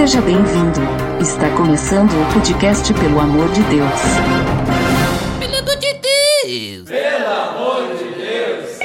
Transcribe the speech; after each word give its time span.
Seja 0.00 0.22
bem-vindo. 0.22 0.80
Está 1.20 1.50
começando 1.50 2.10
o 2.10 2.32
podcast 2.32 2.90
Pelo 2.94 3.20
Amor 3.20 3.46
de 3.50 3.62
Deus. 3.64 4.00
Pelo 5.38 7.30
amor 7.30 7.94
de 7.96 8.04
Deus! 8.16 8.78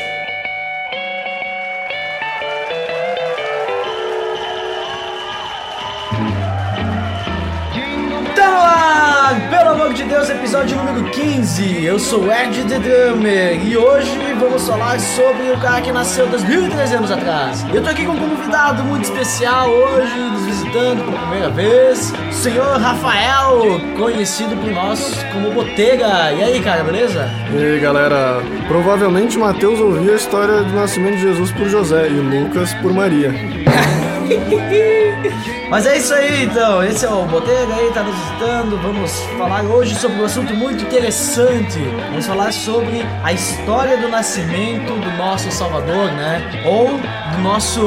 Tá 8.35 8.49
no 8.49 8.57
ar, 8.57 9.49
pelo 9.49 9.69
amor 9.69 9.93
de 9.93 10.03
Deus, 10.03 10.29
episódio 10.29 10.75
número 10.75 11.09
15. 11.11 11.85
Eu 11.85 11.97
sou 11.97 12.25
o 12.25 12.31
Ed 12.31 12.61
The 12.65 12.79
Drummer 12.79 13.65
e 13.65 13.77
hoje 13.77 14.24
vamos 14.39 14.67
falar 14.67 14.99
sobre 14.99 15.51
o 15.51 15.57
cara 15.59 15.81
que 15.81 15.91
nasceu 15.91 16.27
2.300 16.27 16.97
anos 16.97 17.11
atrás. 17.11 17.65
Eu 17.73 17.83
tô 17.83 17.89
aqui 17.89 18.05
com 18.05 18.13
um 18.13 18.17
convidado 18.17 18.83
muito 18.83 19.03
especial 19.03 19.69
hoje, 19.69 20.17
nos 20.17 20.45
visitando 20.45 21.03
pela 21.05 21.19
primeira 21.19 21.49
vez, 21.49 22.13
o 22.29 22.33
senhor 22.33 22.77
Rafael, 22.79 23.79
conhecido 23.97 24.55
por 24.57 24.71
nós 24.71 25.23
como 25.31 25.51
Botega. 25.51 26.31
E 26.33 26.43
aí, 26.43 26.61
cara, 26.61 26.83
beleza? 26.83 27.29
E 27.51 27.57
aí 27.57 27.79
galera, 27.79 28.41
provavelmente 28.67 29.37
Mateus 29.37 29.79
ouvia 29.79 30.13
a 30.13 30.15
história 30.15 30.63
do 30.63 30.73
nascimento 30.73 31.15
de 31.15 31.21
Jesus 31.21 31.51
por 31.51 31.67
José 31.69 32.07
e 32.07 32.13
Lucas 32.13 32.73
por 32.75 32.93
Maria. 32.93 33.33
Mas 35.69 35.85
é 35.85 35.97
isso 35.97 36.13
aí, 36.13 36.43
então. 36.43 36.83
Esse 36.83 37.05
é 37.05 37.09
o 37.09 37.25
Botega 37.25 37.75
aí, 37.75 37.91
tá 37.91 38.03
nos 38.03 38.15
visitando. 38.15 38.81
Vamos 38.81 39.11
falar 39.37 39.63
hoje 39.63 39.95
sobre 39.95 40.21
um 40.21 40.25
assunto 40.25 40.53
muito 40.53 40.83
interessante. 40.83 41.79
Vamos 42.09 42.25
falar 42.25 42.51
sobre 42.51 43.05
a 43.23 43.33
história 43.33 43.97
do 43.97 44.07
nascimento 44.07 44.93
do 44.93 45.11
nosso 45.17 45.51
Salvador, 45.51 46.11
né? 46.11 46.63
Ou 46.65 46.89
do 46.97 47.41
nosso 47.41 47.81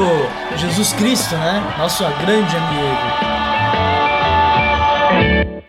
Jesus 0.57 0.93
Cristo, 0.93 1.35
né? 1.37 1.75
Nosso 1.79 2.05
grande 2.21 2.57
amigo. 2.57 3.39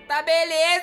Tá 0.07 0.21
beleza, 0.23 0.78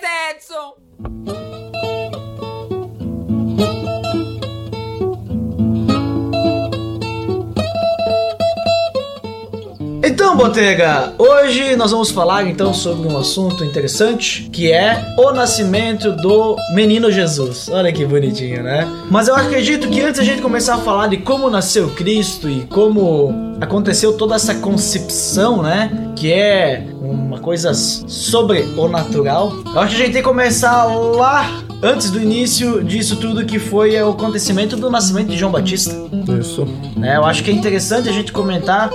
Então, 10.27 10.37
Botega, 10.37 11.13
hoje 11.19 11.77
nós 11.77 11.93
vamos 11.93 12.11
falar 12.11 12.49
então 12.49 12.75
sobre 12.75 13.07
um 13.07 13.17
assunto 13.17 13.63
interessante 13.63 14.51
que 14.51 14.73
é 14.73 15.15
o 15.17 15.31
nascimento 15.31 16.11
do 16.17 16.57
menino 16.75 17.13
Jesus. 17.13 17.69
Olha 17.69 17.93
que 17.93 18.05
bonitinho, 18.05 18.61
né? 18.61 18.89
Mas 19.09 19.29
eu 19.29 19.37
acredito 19.37 19.89
que 19.89 20.01
antes 20.01 20.21
a 20.21 20.25
gente 20.25 20.43
começar 20.43 20.75
a 20.75 20.79
falar 20.79 21.07
de 21.07 21.19
como 21.19 21.49
nasceu 21.49 21.91
Cristo 21.91 22.51
e 22.51 22.63
como 22.63 23.57
aconteceu 23.61 24.15
toda 24.15 24.35
essa 24.35 24.57
concepção, 24.57 25.63
né? 25.63 26.13
Que 26.17 26.33
é 26.33 26.85
uma 27.01 27.39
coisa 27.39 27.73
sobre 27.73 28.63
o 28.77 28.89
natural. 28.89 29.53
Eu 29.73 29.81
acho 29.81 29.95
que 29.95 30.03
a 30.03 30.05
gente 30.07 30.13
tem 30.13 30.23
que 30.23 30.29
começar 30.29 30.87
lá 30.87 31.63
antes 31.81 32.11
do 32.11 32.21
início 32.21 32.83
disso 32.83 33.15
tudo 33.15 33.47
que 33.47 33.61
foi 33.61 33.95
o 34.03 34.11
acontecimento 34.11 34.77
do 34.77 34.91
nascimento 34.91 35.29
de 35.29 35.37
João 35.37 35.53
Batista 35.53 35.95
Isso. 36.41 36.67
né? 36.97 37.17
Eu 37.17 37.25
acho 37.25 37.45
que 37.45 37.51
é 37.53 37.55
interessante 37.55 38.09
a 38.09 38.13
gente 38.13 38.33
comentar 38.33 38.91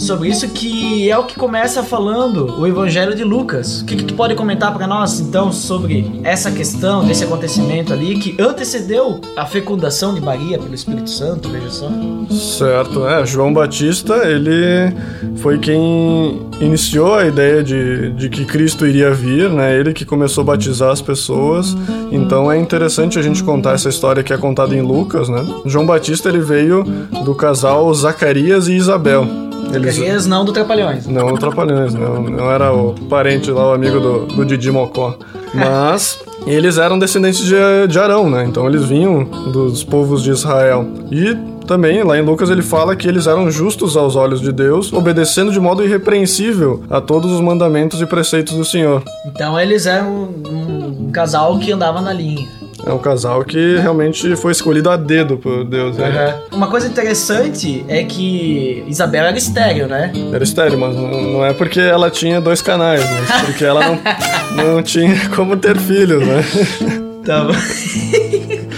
sobre 0.00 0.28
isso, 0.28 0.48
que 0.48 1.10
é 1.10 1.16
o 1.16 1.24
que 1.24 1.36
começa 1.36 1.82
falando 1.82 2.58
o 2.58 2.66
Evangelho 2.66 3.14
de 3.14 3.22
Lucas. 3.22 3.82
O 3.82 3.84
que, 3.84 3.96
que 3.96 4.04
tu 4.04 4.14
pode 4.14 4.34
comentar 4.34 4.72
para 4.74 4.86
nós, 4.86 5.20
então, 5.20 5.52
sobre 5.52 6.20
essa 6.24 6.50
questão, 6.50 7.04
desse 7.04 7.24
acontecimento 7.24 7.92
ali, 7.92 8.18
que 8.18 8.40
antecedeu 8.40 9.20
a 9.36 9.44
fecundação 9.44 10.14
de 10.14 10.20
Maria 10.20 10.58
pelo 10.58 10.74
Espírito 10.74 11.10
Santo, 11.10 11.48
veja 11.50 11.70
só. 11.70 11.90
Certo, 12.30 13.06
é, 13.06 13.24
João 13.26 13.52
Batista, 13.52 14.14
ele 14.26 14.94
foi 15.36 15.58
quem 15.58 16.40
iniciou 16.60 17.14
a 17.14 17.26
ideia 17.26 17.62
de, 17.62 18.12
de 18.12 18.28
que 18.28 18.44
Cristo 18.44 18.86
iria 18.86 19.12
vir, 19.12 19.50
né? 19.50 19.78
Ele 19.78 19.92
que 19.92 20.04
começou 20.04 20.42
a 20.42 20.44
batizar 20.44 20.90
as 20.90 21.00
pessoas. 21.00 21.76
Então 22.10 22.50
é 22.50 22.58
interessante 22.58 23.18
a 23.18 23.22
gente 23.22 23.42
contar 23.42 23.74
essa 23.74 23.88
história 23.88 24.22
que 24.22 24.32
é 24.32 24.38
contada 24.38 24.74
em 24.74 24.82
Lucas, 24.82 25.28
né? 25.28 25.44
João 25.64 25.86
Batista, 25.86 26.28
ele 26.28 26.40
veio 26.40 26.84
do 27.24 27.34
casal 27.34 27.92
Zacarias 27.94 28.68
e 28.68 28.74
Isabel. 28.74 29.49
Eles- 29.74 30.26
não 30.26 30.44
do 30.44 30.52
Trapalhões. 30.52 31.06
Não, 31.06 31.28
o 31.28 31.38
Trapalhões, 31.38 31.94
não, 31.94 32.22
não 32.22 32.50
era 32.50 32.72
o 32.72 32.94
parente 33.08 33.50
lá, 33.50 33.70
o 33.70 33.72
amigo 33.74 34.00
do, 34.00 34.26
do 34.26 34.44
Didi 34.44 34.70
Mocó. 34.70 35.16
Mas 35.54 36.18
eles 36.46 36.78
eram 36.78 36.98
descendentes 36.98 37.44
de, 37.44 37.54
de 37.88 37.98
Arão, 37.98 38.30
né? 38.30 38.44
Então 38.44 38.66
eles 38.66 38.84
vinham 38.84 39.24
dos 39.24 39.82
povos 39.84 40.22
de 40.22 40.30
Israel. 40.30 40.86
E 41.10 41.34
também, 41.66 42.02
lá 42.02 42.18
em 42.18 42.22
Lucas, 42.22 42.50
ele 42.50 42.62
fala 42.62 42.96
que 42.96 43.06
eles 43.06 43.26
eram 43.26 43.50
justos 43.50 43.96
aos 43.96 44.16
olhos 44.16 44.40
de 44.40 44.50
Deus, 44.50 44.92
obedecendo 44.92 45.52
de 45.52 45.60
modo 45.60 45.84
irrepreensível 45.84 46.82
a 46.90 47.00
todos 47.00 47.30
os 47.30 47.40
mandamentos 47.40 48.00
e 48.00 48.06
preceitos 48.06 48.54
do 48.56 48.64
Senhor. 48.64 49.02
Então 49.26 49.58
eles 49.58 49.86
eram 49.86 50.10
um, 50.10 51.06
um 51.06 51.10
casal 51.12 51.58
que 51.58 51.70
andava 51.70 52.00
na 52.00 52.12
linha. 52.12 52.48
É 52.86 52.92
um 52.92 52.98
casal 52.98 53.44
que 53.44 53.76
realmente 53.76 54.34
foi 54.36 54.52
escolhido 54.52 54.88
a 54.90 54.96
dedo 54.96 55.36
por 55.36 55.64
Deus. 55.64 55.96
né? 55.96 56.34
Uma 56.50 56.68
coisa 56.68 56.86
interessante 56.86 57.84
é 57.88 58.02
que 58.04 58.84
Isabel 58.88 59.24
era 59.26 59.36
estéreo, 59.36 59.86
né? 59.86 60.12
Era 60.32 60.42
estéreo, 60.42 60.78
mas 60.78 60.94
não 60.96 61.44
é 61.44 61.52
porque 61.52 61.80
ela 61.80 62.10
tinha 62.10 62.40
dois 62.40 62.62
canais, 62.62 63.02
mas 63.10 63.42
porque 63.42 63.64
ela 63.64 63.80
não, 63.86 64.74
não 64.74 64.82
tinha 64.82 65.28
como 65.34 65.56
ter 65.56 65.76
filhos, 65.78 66.26
né? 66.26 66.44
Então, 67.22 67.48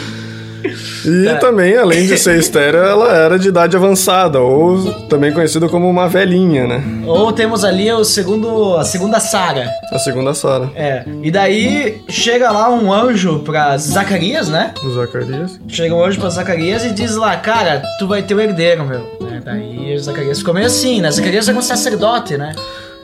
E 1.04 1.24
Tá. 1.24 1.36
também, 1.36 1.76
além 1.76 2.06
de 2.06 2.16
ser 2.18 2.36
estéreo, 2.40 2.80
ela 2.80 3.12
era 3.14 3.38
de 3.38 3.48
idade 3.48 3.76
avançada, 3.76 4.40
ou 4.40 4.92
também 5.08 5.32
conhecida 5.32 5.68
como 5.68 5.88
uma 5.88 6.08
velhinha, 6.08 6.66
né? 6.66 6.82
ou 7.06 7.32
temos 7.32 7.64
ali 7.64 7.90
o 7.92 8.04
segundo, 8.04 8.76
a 8.76 8.84
segunda 8.84 9.18
Sara. 9.20 9.68
A 9.92 9.98
segunda 9.98 10.34
Sara, 10.34 10.70
É, 10.74 11.04
e 11.22 11.30
daí 11.30 12.02
chega 12.08 12.50
lá 12.50 12.68
um 12.70 12.92
anjo 12.92 13.40
pra 13.40 13.76
Zacarias, 13.78 14.48
né? 14.48 14.72
Zacarias. 14.94 15.60
Chega 15.68 15.94
um 15.94 16.04
anjo 16.04 16.20
pra 16.20 16.30
Zacarias 16.30 16.84
e 16.84 16.92
diz 16.92 17.16
lá, 17.16 17.36
cara, 17.36 17.82
tu 17.98 18.06
vai 18.06 18.22
ter 18.22 18.34
o 18.34 18.40
herdeiro, 18.40 18.84
meu. 18.84 19.00
É, 19.30 19.40
daí 19.40 19.96
Zacarias 19.98 20.38
ficou 20.38 20.54
meio 20.54 20.66
assim, 20.66 21.00
né? 21.00 21.10
Zacarias 21.10 21.48
é 21.48 21.52
um 21.52 21.62
sacerdote, 21.62 22.36
né? 22.36 22.52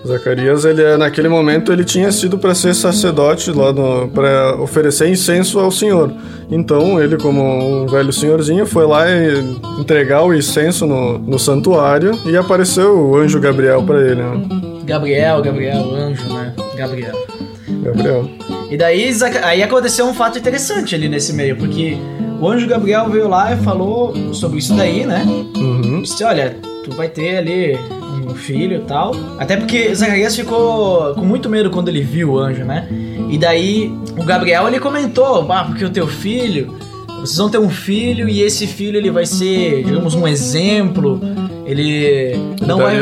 Zacarias, 0.06 0.64
ele 0.64 0.82
é- 0.82 0.96
naquele 0.96 1.28
momento, 1.28 1.72
ele 1.72 1.84
tinha 1.84 2.10
sido 2.12 2.38
para 2.38 2.54
ser 2.54 2.74
sacerdote 2.74 3.50
lá 3.50 3.72
para 4.14 4.56
oferecer 4.60 5.08
incenso 5.08 5.58
ao 5.58 5.70
Senhor. 5.70 6.12
Então, 6.50 7.02
ele, 7.02 7.16
como 7.16 7.82
um 7.82 7.86
velho 7.86 8.12
senhorzinho, 8.12 8.64
foi 8.66 8.86
lá 8.86 9.08
e 9.10 9.56
entregar 9.78 10.24
o 10.24 10.32
incenso 10.34 10.86
no, 10.86 11.18
no 11.18 11.38
santuário 11.38 12.12
e 12.24 12.36
apareceu 12.36 12.96
o 12.96 13.16
anjo 13.16 13.40
Gabriel 13.40 13.82
para 13.82 14.00
ele, 14.00 14.22
né? 14.22 14.80
Gabriel, 14.84 15.42
Gabriel, 15.42 15.94
anjo, 15.94 16.32
né? 16.32 16.54
Gabriel. 16.76 17.14
Gabriel. 17.82 18.30
E 18.70 18.76
daí 18.76 19.10
aí 19.42 19.62
aconteceu 19.62 20.06
um 20.06 20.14
fato 20.14 20.38
interessante 20.38 20.94
ali 20.94 21.08
nesse 21.08 21.32
meio, 21.32 21.56
porque 21.56 21.96
o 22.40 22.48
anjo 22.48 22.66
Gabriel 22.66 23.08
veio 23.10 23.28
lá 23.28 23.52
e 23.52 23.56
falou 23.58 24.14
sobre 24.32 24.58
isso 24.58 24.74
daí, 24.74 25.04
né? 25.04 25.22
Uhum. 25.56 26.02
Disse, 26.02 26.24
olha, 26.24 26.56
tu 26.84 26.94
vai 26.96 27.08
ter 27.08 27.38
ali 27.38 27.78
filho 28.38 28.76
e 28.76 28.80
tal. 28.80 29.14
Até 29.38 29.56
porque 29.56 29.94
Zacarias 29.94 30.34
ficou 30.34 31.14
com 31.14 31.24
muito 31.24 31.48
medo 31.48 31.70
quando 31.70 31.88
ele 31.88 32.00
viu 32.00 32.32
o 32.32 32.38
anjo, 32.38 32.64
né? 32.64 32.88
E 33.28 33.36
daí 33.36 33.92
o 34.16 34.24
Gabriel 34.24 34.66
ele 34.66 34.80
comentou, 34.80 35.50
ah, 35.52 35.64
porque 35.64 35.84
o 35.84 35.90
teu 35.90 36.06
filho, 36.06 36.74
vocês 37.20 37.36
vão 37.36 37.50
ter 37.50 37.58
um 37.58 37.68
filho 37.68 38.28
e 38.28 38.42
esse 38.42 38.66
filho 38.66 38.96
ele 38.96 39.10
vai 39.10 39.26
ser, 39.26 39.84
digamos, 39.84 40.14
um 40.14 40.26
exemplo. 40.26 41.20
Ele 41.66 42.34
não 42.66 42.78
vai, 42.78 42.96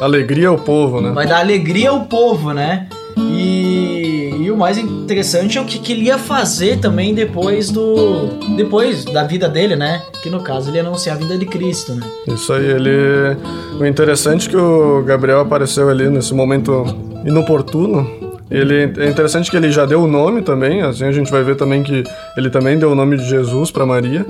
alegria 0.00 0.48
ao 0.48 0.58
povo, 0.58 1.00
né? 1.00 1.12
vai 1.12 1.26
dar 1.26 1.38
alegria 1.38 1.90
ao 1.90 2.00
povo, 2.00 2.52
né? 2.52 2.86
E 3.16 4.01
o 4.52 4.56
mais 4.56 4.78
interessante 4.78 5.58
é 5.58 5.60
o 5.60 5.64
que, 5.64 5.78
que 5.78 5.92
ele 5.92 6.04
ia 6.04 6.18
fazer 6.18 6.78
também 6.78 7.14
depois 7.14 7.70
do. 7.70 8.28
Depois 8.56 9.04
da 9.04 9.24
vida 9.24 9.48
dele, 9.48 9.76
né? 9.76 10.02
Que 10.22 10.30
no 10.30 10.40
caso 10.40 10.70
ele 10.70 10.78
ia 10.78 10.82
anunciar 10.82 11.16
a 11.16 11.18
vida 11.18 11.36
de 11.36 11.46
Cristo, 11.46 11.94
né? 11.94 12.06
Isso 12.28 12.52
aí, 12.52 12.64
ele. 12.64 13.36
O 13.80 13.84
interessante 13.84 14.48
é 14.48 14.50
que 14.50 14.56
o 14.56 15.02
Gabriel 15.02 15.40
apareceu 15.40 15.88
ali 15.88 16.08
nesse 16.08 16.34
momento 16.34 16.84
inoportuno. 17.24 18.22
Ele 18.50 18.92
é 18.98 19.08
interessante 19.08 19.50
que 19.50 19.56
ele 19.56 19.72
já 19.72 19.86
deu 19.86 20.02
o 20.02 20.06
nome 20.06 20.42
também, 20.42 20.82
assim 20.82 21.04
a 21.04 21.12
gente 21.12 21.30
vai 21.30 21.42
ver 21.42 21.56
também 21.56 21.82
que 21.82 22.04
ele 22.36 22.50
também 22.50 22.78
deu 22.78 22.92
o 22.92 22.94
nome 22.94 23.16
de 23.16 23.24
Jesus 23.26 23.70
para 23.70 23.86
Maria. 23.86 24.26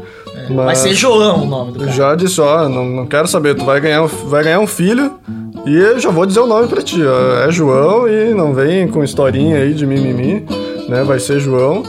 Vai 0.48 0.66
mas 0.66 0.78
ser 0.78 0.94
João 0.94 1.42
o 1.42 1.46
nome 1.46 1.72
do 1.72 1.80
cara. 1.80 1.90
já 1.90 2.14
disse, 2.14 2.40
ó, 2.40 2.68
não, 2.68 2.84
não 2.84 3.06
quero 3.06 3.26
saber, 3.26 3.56
tu 3.56 3.64
vai 3.64 3.80
ganhar, 3.80 4.06
vai 4.06 4.44
ganhar 4.44 4.60
um 4.60 4.66
filho 4.66 5.18
e 5.66 5.76
eu 5.76 5.98
já 5.98 6.10
vou 6.10 6.26
dizer 6.26 6.40
o 6.40 6.46
nome 6.46 6.66
pra 6.68 6.82
ti, 6.82 7.00
ó, 7.04 7.44
é 7.48 7.50
João 7.52 8.08
e 8.08 8.34
não 8.34 8.52
vem 8.52 8.88
com 8.88 9.02
historinha 9.04 9.56
aí 9.58 9.72
de 9.74 9.86
mimimi, 9.86 10.44
né? 10.88 11.02
Vai 11.04 11.20
ser 11.20 11.38
João. 11.40 11.82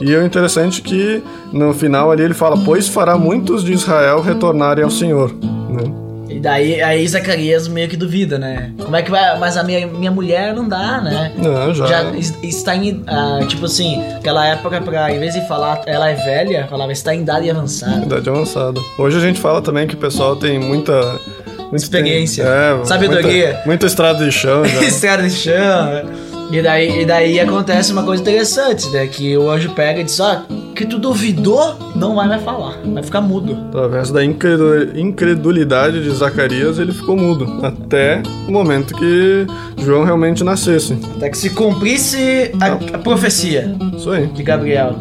E 0.00 0.14
o 0.14 0.24
interessante 0.24 0.80
é 0.80 0.84
que 0.88 1.22
no 1.52 1.74
final 1.74 2.10
ali 2.10 2.22
ele 2.22 2.34
fala, 2.34 2.56
pois 2.64 2.86
fará 2.88 3.18
muitos 3.18 3.64
de 3.64 3.72
Israel 3.72 4.20
retornarem 4.20 4.84
ao 4.84 4.90
Senhor, 4.90 5.32
né? 5.68 5.92
E 6.30 6.38
daí 6.40 6.80
aí 6.80 7.08
Zacarias 7.08 7.66
meio 7.66 7.88
que 7.88 7.96
duvida, 7.96 8.38
né? 8.38 8.70
Como 8.84 8.94
é 8.94 9.02
que 9.02 9.10
vai. 9.10 9.36
Mas 9.40 9.56
a 9.56 9.64
minha, 9.64 9.86
minha 9.88 10.10
mulher 10.12 10.54
não 10.54 10.68
dá, 10.68 11.00
né? 11.00 11.32
Não, 11.36 11.74
já. 11.74 11.86
Já 11.86 12.10
es- 12.12 12.38
está 12.44 12.76
em. 12.76 13.02
ah, 13.08 13.40
tipo 13.48 13.64
assim, 13.64 14.00
aquela 14.16 14.46
época 14.46 14.80
pra, 14.80 15.10
em 15.10 15.18
vez 15.18 15.34
de 15.34 15.48
falar 15.48 15.80
ela 15.86 16.08
é 16.10 16.14
velha, 16.14 16.66
falava 16.70 16.92
está 16.92 17.12
em 17.14 17.22
idade 17.22 17.50
avançada. 17.50 18.04
Idade 18.04 18.28
avançada. 18.30 18.78
Hoje 18.98 19.16
a 19.16 19.20
gente 19.20 19.40
fala 19.40 19.60
também 19.60 19.86
que 19.88 19.94
o 19.94 19.98
pessoal 19.98 20.36
tem 20.36 20.60
muita 20.60 21.18
muito 21.70 21.82
Experiência. 21.82 22.42
É, 22.44 22.84
Sabedoria. 22.84 23.46
Muita, 23.46 23.62
muita 23.66 23.86
estrada 23.86 24.24
de 24.24 24.32
chão. 24.32 24.62
Estrada 24.82 25.22
de 25.22 25.30
chão. 25.30 25.54
né? 25.86 26.04
E 26.50 26.62
daí, 26.62 27.02
e 27.02 27.04
daí 27.04 27.38
acontece 27.38 27.92
uma 27.92 28.02
coisa 28.02 28.22
interessante, 28.22 28.88
né? 28.88 29.06
Que 29.06 29.36
o 29.36 29.50
anjo 29.50 29.68
pega 29.74 30.00
e 30.00 30.04
diz: 30.04 30.18
Ó, 30.18 30.44
que 30.74 30.86
tu 30.86 30.98
duvidou, 30.98 31.76
não 31.94 32.14
vai 32.14 32.26
mais 32.26 32.42
falar, 32.42 32.78
vai 32.86 33.02
ficar 33.02 33.20
mudo. 33.20 33.54
Através 33.68 34.10
da 34.10 34.24
incredu- 34.24 34.98
incredulidade 34.98 36.02
de 36.02 36.10
Zacarias, 36.10 36.78
ele 36.78 36.94
ficou 36.94 37.18
mudo. 37.18 37.60
Até 37.62 38.22
o 38.48 38.50
momento 38.50 38.94
que 38.94 39.46
João 39.84 40.04
realmente 40.04 40.42
nascesse. 40.42 40.98
Até 41.18 41.28
que 41.28 41.36
se 41.36 41.50
cumprisse 41.50 42.50
a, 42.58 42.96
a 42.96 42.98
profecia 42.98 43.70
Isso 43.94 44.10
aí. 44.10 44.26
de 44.28 44.42
Gabriel. 44.42 44.96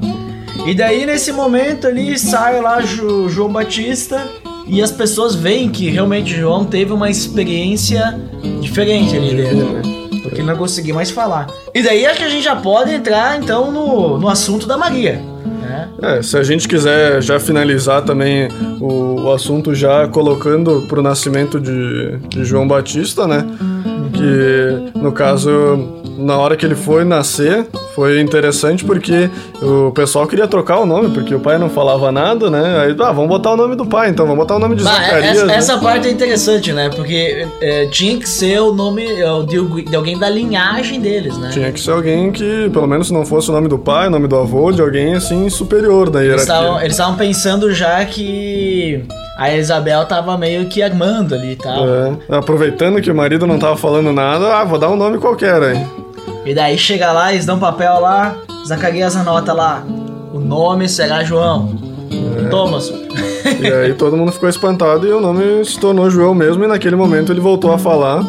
E 0.65 0.75
daí, 0.75 1.05
nesse 1.05 1.31
momento 1.31 1.87
ali, 1.87 2.19
sai 2.19 2.59
lá 2.61 2.81
João 2.81 3.47
Batista 3.49 4.21
e 4.67 4.81
as 4.81 4.91
pessoas 4.91 5.33
veem 5.33 5.69
que 5.69 5.89
realmente 5.89 6.35
João 6.35 6.65
teve 6.65 6.91
uma 6.91 7.09
experiência 7.09 8.19
diferente 8.61 9.15
ali 9.15 9.35
dentro, 9.35 9.73
né? 9.73 9.81
Porque 10.21 10.41
ele 10.41 10.47
não 10.47 10.57
conseguia 10.57 10.93
mais 10.93 11.09
falar. 11.09 11.47
E 11.73 11.81
daí 11.81 12.05
acho 12.05 12.17
que 12.17 12.25
a 12.25 12.29
gente 12.29 12.43
já 12.43 12.55
pode 12.55 12.91
entrar 12.91 13.39
então 13.39 13.71
no, 13.71 14.17
no 14.17 14.27
assunto 14.27 14.67
da 14.67 14.77
Maria. 14.77 15.21
Né? 15.61 15.89
É, 16.01 16.21
se 16.21 16.37
a 16.37 16.43
gente 16.43 16.67
quiser 16.67 17.21
já 17.21 17.39
finalizar 17.39 18.01
também 18.01 18.49
o, 18.81 19.21
o 19.21 19.31
assunto 19.31 19.73
já 19.73 20.07
colocando 20.07 20.85
pro 20.87 21.01
nascimento 21.01 21.59
de, 21.59 22.17
de 22.29 22.43
João 22.43 22.67
Batista, 22.67 23.25
né? 23.25 23.45
Que 24.13 24.97
no 24.99 25.11
caso, 25.11 25.49
na 26.17 26.37
hora 26.37 26.57
que 26.57 26.65
ele 26.65 26.75
foi 26.75 27.03
nascer, 27.03 27.67
foi 27.97 28.21
interessante 28.21 28.85
porque 28.85 29.27
o 29.59 29.89
pessoal 29.91 30.27
queria 30.27 30.47
trocar 30.47 30.77
o 30.77 30.85
nome, 30.85 31.09
porque 31.09 31.33
o 31.33 31.39
pai 31.39 31.57
não 31.57 31.67
falava 31.67 32.11
nada, 32.11 32.47
né? 32.47 32.81
Aí, 32.81 32.95
ah, 32.99 33.11
vamos 33.11 33.27
botar 33.27 33.53
o 33.53 33.57
nome 33.57 33.75
do 33.75 33.87
pai, 33.87 34.09
então, 34.09 34.27
vamos 34.27 34.37
botar 34.39 34.57
o 34.57 34.59
nome 34.59 34.75
de 34.75 34.83
Bah, 34.83 34.91
Zacarias. 34.91 35.35
essa, 35.37 35.45
né? 35.47 35.55
essa 35.55 35.77
parte 35.79 36.07
é 36.07 36.11
interessante, 36.11 36.71
né? 36.71 36.91
Porque 36.95 37.47
é, 37.59 37.87
tinha 37.87 38.19
que 38.19 38.29
ser 38.29 38.61
o 38.61 38.71
nome 38.71 39.03
é, 39.03 39.43
de, 39.47 39.81
de 39.85 39.95
alguém 39.95 40.15
da 40.15 40.29
linhagem 40.29 41.01
deles, 41.01 41.35
né? 41.39 41.49
Tinha 41.51 41.71
que 41.71 41.79
ser 41.79 41.89
alguém 41.89 42.31
que, 42.31 42.69
pelo 42.71 42.85
menos 42.85 43.07
se 43.07 43.13
não 43.13 43.25
fosse 43.25 43.49
o 43.49 43.53
nome 43.53 43.67
do 43.67 43.79
pai, 43.79 44.05
o 44.05 44.11
nome 44.11 44.27
do 44.27 44.35
avô, 44.35 44.71
de 44.71 44.79
alguém 44.79 45.15
assim 45.15 45.49
superior 45.49 46.11
da 46.11 46.19
Eles 46.23 46.43
hierarquia. 46.43 46.53
estavam 46.53 46.79
eles 46.79 46.91
estavam 46.93 47.15
pensando 47.15 47.73
já 47.73 48.05
que 48.05 49.03
a 49.39 49.55
Isabel 49.55 50.05
tava 50.05 50.37
meio 50.37 50.67
que 50.67 50.83
armando 50.83 51.33
ali 51.33 51.53
e 51.53 51.55
tal. 51.55 51.83
É, 51.89 52.13
aproveitando 52.37 53.01
que 53.01 53.09
o 53.09 53.15
marido 53.15 53.47
não 53.47 53.57
tava 53.57 53.75
falando 53.75 54.13
nada, 54.13 54.55
ah, 54.55 54.63
vou 54.63 54.77
dar 54.77 54.89
um 54.89 54.95
nome 54.95 55.17
qualquer 55.17 55.63
aí. 55.63 56.06
E 56.47 56.53
daí 56.53 56.77
chega 56.77 57.11
lá, 57.11 57.33
eles 57.33 57.45
dão 57.45 57.59
papel 57.59 57.99
lá, 57.99 58.37
Zacarias 58.65 59.17
anota 59.17 59.51
lá. 59.51 59.83
O 60.33 60.39
nome 60.39 60.87
será 60.87 61.21
João. 61.21 61.77
É. 62.09 62.47
Thomas. 62.47 62.89
E 63.59 63.67
aí 63.67 63.93
todo 63.93 64.15
mundo 64.15 64.31
ficou 64.31 64.47
espantado 64.47 65.05
e 65.05 65.11
o 65.11 65.19
nome 65.19 65.65
se 65.65 65.77
tornou 65.77 66.09
João 66.09 66.33
mesmo, 66.33 66.63
e 66.63 66.67
naquele 66.67 66.95
momento 66.95 67.33
ele 67.33 67.41
voltou 67.41 67.73
a 67.73 67.77
falar. 67.77 68.25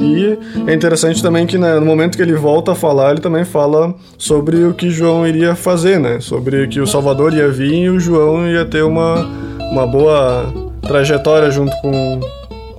E 0.00 0.36
é 0.66 0.74
interessante 0.74 1.22
também 1.22 1.46
que 1.46 1.58
né, 1.58 1.78
no 1.78 1.86
momento 1.86 2.16
que 2.16 2.22
ele 2.22 2.34
volta 2.34 2.72
a 2.72 2.74
falar, 2.74 3.12
ele 3.12 3.20
também 3.20 3.44
fala 3.44 3.94
sobre 4.18 4.64
o 4.64 4.74
que 4.74 4.90
João 4.90 5.24
iria 5.24 5.54
fazer, 5.54 6.00
né? 6.00 6.18
Sobre 6.18 6.66
que 6.66 6.80
o 6.80 6.86
Salvador 6.88 7.32
ia 7.34 7.48
vir 7.48 7.84
e 7.84 7.90
o 7.90 8.00
João 8.00 8.48
ia 8.48 8.64
ter 8.64 8.82
uma, 8.82 9.28
uma 9.70 9.86
boa 9.86 10.52
trajetória 10.82 11.52
junto 11.52 11.76
com, 11.82 12.20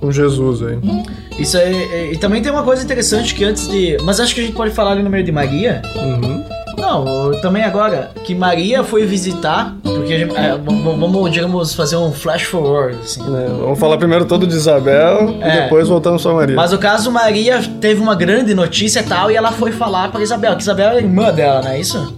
com 0.00 0.12
Jesus 0.12 0.62
aí. 0.62 0.78
Isso 1.38 1.56
aí. 1.56 2.10
E 2.12 2.16
também 2.18 2.40
tem 2.42 2.52
uma 2.52 2.62
coisa 2.62 2.82
interessante 2.82 3.34
que 3.34 3.44
antes 3.44 3.68
de. 3.68 3.96
Mas 4.04 4.20
acho 4.20 4.34
que 4.34 4.40
a 4.40 4.44
gente 4.44 4.54
pode 4.54 4.70
falar 4.72 4.92
ali 4.92 5.02
no 5.02 5.10
meio 5.10 5.24
de 5.24 5.32
Maria. 5.32 5.82
Uhum. 5.96 6.42
Não, 6.78 7.40
também 7.40 7.62
agora, 7.62 8.10
que 8.24 8.34
Maria 8.34 8.82
foi 8.82 9.06
visitar, 9.06 9.74
porque 9.84 10.14
a 10.14 10.18
gente- 10.18 10.34
é, 10.36 10.56
vamos, 10.64 11.30
digamos, 11.30 11.74
fazer 11.74 11.96
um 11.96 12.10
flash 12.12 12.42
forward, 12.42 12.98
assim. 13.00 13.20
É, 13.22 13.46
vamos 13.48 13.78
falar 13.78 13.96
primeiro 13.98 14.24
todo 14.24 14.46
de 14.46 14.54
Isabel 14.56 15.36
É. 15.40 15.48
e 15.58 15.60
depois 15.62 15.86
voltamos 15.86 16.22
pra 16.22 16.32
Maria. 16.32 16.56
Mas 16.56 16.72
o 16.72 16.78
caso 16.78 17.10
Maria 17.10 17.60
teve 17.80 18.00
uma 18.00 18.14
grande 18.16 18.52
notícia 18.52 19.00
e 19.00 19.02
tal, 19.04 19.30
e 19.30 19.36
ela 19.36 19.52
foi 19.52 19.70
falar 19.70 20.10
pra 20.10 20.22
Isabel, 20.22 20.56
que 20.56 20.62
Isabel 20.62 20.88
era 20.90 20.98
irmã 20.98 21.32
dela, 21.32 21.62
não 21.62 21.70
é 21.70 21.78
isso? 21.80 22.14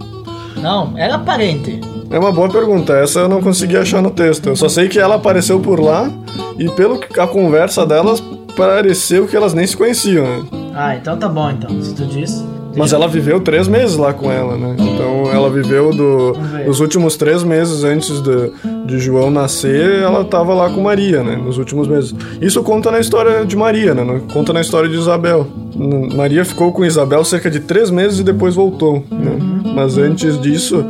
Não, 0.56 0.96
era 0.96 1.18
parente. 1.18 1.80
É 2.10 2.18
uma 2.18 2.32
boa 2.32 2.48
pergunta, 2.48 2.94
essa 2.94 3.20
eu 3.20 3.28
não 3.28 3.42
consegui 3.42 3.76
achar 3.76 4.00
no 4.00 4.10
texto. 4.10 4.48
Eu 4.48 4.56
só 4.56 4.68
sei 4.68 4.88
que 4.88 4.98
ela 4.98 5.16
apareceu 5.16 5.58
por 5.60 5.78
lá 5.80 6.10
e 6.58 6.70
pelo 6.70 6.98
que 6.98 7.20
a 7.20 7.26
conversa 7.26 7.84
delas 7.84 8.22
pareceu 8.56 9.26
que 9.26 9.36
elas 9.36 9.54
nem 9.54 9.66
se 9.66 9.76
conheciam, 9.76 10.24
né? 10.24 10.44
Ah, 10.74 10.96
então 10.96 11.16
tá 11.16 11.28
bom, 11.28 11.50
então, 11.50 11.82
se 11.82 11.94
tu 11.94 12.06
diz. 12.06 12.44
Mas 12.76 12.92
ela 12.92 13.06
viveu 13.06 13.40
três 13.40 13.68
meses 13.68 13.96
lá 13.96 14.12
com 14.12 14.30
ela, 14.30 14.56
né? 14.56 14.74
Então 14.78 15.30
ela 15.32 15.48
viveu 15.48 15.90
do, 15.92 16.32
dos 16.64 16.80
últimos 16.80 17.16
três 17.16 17.44
meses 17.44 17.84
antes 17.84 18.20
de, 18.20 18.50
de 18.84 18.98
João 18.98 19.30
nascer, 19.30 20.02
ela 20.02 20.24
tava 20.24 20.54
lá 20.54 20.68
com 20.70 20.80
Maria, 20.80 21.22
né? 21.22 21.36
Nos 21.36 21.58
últimos 21.58 21.86
meses. 21.86 22.14
Isso 22.40 22.62
conta 22.62 22.90
na 22.90 22.98
história 22.98 23.44
de 23.44 23.56
Maria, 23.56 23.94
né? 23.94 24.20
Conta 24.32 24.52
na 24.52 24.60
história 24.60 24.88
de 24.88 24.96
Isabel. 24.96 25.46
Maria 26.14 26.44
ficou 26.44 26.72
com 26.72 26.84
Isabel 26.84 27.24
cerca 27.24 27.50
de 27.50 27.60
três 27.60 27.90
meses 27.90 28.18
e 28.18 28.24
depois 28.24 28.54
voltou, 28.54 29.04
né? 29.10 29.38
Uhum. 29.40 29.74
Mas 29.74 29.98
antes 29.98 30.40
disso, 30.40 30.84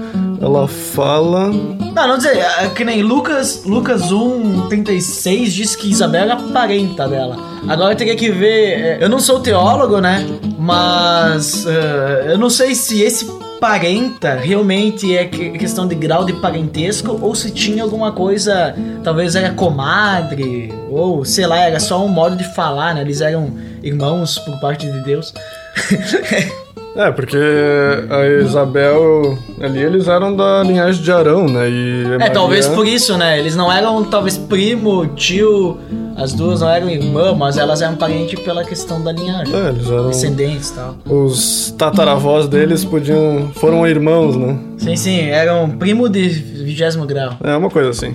ela 0.44 0.68
fala. 0.68 1.48
Não, 1.48 2.08
não 2.08 2.16
dizer, 2.18 2.36
é 2.36 2.68
que 2.68 2.84
nem 2.84 3.02
Lucas, 3.02 3.62
Lucas 3.64 4.12
1, 4.12 4.68
36 4.68 5.52
diz 5.52 5.74
que 5.76 5.90
Isabel 5.90 6.22
era 6.24 6.36
parenta 6.36 7.08
dela. 7.08 7.36
Agora 7.68 7.92
eu 7.92 7.96
teria 7.96 8.14
que 8.16 8.30
ver. 8.30 8.72
é, 8.72 8.98
Eu 9.00 9.08
não 9.08 9.18
sou 9.18 9.40
teólogo, 9.40 10.00
né? 10.00 10.26
Mas 10.58 11.66
é, 11.66 12.32
eu 12.32 12.38
não 12.38 12.50
sei 12.50 12.74
se 12.74 13.00
esse 13.02 13.24
parenta 13.60 14.34
realmente 14.34 15.16
é 15.16 15.24
que- 15.24 15.50
questão 15.52 15.86
de 15.86 15.94
grau 15.94 16.24
de 16.26 16.34
parentesco 16.34 17.18
ou 17.22 17.34
se 17.34 17.50
tinha 17.50 17.82
alguma 17.82 18.12
coisa, 18.12 18.74
talvez 19.02 19.34
era 19.34 19.50
comadre, 19.54 20.70
ou 20.90 21.24
sei 21.24 21.46
lá, 21.46 21.58
era 21.60 21.80
só 21.80 22.04
um 22.04 22.08
modo 22.08 22.36
de 22.36 22.44
falar, 22.54 22.94
né? 22.94 23.00
Eles 23.00 23.22
eram 23.22 23.50
irmãos 23.82 24.38
por 24.38 24.60
parte 24.60 24.90
de 24.90 25.00
Deus. 25.02 25.32
É, 26.96 27.10
porque 27.10 27.36
a 27.36 28.26
Isabel 28.42 29.36
ali 29.60 29.80
eles 29.82 30.06
eram 30.06 30.34
da 30.34 30.62
linhagem 30.62 31.02
de 31.02 31.10
Arão, 31.10 31.46
né? 31.46 31.68
E 31.68 32.04
É, 32.20 32.30
talvez 32.30 32.68
por 32.68 32.86
isso, 32.86 33.16
né? 33.18 33.38
Eles 33.38 33.56
não 33.56 33.70
eram, 33.70 34.04
talvez, 34.04 34.38
primo, 34.38 35.06
tio, 35.08 35.76
as 36.16 36.32
duas 36.32 36.60
não 36.60 36.68
eram 36.68 36.88
irmã, 36.88 37.34
mas 37.34 37.58
elas 37.58 37.82
eram 37.82 37.96
parentes 37.96 38.38
pela 38.40 38.64
questão 38.64 39.02
da 39.02 39.10
linhagem. 39.10 39.52
É, 39.54 39.68
eles 39.70 39.90
eram. 39.90 40.08
Descendentes 40.08 40.70
e 40.70 40.74
tal. 40.74 40.96
Os 41.08 41.74
tataravós 41.76 42.46
deles 42.46 42.84
podiam. 42.84 43.50
foram 43.54 43.84
irmãos, 43.86 44.36
né? 44.36 44.56
Sim, 44.78 44.96
sim, 44.96 45.20
eram 45.22 45.70
primo 45.70 46.08
de 46.08 46.28
vigésimo 46.28 47.04
grau. 47.06 47.36
É 47.42 47.56
uma 47.56 47.70
coisa 47.70 47.90
assim. 47.90 48.14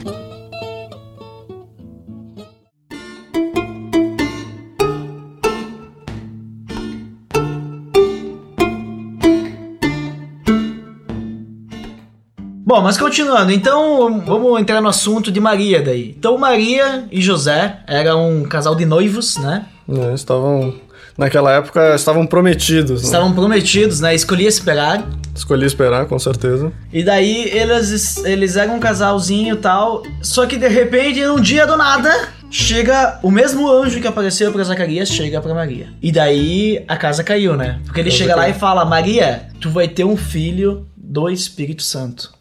Bom, 12.70 12.84
mas 12.84 13.00
continuando, 13.00 13.52
então 13.52 14.22
vamos 14.28 14.62
entrar 14.62 14.80
no 14.80 14.90
assunto 14.90 15.32
de 15.32 15.40
Maria 15.40 15.82
daí. 15.82 16.14
Então 16.16 16.38
Maria 16.38 17.04
e 17.12 17.20
José 17.20 17.80
eram 17.88 18.42
um 18.42 18.44
casal 18.44 18.76
de 18.76 18.86
noivos, 18.86 19.38
né? 19.38 19.66
né? 19.88 20.14
Estavam. 20.14 20.76
Naquela 21.18 21.52
época 21.52 21.96
estavam 21.96 22.28
prometidos. 22.28 23.02
Né? 23.02 23.08
Estavam 23.08 23.34
prometidos, 23.34 24.02
né? 24.02 24.14
Escolhi 24.14 24.46
esperar. 24.46 25.04
Escolhi 25.36 25.66
esperar, 25.66 26.06
com 26.06 26.20
certeza. 26.20 26.72
E 26.94 27.04
daí 27.04 27.50
eles, 27.50 28.24
eles 28.24 28.56
eram 28.56 28.76
um 28.76 28.80
casalzinho 28.80 29.56
e 29.56 29.58
tal. 29.58 30.04
Só 30.22 30.46
que 30.46 30.56
de 30.56 30.68
repente, 30.68 31.26
num 31.26 31.42
dia 31.42 31.66
do 31.66 31.76
nada, 31.76 32.30
chega 32.52 33.18
o 33.24 33.32
mesmo 33.32 33.68
anjo 33.68 34.00
que 34.00 34.06
apareceu 34.06 34.52
pra 34.52 34.64
Zacarias, 34.64 35.10
chega 35.10 35.42
pra 35.42 35.56
Maria. 35.56 35.88
E 36.04 36.12
daí 36.12 36.86
a 36.88 36.96
casa 36.96 37.24
caiu, 37.24 37.58
né? 37.58 37.80
Porque 37.86 38.00
ele 38.00 38.12
chega 38.12 38.36
lá 38.36 38.48
e 38.48 38.54
fala: 38.54 38.86
Maria, 38.86 39.48
tu 39.60 39.72
vai 39.72 39.88
ter 39.88 40.04
um 40.04 40.16
filho 40.16 40.86
do 40.96 41.32
Espírito 41.32 41.82
Santo. 41.82 42.38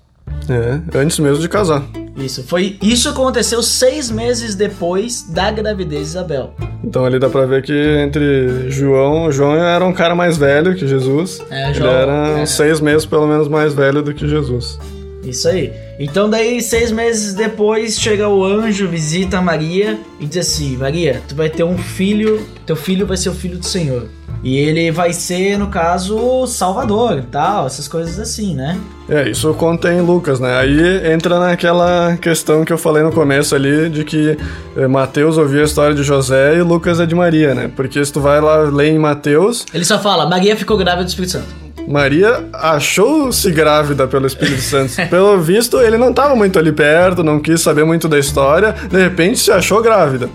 É, 0.49 0.99
antes 0.99 1.18
mesmo 1.18 1.40
de 1.40 1.49
casar. 1.49 1.85
Isso, 2.16 2.42
foi. 2.42 2.76
Isso 2.83 3.09
aconteceu 3.09 3.62
seis 3.62 4.11
meses 4.11 4.54
depois 4.54 5.23
da 5.23 5.50
gravidez 5.50 6.00
de 6.00 6.09
Isabel. 6.09 6.52
Então 6.83 7.04
ali 7.04 7.18
dá 7.18 7.28
pra 7.28 7.47
ver 7.47 7.62
que 7.62 7.73
entre 7.73 8.71
João. 8.71 9.30
João 9.30 9.54
era 9.54 9.85
um 9.85 9.92
cara 9.92 10.14
mais 10.14 10.37
velho 10.37 10.75
que 10.75 10.87
Jesus. 10.87 11.40
É, 11.50 11.66
Ele 11.66 11.75
João, 11.75 11.90
era 11.90 12.40
é. 12.40 12.47
seis 12.47 12.80
meses 12.80 13.07
pelo 13.07 13.26
menos 13.26 13.47
mais 13.47 13.73
velho 13.73 14.02
do 14.02 14.12
que 14.12 14.28
Jesus. 14.28 14.78
Isso 15.23 15.49
aí. 15.49 15.73
Então 15.99 16.28
daí, 16.30 16.61
seis 16.62 16.90
meses 16.90 17.35
depois, 17.35 18.00
chega 18.00 18.28
o 18.28 18.45
anjo, 18.45 18.88
visita 18.88 19.40
Maria 19.40 19.99
e 20.18 20.26
diz 20.26 20.38
assim, 20.38 20.76
Maria, 20.76 21.21
tu 21.28 21.35
vai 21.35 21.50
ter 21.50 21.64
um 21.64 21.76
filho, 21.76 22.47
teu 22.64 22.76
filho 22.76 23.07
vai 23.07 23.16
ser 23.16 23.28
o 23.28 23.35
filho 23.35 23.59
do 23.59 23.66
Senhor. 23.66 24.09
E 24.42 24.57
ele 24.57 24.90
vai 24.90 25.12
ser, 25.12 25.59
no 25.59 25.66
caso, 25.66 26.16
o 26.16 26.47
Salvador 26.47 27.18
e 27.18 27.23
tal, 27.23 27.66
essas 27.66 27.88
coisas 27.88 28.18
assim, 28.18 28.54
né? 28.54 28.78
É, 29.09 29.28
isso 29.28 29.52
conta 29.54 29.92
em 29.92 30.00
Lucas, 30.00 30.38
né? 30.38 30.57
Aí 30.59 31.12
entra 31.12 31.40
naquela 31.40 32.16
questão 32.16 32.64
que 32.64 32.73
eu 32.73 32.78
falei 32.78 33.02
no 33.02 33.11
começo 33.11 33.54
ali, 33.54 33.88
de 33.88 34.04
que 34.04 34.37
eh, 34.76 34.87
Mateus 34.87 35.38
ouvia 35.38 35.62
a 35.62 35.64
história 35.64 35.95
de 35.95 36.02
José 36.02 36.57
e 36.57 36.62
Lucas 36.62 37.00
é 37.00 37.07
de 37.07 37.14
Maria, 37.14 37.54
né? 37.54 37.71
Porque 37.75 38.04
se 38.04 38.12
tu 38.12 38.21
vai 38.21 38.40
lá 38.40 38.59
ler 38.59 38.92
em 38.92 38.99
Mateus, 38.99 39.66
Ele 39.73 39.85
só 39.85 39.99
fala, 39.99 40.28
Maria 40.28 40.57
ficou 40.57 40.76
grávida 40.76 41.04
do 41.04 41.09
Espírito 41.09 41.33
Santo. 41.33 41.68
Maria 41.88 42.45
achou-se 42.52 43.50
grávida 43.50 44.07
pelo 44.07 44.26
Espírito 44.26 44.61
Santo. 44.61 44.95
Pelo 45.09 45.40
visto, 45.40 45.80
ele 45.80 45.97
não 45.97 46.11
estava 46.11 46.37
muito 46.37 46.59
ali 46.59 46.71
perto, 46.71 47.25
não 47.25 47.40
quis 47.40 47.62
saber 47.62 47.85
muito 47.85 48.07
da 48.07 48.18
história, 48.18 48.75
de 48.90 48.99
repente 49.02 49.38
se 49.38 49.50
achou 49.50 49.83
grávida. 49.83 50.28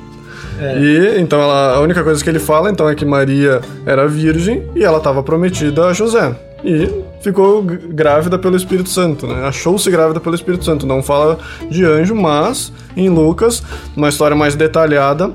E 0.80 1.20
então 1.20 1.42
ela, 1.42 1.76
a 1.76 1.80
única 1.82 2.04
coisa 2.04 2.24
que 2.24 2.30
ele 2.30 2.40
fala 2.40 2.70
então 2.70 2.88
é 2.90 2.96
que 2.96 3.06
Maria 3.06 3.62
era 3.86 4.08
virgem 4.08 4.64
e 4.76 4.84
ela 4.84 4.98
estava 4.98 5.22
prometida 5.24 5.88
a 5.88 5.94
José. 5.94 6.36
E 6.66 6.90
ficou 7.22 7.62
grávida 7.62 8.40
pelo 8.40 8.56
Espírito 8.56 8.88
Santo, 8.88 9.28
né? 9.28 9.46
Achou-se 9.46 9.90
grávida 9.92 10.20
pelo 10.22 10.34
Espírito 10.34 10.64
Santo. 10.64 10.86
Não 10.86 11.04
fala 11.04 11.38
de 11.70 11.84
anjo, 11.84 12.16
mas 12.16 12.72
em 12.96 13.10
Lucas, 13.10 13.62
uma 13.98 14.08
história 14.08 14.36
mais 14.36 14.56
detalhada, 14.56 15.32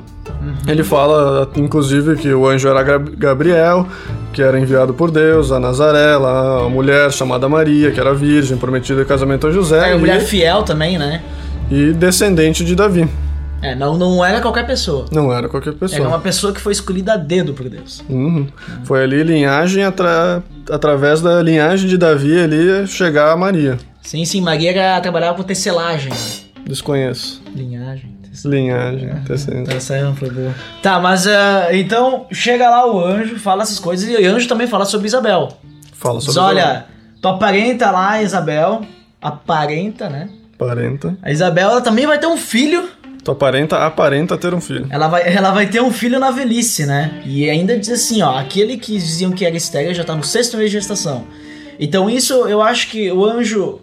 ele 0.66 0.82
fala, 0.82 1.50
inclusive, 1.56 2.16
que 2.16 2.32
o 2.32 2.46
anjo 2.48 2.66
era 2.68 2.82
Gab- 2.82 3.14
Gabriel, 3.16 3.86
que 4.32 4.40
era 4.40 4.58
enviado 4.58 4.94
por 4.94 5.10
Deus 5.10 5.52
a 5.52 5.60
Nazaré, 5.60 6.16
lá, 6.16 6.64
a 6.64 6.68
mulher 6.70 7.10
chamada 7.12 7.46
Maria, 7.46 7.90
que 7.90 8.00
era 8.00 8.14
virgem, 8.14 8.56
prometida 8.56 9.02
em 9.02 9.04
casamento 9.04 9.46
a 9.46 9.50
José, 9.50 9.90
É, 9.90 9.94
e, 9.96 9.98
mulher 9.98 10.20
fiel 10.20 10.62
também, 10.62 10.96
né? 10.96 11.20
e 11.70 11.92
descendente 11.92 12.64
de 12.64 12.74
Davi. 12.74 13.06
É, 13.60 13.74
não, 13.74 13.96
não 13.98 14.24
era 14.24 14.40
qualquer 14.40 14.66
pessoa. 14.66 15.06
Não 15.10 15.32
era 15.32 15.48
qualquer 15.48 15.72
pessoa. 15.74 16.00
Era 16.00 16.08
uma 16.08 16.20
pessoa 16.20 16.52
que 16.52 16.60
foi 16.60 16.72
escolhida 16.72 17.14
a 17.14 17.16
dedo 17.16 17.52
por 17.54 17.68
Deus. 17.68 18.02
Uhum. 18.08 18.46
Foi 18.84 19.02
ali 19.02 19.22
linhagem 19.24 19.82
atra- 19.84 20.42
através 20.70 21.20
da 21.20 21.42
linhagem 21.42 21.88
de 21.88 21.98
Davi 21.98 22.38
ali 22.38 22.86
chegar 22.86 23.32
a 23.32 23.36
Maria. 23.36 23.76
Sim, 24.02 24.24
sim, 24.24 24.40
Maria 24.40 24.70
era, 24.70 25.00
trabalhava 25.00 25.36
com 25.36 25.42
tecelagem. 25.42 26.10
né? 26.10 26.16
Desconheço. 26.66 27.42
Linhagem. 27.54 28.16
tece- 28.30 28.48
Linhagem. 28.48 29.10
Essa 29.68 29.94
aí 29.94 30.02
não 30.02 30.14
foi 30.14 30.30
boa. 30.30 30.54
Tá, 30.80 31.00
mas 31.00 31.26
ah, 31.26 31.68
então 31.72 32.26
chega 32.30 32.70
lá 32.70 32.86
o 32.90 33.04
anjo, 33.04 33.38
fala 33.40 33.62
essas 33.64 33.78
coisas, 33.80 34.08
e 34.08 34.14
o 34.24 34.34
anjo 34.34 34.46
também 34.46 34.66
fala 34.68 34.84
sobre 34.84 35.08
Isabel. 35.08 35.48
Fala 35.94 36.18
Diz, 36.20 36.26
sobre 36.26 36.40
olha, 36.60 36.84
tu 37.20 37.26
aparenta 37.26 37.90
lá, 37.90 38.22
Isabel, 38.22 38.82
aparenta, 39.20 40.08
né? 40.08 40.28
Aparenta. 40.54 41.16
A 41.22 41.30
Isabel 41.30 41.70
ela 41.70 41.80
também 41.80 42.06
vai 42.06 42.18
ter 42.18 42.26
um 42.26 42.36
filho. 42.36 42.88
Tu 43.28 43.32
aparenta, 43.32 43.76
aparenta 43.84 44.38
ter 44.38 44.54
um 44.54 44.60
filho. 44.60 44.86
Ela 44.88 45.06
vai, 45.06 45.36
ela 45.36 45.50
vai 45.50 45.66
ter 45.66 45.82
um 45.82 45.92
filho 45.92 46.18
na 46.18 46.30
velhice, 46.30 46.86
né? 46.86 47.20
E 47.26 47.50
ainda 47.50 47.78
diz 47.78 47.90
assim, 47.90 48.22
ó, 48.22 48.38
aquele 48.38 48.78
que 48.78 48.92
diziam 48.92 49.32
que 49.32 49.44
era 49.44 49.54
estéreo 49.54 49.94
já 49.94 50.02
tá 50.02 50.14
no 50.14 50.24
sexto 50.24 50.56
mês 50.56 50.70
de 50.70 50.78
gestação. 50.78 51.26
Então 51.78 52.08
isso, 52.08 52.32
eu 52.48 52.62
acho 52.62 52.88
que 52.88 53.12
o 53.12 53.22
anjo 53.26 53.80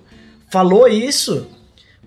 falou 0.50 0.88
isso 0.88 1.46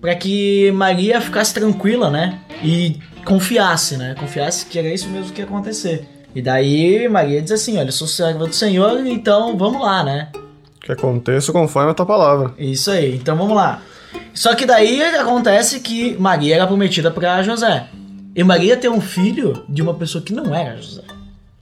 para 0.01 0.13
que 0.15 0.69
Maria 0.73 1.21
ficasse 1.21 1.53
tranquila, 1.53 2.09
né? 2.09 2.39
E 2.61 2.99
confiasse, 3.23 3.95
né? 3.95 4.15
Confiasse 4.19 4.65
que 4.65 4.77
era 4.77 4.89
isso 4.89 5.07
mesmo 5.07 5.31
que 5.31 5.39
ia 5.39 5.45
acontecer. 5.45 6.05
E 6.35 6.41
daí 6.41 7.07
Maria 7.07 7.41
diz 7.41 7.53
assim, 7.53 7.77
olha, 7.77 7.87
eu 7.87 7.93
sou 7.93 8.05
serva 8.05 8.47
do 8.47 8.53
Senhor, 8.53 8.99
então 9.07 9.57
vamos 9.57 9.81
lá, 9.81 10.03
né? 10.03 10.27
Que 10.81 10.91
aconteça 10.91 11.53
conforme 11.53 11.91
a 11.91 11.93
tua 11.93 12.05
palavra. 12.05 12.53
Isso 12.57 12.91
aí, 12.91 13.15
então 13.15 13.37
vamos 13.37 13.55
lá. 13.55 13.81
Só 14.33 14.55
que 14.55 14.65
daí 14.65 15.01
acontece 15.01 15.79
que 15.79 16.15
Maria 16.17 16.55
era 16.55 16.67
prometida 16.67 17.11
para 17.11 17.43
José. 17.43 17.87
E 18.35 18.43
Maria 18.43 18.77
tem 18.77 18.89
um 18.89 19.01
filho 19.01 19.63
de 19.67 19.81
uma 19.81 19.93
pessoa 19.93 20.23
que 20.23 20.33
não 20.33 20.53
era 20.53 20.77
José. 20.77 21.01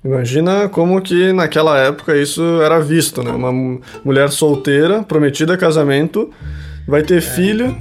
Imagina 0.06 0.70
como 0.70 1.02
que 1.02 1.34
naquela 1.34 1.78
época 1.80 2.16
isso 2.16 2.62
era 2.62 2.80
visto, 2.80 3.24
né? 3.24 3.32
Uma 3.32 3.52
mu- 3.52 3.82
mulher 4.06 4.30
solteira, 4.30 5.02
prometida 5.04 5.56
a 5.56 5.58
casamento, 5.58 6.30
vai 6.88 7.02
ter 7.02 7.20
filho. 7.22 7.76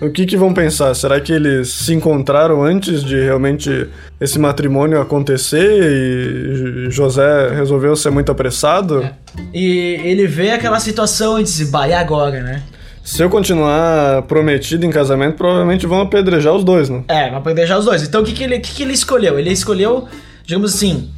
O 0.00 0.10
que 0.10 0.26
que 0.26 0.36
vão 0.36 0.52
pensar? 0.52 0.92
Será 0.94 1.18
que 1.18 1.32
eles 1.32 1.68
se 1.72 1.94
encontraram 1.94 2.62
antes 2.62 3.02
de 3.02 3.18
realmente 3.18 3.88
esse 4.20 4.38
matrimônio 4.38 5.00
acontecer 5.00 5.66
e 5.90 6.90
José 6.90 7.48
resolveu 7.54 7.96
ser 7.96 8.10
muito 8.10 8.30
apressado? 8.30 9.08
E 9.54 9.98
ele 10.04 10.26
vê 10.26 10.50
aquela 10.50 10.78
situação 10.78 11.40
e 11.40 11.42
diz, 11.42 11.70
bah, 11.70 11.88
e 11.88 11.94
agora, 11.94 12.42
né? 12.42 12.62
Se 13.06 13.22
eu 13.22 13.30
continuar 13.30 14.22
prometido 14.22 14.84
em 14.84 14.90
casamento, 14.90 15.36
provavelmente 15.36 15.86
vão 15.86 16.00
apedrejar 16.00 16.52
os 16.52 16.64
dois, 16.64 16.88
né? 16.90 17.04
É, 17.06 17.30
poder 17.38 17.64
já 17.64 17.78
os 17.78 17.84
dois. 17.84 18.02
Então 18.02 18.20
o 18.20 18.24
que, 18.24 18.32
que, 18.32 18.42
ele, 18.42 18.58
que, 18.58 18.74
que 18.74 18.82
ele 18.82 18.92
escolheu? 18.92 19.38
Ele 19.38 19.50
escolheu, 19.52 20.08
digamos 20.44 20.74
assim, 20.74 21.08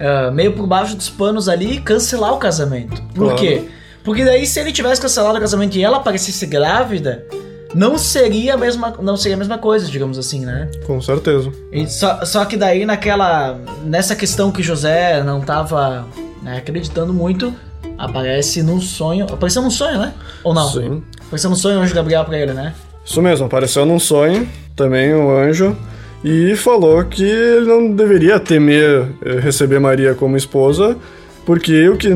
ah, 0.00 0.30
meio 0.30 0.52
por 0.52 0.66
baixo 0.66 0.96
dos 0.96 1.10
panos 1.10 1.46
ali, 1.46 1.80
cancelar 1.82 2.32
o 2.32 2.38
casamento. 2.38 3.02
Por 3.14 3.24
Claro. 3.26 3.36
quê? 3.36 3.62
Porque 4.02 4.24
daí 4.24 4.46
se 4.46 4.58
ele 4.58 4.72
tivesse 4.72 5.02
cancelado 5.02 5.36
o 5.36 5.40
casamento 5.40 5.76
e 5.76 5.84
ela 5.84 5.98
aparecesse 5.98 6.46
grávida, 6.46 7.26
não 7.74 7.98
seria 7.98 8.54
a 8.54 8.56
mesma, 8.56 8.94
não 9.02 9.16
seria 9.16 9.36
a 9.36 9.38
mesma 9.38 9.58
coisa, 9.58 9.86
digamos 9.90 10.18
assim, 10.18 10.46
né? 10.46 10.70
Com 10.86 10.98
certeza. 11.02 11.52
E 11.70 11.86
só, 11.86 12.24
só 12.24 12.42
que 12.46 12.56
daí 12.56 12.86
naquela. 12.86 13.58
Nessa 13.84 14.16
questão 14.16 14.50
que 14.50 14.62
José 14.62 15.22
não 15.22 15.42
tava 15.42 16.06
né, 16.42 16.56
acreditando 16.56 17.12
muito, 17.12 17.52
aparece 17.98 18.62
num 18.62 18.80
sonho. 18.80 19.26
Apareceu 19.30 19.62
num 19.62 19.70
sonho, 19.70 19.98
né? 19.98 20.12
Ou 20.42 20.54
não? 20.54 20.68
Sim. 20.68 21.02
Apareceu 21.26 21.50
num 21.50 21.56
sonho 21.56 21.78
o 21.78 21.82
anjo 21.82 21.94
Gabriel 21.94 22.24
pra 22.24 22.38
ele, 22.38 22.52
né? 22.52 22.74
Isso 23.04 23.20
mesmo, 23.20 23.46
apareceu 23.46 23.84
num 23.84 23.98
sonho, 23.98 24.48
também 24.74 25.12
o 25.12 25.30
anjo, 25.30 25.76
e 26.24 26.56
falou 26.56 27.04
que 27.04 27.22
ele 27.22 27.66
não 27.66 27.94
deveria 27.94 28.40
temer 28.40 29.08
eh, 29.22 29.40
receber 29.40 29.78
Maria 29.78 30.14
como 30.14 30.38
esposa, 30.38 30.96
porque 31.44 31.86
o 31.88 31.98
que, 31.98 32.08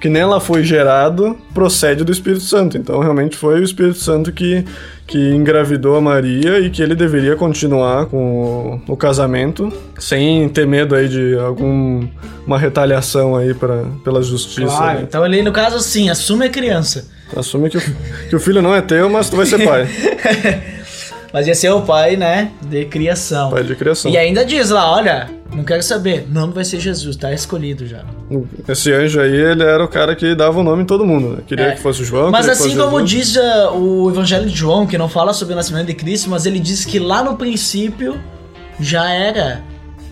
que 0.00 0.08
nela 0.08 0.40
foi 0.40 0.62
gerado 0.62 1.36
procede 1.54 2.04
do 2.04 2.12
Espírito 2.12 2.42
Santo. 2.42 2.76
Então, 2.76 3.00
realmente 3.00 3.36
foi 3.36 3.60
o 3.60 3.64
Espírito 3.64 3.98
Santo 3.98 4.30
que, 4.30 4.64
que 5.06 5.18
engravidou 5.30 5.96
a 5.96 6.00
Maria 6.00 6.60
e 6.60 6.70
que 6.70 6.82
ele 6.82 6.94
deveria 6.94 7.34
continuar 7.34 8.06
com 8.06 8.82
o, 8.86 8.92
o 8.92 8.96
casamento, 8.96 9.72
sem 9.98 10.48
ter 10.48 10.66
medo 10.66 10.94
aí 10.94 11.08
de 11.08 11.36
alguma 11.38 12.58
retaliação 12.58 13.36
aí 13.36 13.54
pra, 13.54 13.84
pela 14.04 14.22
justiça. 14.22 14.76
Claro. 14.76 14.98
né? 14.98 15.04
Então 15.08 15.24
ele, 15.24 15.42
no 15.42 15.52
caso, 15.52 15.76
assim, 15.76 16.10
assume 16.10 16.46
a 16.46 16.50
criança. 16.50 17.08
Assume 17.34 17.70
que 17.70 17.78
o, 17.78 17.82
que 18.28 18.36
o 18.36 18.40
filho 18.40 18.62
não 18.62 18.74
é 18.74 18.82
teu, 18.82 19.08
mas 19.08 19.30
tu 19.30 19.36
vai 19.36 19.46
ser 19.46 19.64
pai. 19.64 19.88
Mas 21.36 21.46
ia 21.46 21.54
ser 21.54 21.68
o 21.68 21.82
pai, 21.82 22.16
né? 22.16 22.50
De 22.62 22.86
criação. 22.86 23.50
pai 23.50 23.62
de 23.62 23.76
criação. 23.76 24.10
E 24.10 24.16
ainda 24.16 24.42
diz 24.42 24.70
lá, 24.70 24.90
olha, 24.90 25.28
não 25.54 25.64
quero 25.64 25.82
saber. 25.82 26.26
Não, 26.30 26.50
vai 26.50 26.64
ser 26.64 26.80
Jesus, 26.80 27.14
tá 27.14 27.30
escolhido 27.30 27.86
já. 27.86 28.06
Esse 28.66 28.90
anjo 28.90 29.20
aí, 29.20 29.34
ele 29.34 29.62
era 29.62 29.84
o 29.84 29.86
cara 29.86 30.16
que 30.16 30.34
dava 30.34 30.58
o 30.58 30.62
nome 30.62 30.84
em 30.84 30.86
todo 30.86 31.04
mundo, 31.04 31.36
né? 31.36 31.42
Queria 31.46 31.66
É. 31.66 31.72
que 31.72 31.82
fosse 31.82 32.02
João, 32.04 32.30
Mas 32.30 32.48
assim 32.48 32.74
como 32.74 33.06
Jesus. 33.06 33.34
diz 33.34 33.36
ah, 33.36 33.70
o 33.72 34.08
Evangelho 34.08 34.46
de 34.48 34.56
João, 34.56 34.86
que 34.86 34.96
não 34.96 35.10
fala 35.10 35.34
sobre 35.34 35.52
o 35.52 35.56
nascimento 35.58 35.88
de 35.88 35.94
Cristo, 35.94 36.30
mas 36.30 36.46
ele 36.46 36.58
diz 36.58 36.86
que 36.86 36.98
lá 36.98 37.22
no 37.22 37.36
princípio 37.36 38.18
já 38.80 39.10
era, 39.10 39.60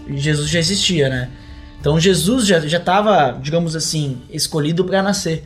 Jesus 0.07 0.51
já 0.51 0.59
existia, 0.59 1.09
né? 1.09 1.31
Então 1.81 1.99
Jesus 1.99 2.47
já 2.47 2.61
já 2.61 2.77
estava, 2.77 3.39
digamos 3.41 3.75
assim, 3.75 4.19
escolhido 4.31 4.85
para 4.85 5.03
nascer. 5.03 5.45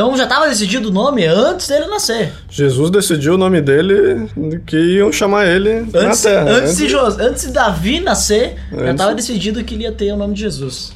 Então 0.00 0.16
já 0.16 0.22
estava 0.22 0.48
decidido 0.48 0.88
o 0.88 0.90
nome 0.90 1.26
antes 1.26 1.68
dele 1.68 1.84
nascer. 1.84 2.32
Jesus 2.48 2.90
decidiu 2.90 3.34
o 3.34 3.36
nome 3.36 3.60
dele, 3.60 4.30
que 4.64 4.78
iam 4.94 5.12
chamar 5.12 5.46
ele 5.46 5.70
Antes, 5.94 6.24
na 6.24 6.30
Terra. 6.30 6.44
né? 6.44 6.52
antes, 6.52 6.76
de 6.78 6.96
antes 6.96 7.46
de 7.46 7.52
Davi 7.52 8.00
nascer, 8.00 8.56
já 8.70 8.76
Antes. 8.78 8.90
estava 8.92 9.14
decidido 9.14 9.62
que 9.62 9.74
ele 9.74 9.82
ia 9.82 9.92
ter 9.92 10.10
o 10.10 10.16
nome 10.16 10.32
de 10.32 10.40
Jesus. 10.40 10.94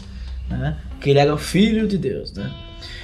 Né? 0.49 0.75
Que 1.03 1.11
ele 1.11 1.19
era 1.19 1.35
o 1.35 1.37
filho 1.37 1.87
de 1.87 1.99
Deus. 1.99 2.33
Né? 2.33 2.51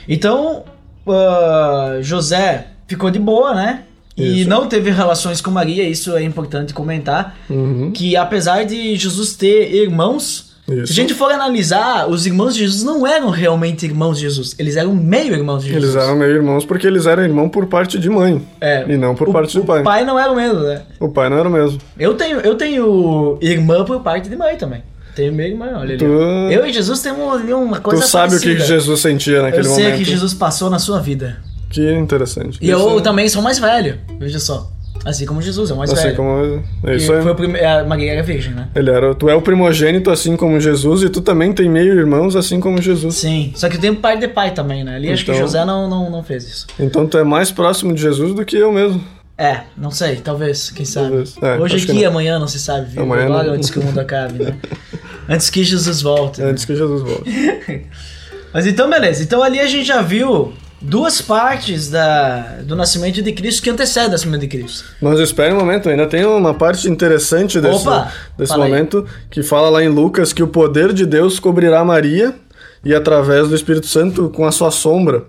Então, 0.09 0.65
ah, 1.07 1.99
José 2.01 2.69
ficou 2.89 3.11
de 3.11 3.19
boa, 3.19 3.55
né? 3.55 3.83
E 4.17 4.41
Isso. 4.41 4.49
não 4.49 4.67
teve 4.69 4.91
relações 4.91 5.43
com 5.43 5.51
Maria, 5.51 5.87
isso 5.87 6.17
é 6.17 6.23
importante 6.23 6.73
comentar. 6.73 7.37
Uhum. 7.51 7.91
Que 7.91 8.17
apesar 8.17 8.65
de 8.65 8.97
Jesus 8.97 9.35
ter 9.35 9.71
irmãos, 9.75 10.50
Isso. 10.71 10.87
se 10.87 10.93
a 10.93 11.03
gente 11.03 11.15
for 11.15 11.31
analisar, 11.33 12.09
os 12.09 12.27
irmãos 12.27 12.55
de 12.55 12.61
Jesus 12.61 12.83
não 12.85 13.07
eram 13.07 13.31
realmente 13.31 13.85
irmãos 13.87 14.17
de 14.19 14.23
Jesus, 14.23 14.55
eles 14.59 14.77
eram 14.77 14.95
meio 14.95 15.35
irmãos 15.35 15.65
de 15.65 15.71
Jesus. 15.73 15.95
Eles 15.95 16.05
eram 16.05 16.17
meio 16.17 16.33
irmãos 16.33 16.65
porque 16.65 16.87
eles 16.87 17.07
eram 17.07 17.23
irmão 17.23 17.49
por 17.49 17.67
parte 17.67 17.99
de 17.99 18.09
mãe. 18.09 18.41
É. 18.61 18.85
E 18.89 18.97
não 18.97 19.15
por 19.15 19.29
O- 19.29 19.33
parte 19.33 19.55
do 19.57 19.63
O 19.63 19.67
pai. 19.67 19.83
pai 19.83 20.05
não 20.05 20.19
era 20.19 20.31
o 20.31 20.37
mesmo, 20.37 20.61
né? 20.61 20.83
O 21.01 21.09
pai 21.09 21.29
não 21.29 21.39
era 21.39 21.49
o 21.49 21.53
mesmo. 21.53 21.79
Eu 21.99 22.15
tenho, 22.15 22.39
eu 22.41 22.55
tenho 22.55 23.39
irmã 23.41 23.85
por 23.85 24.01
parte 24.01 24.29
de 24.29 24.37
mãe 24.37 24.57
também. 24.57 24.83
Tenho 25.15 25.33
minha 25.33 25.49
irmã, 25.49 25.67
olha 25.75 25.95
ali. 25.95 25.97
Tu- 25.99 26.05
Eu 26.05 26.65
e 26.65 26.73
Jesus 26.73 27.01
temos 27.03 27.35
ali 27.35 27.53
uma 27.53 27.81
coisa 27.81 28.03
tu 28.03 28.09
sabe 28.09 28.37
o 28.37 28.39
que 28.41 28.47
parecida. 28.47 28.65
Jesus 28.67 29.01
sentia 29.01 29.43
naquele 29.43 29.67
Eu 29.67 29.71
sei 29.73 29.85
momento. 29.85 29.99
que 29.99 30.05
Jesus 30.05 30.33
passou 30.33 30.71
na 30.71 30.79
sua 30.79 31.01
vida. 31.01 31.39
Que 31.69 31.93
interessante. 31.93 32.59
E 32.61 32.71
Isso 32.71 32.81
eu 32.81 32.99
é- 32.99 33.03
também 33.03 33.29
sou 33.29 33.43
mais 33.43 33.59
velho, 33.59 33.99
veja 34.19 34.39
só. 34.39 34.71
Assim 35.05 35.25
como 35.25 35.41
Jesus 35.41 35.71
é 35.71 35.75
o 35.75 35.77
mais 35.79 35.91
Assim 35.93 36.03
velho. 36.05 36.17
como... 36.17 36.63
É 36.85 36.97
isso 36.97 37.11
aí. 37.13 37.23
foi 37.23 37.33
o 37.33 37.35
prime... 37.35 37.59
A 37.59 37.85
Maria 37.85 38.13
era 38.13 38.23
virgem, 38.23 38.53
né? 38.53 38.69
Ele 38.75 38.91
era, 38.91 39.15
tu 39.15 39.31
é 39.31 39.35
o 39.35 39.41
primogênito 39.41 40.11
assim 40.11 40.37
como 40.37 40.61
Jesus 40.61 41.03
e 41.03 41.09
tu 41.09 41.23
também 41.23 41.53
tem 41.55 41.71
meio 41.71 41.95
irmãos 41.99 42.37
assim 42.37 42.61
como 42.61 42.81
Jesus. 42.83 43.15
Sim. 43.15 43.53
Só 43.57 43.69
que 43.71 43.77
eu 43.77 43.81
tenho 43.81 43.97
pai 43.97 44.19
de 44.19 44.29
pai 44.29 44.53
também, 44.53 44.85
né? 44.85 44.97
Ali 44.97 45.11
acho 45.11 45.25
que 45.25 45.31
Então- 45.31 45.43
José 45.43 45.65
não, 45.65 45.89
não, 45.89 46.11
não 46.11 46.23
fez 46.23 46.45
isso. 46.45 46.67
Então 46.79 47.07
tu 47.07 47.17
é 47.17 47.25
mais 47.25 47.51
próximo 47.51 47.95
de 47.95 48.01
Jesus 48.03 48.35
do 48.35 48.45
que 48.45 48.57
eu 48.57 48.71
mesmo. 48.71 49.03
É, 49.39 49.61
não 49.75 49.91
sei, 49.91 50.17
talvez, 50.17 50.71
quem 50.71 50.85
sabe. 50.85 51.09
Talvez. 51.09 51.35
É, 51.41 51.59
Hoje 51.59 51.77
aqui, 51.83 52.03
não. 52.03 52.11
amanhã 52.11 52.39
não 52.39 52.47
se 52.47 52.61
sabe, 52.61 52.91
viu? 52.91 53.03
Amanhã 53.03 53.25
Agora 53.25 53.45
não. 53.49 53.55
antes 53.55 53.71
que 53.71 53.79
o 53.79 53.83
mundo 53.83 53.99
acabe, 53.99 54.45
né? 54.45 54.55
antes 55.27 55.49
que 55.49 55.65
Jesus 55.65 56.03
volte. 56.03 56.43
né? 56.43 56.51
Antes 56.51 56.67
que 56.67 56.77
Jesus 56.77 57.01
volte. 57.01 57.31
Mas 58.53 58.67
então, 58.67 58.91
beleza. 58.91 59.23
Então 59.23 59.43
ali 59.43 59.59
a 59.59 59.67
gente 59.67 59.87
já 59.87 60.03
viu 60.03 60.53
duas 60.81 61.21
partes 61.21 61.91
da, 61.91 62.59
do 62.63 62.75
nascimento 62.75 63.21
de 63.23 63.33
Cristo 63.33 63.63
que 63.63 63.71
antecedem 63.71 64.09
o 64.09 64.13
nascimento 64.13 64.41
de 64.41 64.49
Cristo. 64.49 64.85
Mas 65.01 65.19
espere 65.21 65.53
um 65.53 65.59
momento, 65.59 65.89
ainda 65.89 66.07
tem 66.07 66.25
uma 66.25 66.55
parte 66.55 66.89
interessante 66.89 67.61
desse, 67.61 67.87
Opa, 67.87 68.13
desse 68.37 68.53
fala 68.53 68.65
aí. 68.65 68.71
momento 68.71 69.07
que 69.31 69.43
fala 69.43 69.69
lá 69.69 69.83
em 69.83 69.89
Lucas 69.89 70.33
que 70.33 70.43
o 70.43 70.49
poder 70.49 70.93
de 70.93 71.05
Deus 71.05 71.39
cobrirá 71.39 71.85
Maria 71.85 72.35
e 72.85 72.95
através 72.95 73.49
do 73.49 73.55
Espírito 73.55 73.87
Santo 73.87 74.31
com 74.31 74.47
a 74.47 74.53
sua 74.53 74.71
sombra. 74.71 75.25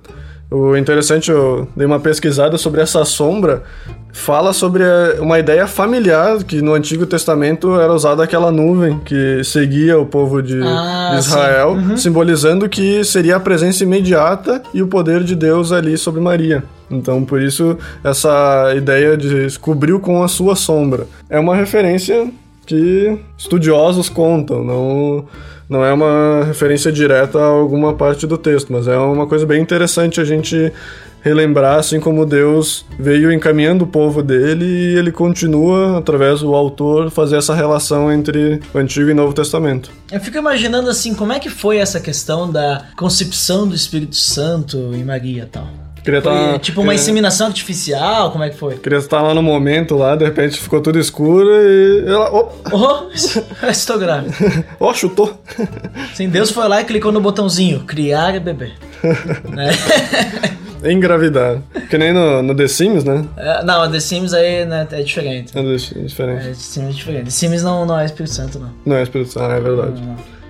O 0.51 0.75
interessante, 0.75 1.31
eu 1.31 1.65
dei 1.77 1.87
uma 1.87 1.99
pesquisada 2.01 2.57
sobre 2.57 2.81
essa 2.81 3.05
sombra, 3.05 3.63
fala 4.11 4.51
sobre 4.51 4.83
eh, 4.83 5.17
uma 5.21 5.39
ideia 5.39 5.65
familiar 5.65 6.43
que 6.43 6.61
no 6.61 6.73
Antigo 6.73 7.05
Testamento 7.05 7.79
era 7.79 7.93
usada 7.93 8.21
aquela 8.21 8.51
nuvem 8.51 8.99
que 8.99 9.41
seguia 9.45 9.97
o 9.97 10.05
povo 10.05 10.43
de 10.43 10.61
Ah, 10.61 11.15
Israel, 11.17 11.77
simbolizando 11.95 12.67
que 12.67 13.01
seria 13.05 13.37
a 13.37 13.39
presença 13.39 13.85
imediata 13.85 14.61
e 14.73 14.83
o 14.83 14.87
poder 14.87 15.23
de 15.23 15.37
Deus 15.37 15.71
ali 15.71 15.97
sobre 15.97 16.19
Maria. 16.19 16.61
Então, 16.89 17.23
por 17.23 17.41
isso, 17.41 17.77
essa 18.03 18.73
ideia 18.75 19.15
de 19.15 19.57
cobriu 19.57 20.01
com 20.01 20.21
a 20.21 20.27
sua 20.27 20.57
sombra. 20.57 21.07
É 21.29 21.39
uma 21.39 21.55
referência 21.55 22.29
que 22.65 23.17
estudiosos 23.37 24.09
contam, 24.09 24.65
não, 24.65 25.25
não 25.71 25.85
é 25.85 25.93
uma 25.93 26.43
referência 26.43 26.91
direta 26.91 27.39
a 27.39 27.45
alguma 27.45 27.93
parte 27.93 28.27
do 28.27 28.37
texto, 28.37 28.73
mas 28.73 28.89
é 28.89 28.97
uma 28.97 29.25
coisa 29.25 29.45
bem 29.45 29.61
interessante 29.61 30.19
a 30.19 30.25
gente 30.25 30.69
relembrar, 31.21 31.79
assim 31.79 31.97
como 31.97 32.25
Deus 32.25 32.83
veio 32.99 33.31
encaminhando 33.31 33.85
o 33.85 33.87
povo 33.87 34.21
dele 34.21 34.65
e 34.65 34.97
ele 34.97 35.13
continua, 35.13 35.97
através 35.97 36.41
do 36.41 36.53
autor, 36.53 37.09
fazer 37.09 37.37
essa 37.37 37.55
relação 37.55 38.11
entre 38.11 38.59
o 38.73 38.77
Antigo 38.77 39.09
e 39.09 39.13
Novo 39.13 39.33
Testamento. 39.33 39.91
Eu 40.11 40.19
fico 40.19 40.37
imaginando 40.37 40.89
assim, 40.89 41.15
como 41.15 41.31
é 41.31 41.39
que 41.39 41.49
foi 41.49 41.77
essa 41.77 42.01
questão 42.01 42.51
da 42.51 42.87
concepção 42.97 43.65
do 43.65 43.73
Espírito 43.73 44.17
Santo 44.17 44.77
em 44.93 45.05
Maria 45.05 45.47
tal? 45.49 45.69
Queria 46.03 46.21
Foi 46.21 46.31
tá- 46.31 46.59
tipo 46.59 46.81
uma 46.81 46.95
inseminação 46.95 47.47
artificial? 47.47 48.31
Como 48.31 48.43
é 48.43 48.49
que 48.49 48.57
foi? 48.57 48.75
Queria 48.77 48.97
estar 48.97 49.21
lá 49.21 49.33
no 49.35 49.41
momento 49.43 49.95
lá, 49.95 50.15
de 50.15 50.25
repente 50.25 50.59
ficou 50.59 50.81
tudo 50.81 50.97
escuro 50.99 51.47
e 51.49 52.03
ela. 52.07 52.29
Ó, 52.33 52.49
Oh, 52.71 53.11
estou 53.69 53.99
grávida. 53.99 54.33
ó, 54.79 54.93
chutou. 54.93 55.39
Sim, 56.15 56.29
Deus 56.29 56.49
foi 56.51 56.67
lá 56.67 56.81
e 56.81 56.85
clicou 56.85 57.11
no 57.11 57.21
botãozinho, 57.21 57.81
criar 57.81 58.33
e 58.35 58.39
beber. 58.39 58.73
né? 59.49 59.71
Engravidar. 60.83 61.59
Que 61.89 61.97
nem 61.97 62.11
no, 62.11 62.41
no 62.41 62.55
The 62.55 62.67
Sims, 62.67 63.03
né? 63.03 63.23
É, 63.37 63.63
Não, 63.63 63.89
The 63.91 63.99
Sims 63.99 64.33
aí 64.33 64.65
né, 64.65 64.87
é 64.91 65.03
diferente. 65.03 65.55
É 65.57 65.61
dif- 65.61 65.93
diferente. 65.99 66.45
É, 66.45 66.49
The 66.49 66.53
Sims 66.55 66.87
é 66.89 66.91
diferente. 66.91 67.23
The 67.25 67.29
Sims 67.29 67.63
não, 67.63 67.85
não 67.85 67.99
é 67.99 68.05
Espírito 68.05 68.33
Santo, 68.33 68.57
não. 68.59 68.71
Não 68.85 68.95
é 68.95 69.03
Espírito 69.03 69.31
Santo, 69.31 69.45
ah, 69.51 69.55
é 69.55 69.59
verdade. 69.59 70.01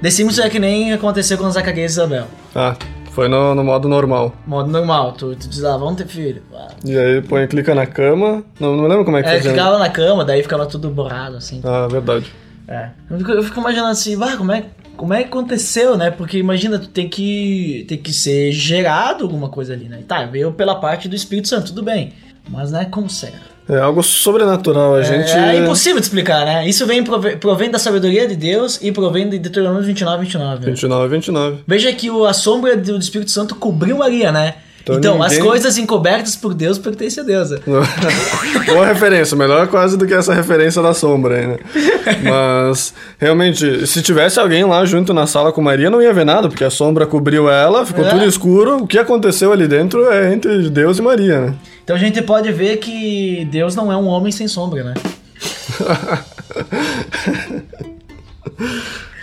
The 0.01 0.09
Sims 0.09 0.39
é 0.39 0.49
que 0.49 0.59
nem 0.59 0.93
aconteceu 0.93 1.37
com 1.37 1.49
Zacarias 1.51 1.91
e 1.91 1.95
Isabel. 1.95 2.27
Ah, 2.55 2.75
foi 3.11 3.27
no, 3.27 3.53
no 3.53 3.63
modo 3.63 3.87
normal. 3.87 4.33
Modo 4.45 4.69
normal, 4.69 5.11
tu, 5.13 5.35
tu 5.35 5.47
diz 5.47 5.59
lá, 5.59 5.77
vamos 5.77 5.95
ter 5.95 6.07
filho. 6.07 6.41
Ah. 6.53 6.69
E 6.83 6.97
aí 6.97 7.21
põe, 7.21 7.45
clica 7.47 7.75
na 7.75 7.85
cama. 7.85 8.43
Não, 8.59 8.75
não 8.75 8.87
lembro 8.87 9.05
como 9.05 9.17
é 9.17 9.23
que 9.23 9.29
É, 9.29 9.35
fazia. 9.35 9.51
ficava 9.51 9.77
na 9.77 9.89
cama, 9.89 10.25
daí 10.25 10.41
ficava 10.41 10.65
tudo 10.65 10.89
borrado, 10.89 11.37
assim. 11.37 11.61
Ah, 11.63 11.87
verdade. 11.87 12.25
É. 12.67 12.89
Eu 13.09 13.17
fico, 13.17 13.31
eu 13.31 13.43
fico 13.43 13.59
imaginando 13.59 13.89
assim, 13.89 14.17
bah, 14.17 14.37
como 14.37 14.51
é, 14.51 14.65
como 14.95 15.13
é 15.13 15.23
que 15.23 15.27
aconteceu, 15.29 15.97
né? 15.97 16.09
Porque 16.09 16.37
imagina, 16.37 16.79
tu 16.79 16.87
tem 16.87 17.09
que, 17.09 17.85
tem 17.87 17.97
que 17.97 18.13
ser 18.13 18.51
gerado 18.53 19.23
alguma 19.25 19.49
coisa 19.49 19.73
ali, 19.73 19.89
né? 19.89 20.03
Tá, 20.07 20.25
veio 20.25 20.51
pela 20.53 20.75
parte 20.75 21.09
do 21.09 21.15
Espírito 21.15 21.47
Santo, 21.49 21.67
tudo 21.67 21.83
bem. 21.83 22.13
Mas 22.49 22.71
não 22.71 22.79
é 22.79 22.85
como 22.85 23.09
será. 23.09 23.50
É 23.69 23.77
algo 23.79 24.01
sobrenatural. 24.03 24.95
A 24.95 25.01
gente. 25.03 25.31
É, 25.31 25.55
impossível 25.57 25.99
de 25.99 26.05
explicar, 26.05 26.45
né? 26.45 26.67
Isso 26.67 26.85
vem, 26.85 27.03
provém 27.39 27.69
da 27.71 27.79
sabedoria 27.79 28.27
de 28.27 28.35
Deus 28.35 28.79
e 28.81 28.91
provém 28.91 29.29
de 29.29 29.39
Deuteronômio 29.39 29.83
29, 29.83 30.23
29. 30.25 30.59
né? 30.59 30.65
29, 30.71 31.07
29. 31.15 31.57
Veja 31.67 31.93
que 31.93 32.09
o, 32.09 32.25
a 32.25 32.33
sombra 32.33 32.75
do 32.75 32.97
Espírito 32.97 33.31
Santo 33.31 33.55
cobriu 33.55 33.97
Maria, 33.97 34.31
né? 34.31 34.55
Então 34.83 34.95
Então, 34.97 35.21
as 35.23 35.33
ninguém- 35.33 35.47
coisas 35.47 35.77
encobertas 35.77 36.35
por 36.35 36.55
Deus 36.55 36.79
pertencem 36.79 37.23
a 37.23 37.25
Deus. 37.25 37.51
né? 37.51 37.59
Boa 38.65 38.85
referência, 38.87 39.37
melhor 39.37 39.67
quase 39.67 39.95
do 39.95 40.07
que 40.07 40.13
essa 40.13 40.33
referência 40.33 40.81
da 40.81 40.91
sombra 40.91 41.35
aí, 41.37 41.45
né? 41.47 41.57
Mas, 42.23 42.93
realmente, 43.19 43.85
se 43.85 44.01
tivesse 44.01 44.39
alguém 44.39 44.63
lá 44.65 44.83
junto 44.85 45.13
na 45.13 45.27
sala 45.27 45.51
com 45.51 45.61
Maria, 45.61 45.89
não 45.89 46.01
ia 46.01 46.11
ver 46.11 46.25
nada, 46.25 46.49
porque 46.49 46.63
a 46.63 46.69
sombra 46.71 47.05
cobriu 47.05 47.47
ela, 47.49 47.85
ficou 47.85 48.03
É. 48.05 48.09
tudo 48.09 48.25
escuro. 48.25 48.77
O 48.83 48.87
que 48.87 48.97
aconteceu 48.97 49.53
ali 49.53 49.67
dentro 49.67 50.11
é 50.11 50.33
entre 50.33 50.67
Deus 50.69 50.97
e 50.97 51.01
Maria, 51.03 51.39
né? 51.41 51.53
Então 51.83 51.95
a 51.95 51.99
gente 51.99 52.21
pode 52.21 52.51
ver 52.51 52.77
que 52.77 53.45
Deus 53.45 53.75
não 53.75 53.91
é 53.91 53.97
um 53.97 54.07
homem 54.07 54.31
sem 54.31 54.47
sombra, 54.47 54.83
né? 54.83 54.93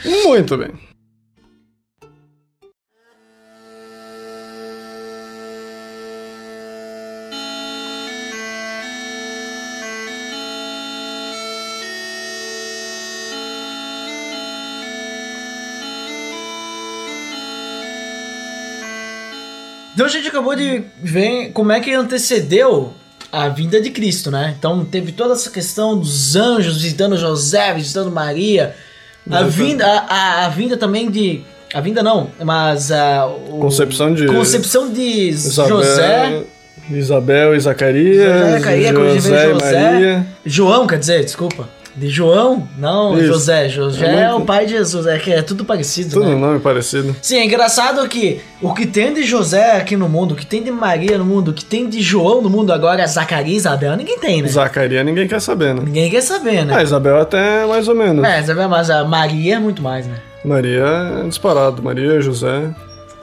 Muito 0.24 0.56
bem. 0.56 0.70
A 20.16 20.18
gente 20.20 20.28
acabou 20.28 20.54
de 20.56 20.82
ver 21.02 21.50
como 21.52 21.72
é 21.72 21.80
que 21.80 21.92
antecedeu 21.92 22.92
a 23.30 23.48
vinda 23.48 23.80
de 23.80 23.90
Cristo, 23.90 24.30
né? 24.30 24.54
Então 24.58 24.84
teve 24.84 25.12
toda 25.12 25.34
essa 25.34 25.50
questão 25.50 25.98
dos 25.98 26.34
anjos 26.36 26.80
visitando 26.82 27.16
José, 27.16 27.72
visitando 27.74 28.10
Maria, 28.10 28.74
a 29.30 29.40
Exato. 29.40 29.50
vinda, 29.50 29.86
a, 29.86 30.14
a- 30.14 30.46
a 30.46 30.48
vinda 30.48 30.76
também 30.76 31.10
de, 31.10 31.42
a 31.74 31.80
vinda 31.80 32.02
não, 32.02 32.30
mas 32.42 32.90
a 32.90 33.26
o- 33.26 33.58
Concepção 33.60 34.14
de- 34.14 34.26
concepção 34.26 34.90
de 34.90 35.00
Isabel, 35.28 35.68
José, 35.68 36.42
Isabel 36.90 37.54
e 37.54 37.60
Zacarias, 37.60 38.16
José, 38.16 38.58
Zacarias, 38.58 38.94
José 38.94 39.30
veio 39.36 39.50
e 39.50 39.60
José, 39.60 39.82
Maria. 39.92 40.26
João, 40.46 40.86
quer 40.86 40.98
dizer, 40.98 41.22
desculpa, 41.24 41.68
de 41.98 42.08
João, 42.08 42.68
não 42.78 43.16
Isso. 43.18 43.26
José, 43.26 43.68
José 43.68 44.06
É 44.06 44.08
é, 44.20 44.28
muito- 44.30 44.42
o 44.42 44.46
pai 44.46 44.66
de 44.66 44.72
Jesus, 44.72 45.06
é 45.06 45.18
que 45.18 45.32
é 45.32 45.42
tudo 45.42 45.64
parecido, 45.64 46.10
Tudo 46.14 46.26
né? 46.26 46.34
um 46.34 46.38
nome 46.38 46.60
parecido. 46.60 47.14
Sim, 47.20 47.36
é 47.36 47.44
engraçado 47.44 48.06
que 48.08 48.40
o 48.62 48.72
que 48.72 48.86
tem 48.86 49.12
de 49.12 49.24
José 49.24 49.76
aqui 49.76 49.96
no 49.96 50.08
mundo, 50.08 50.32
o 50.32 50.36
que 50.36 50.46
tem 50.46 50.62
de 50.62 50.70
Maria 50.70 51.18
no 51.18 51.24
mundo, 51.24 51.50
o 51.50 51.54
que 51.54 51.64
tem 51.64 51.88
de 51.88 52.00
João 52.00 52.40
no 52.40 52.48
mundo 52.48 52.72
agora, 52.72 53.06
Zacarias 53.06 53.54
e 53.54 53.56
Isabel, 53.58 53.96
ninguém 53.96 54.18
tem, 54.18 54.42
né? 54.42 54.48
Zacarias 54.48 55.04
ninguém 55.04 55.26
quer 55.28 55.40
saber, 55.40 55.74
né? 55.74 55.82
Ninguém 55.84 56.10
quer 56.10 56.20
saber, 56.22 56.58
Ah, 56.60 56.64
né? 56.64 56.82
Isabel 56.82 57.18
até 57.20 57.66
mais 57.66 57.88
ou 57.88 57.94
menos. 57.94 58.24
É, 58.24 58.40
Isabel, 58.40 58.68
mas 58.68 58.88
a 58.90 59.04
Maria 59.04 59.56
é 59.56 59.58
muito 59.58 59.82
mais, 59.82 60.06
né? 60.06 60.16
Maria 60.44 60.84
é 61.24 61.28
disparado. 61.28 61.82
Maria, 61.82 62.20
José, 62.20 62.70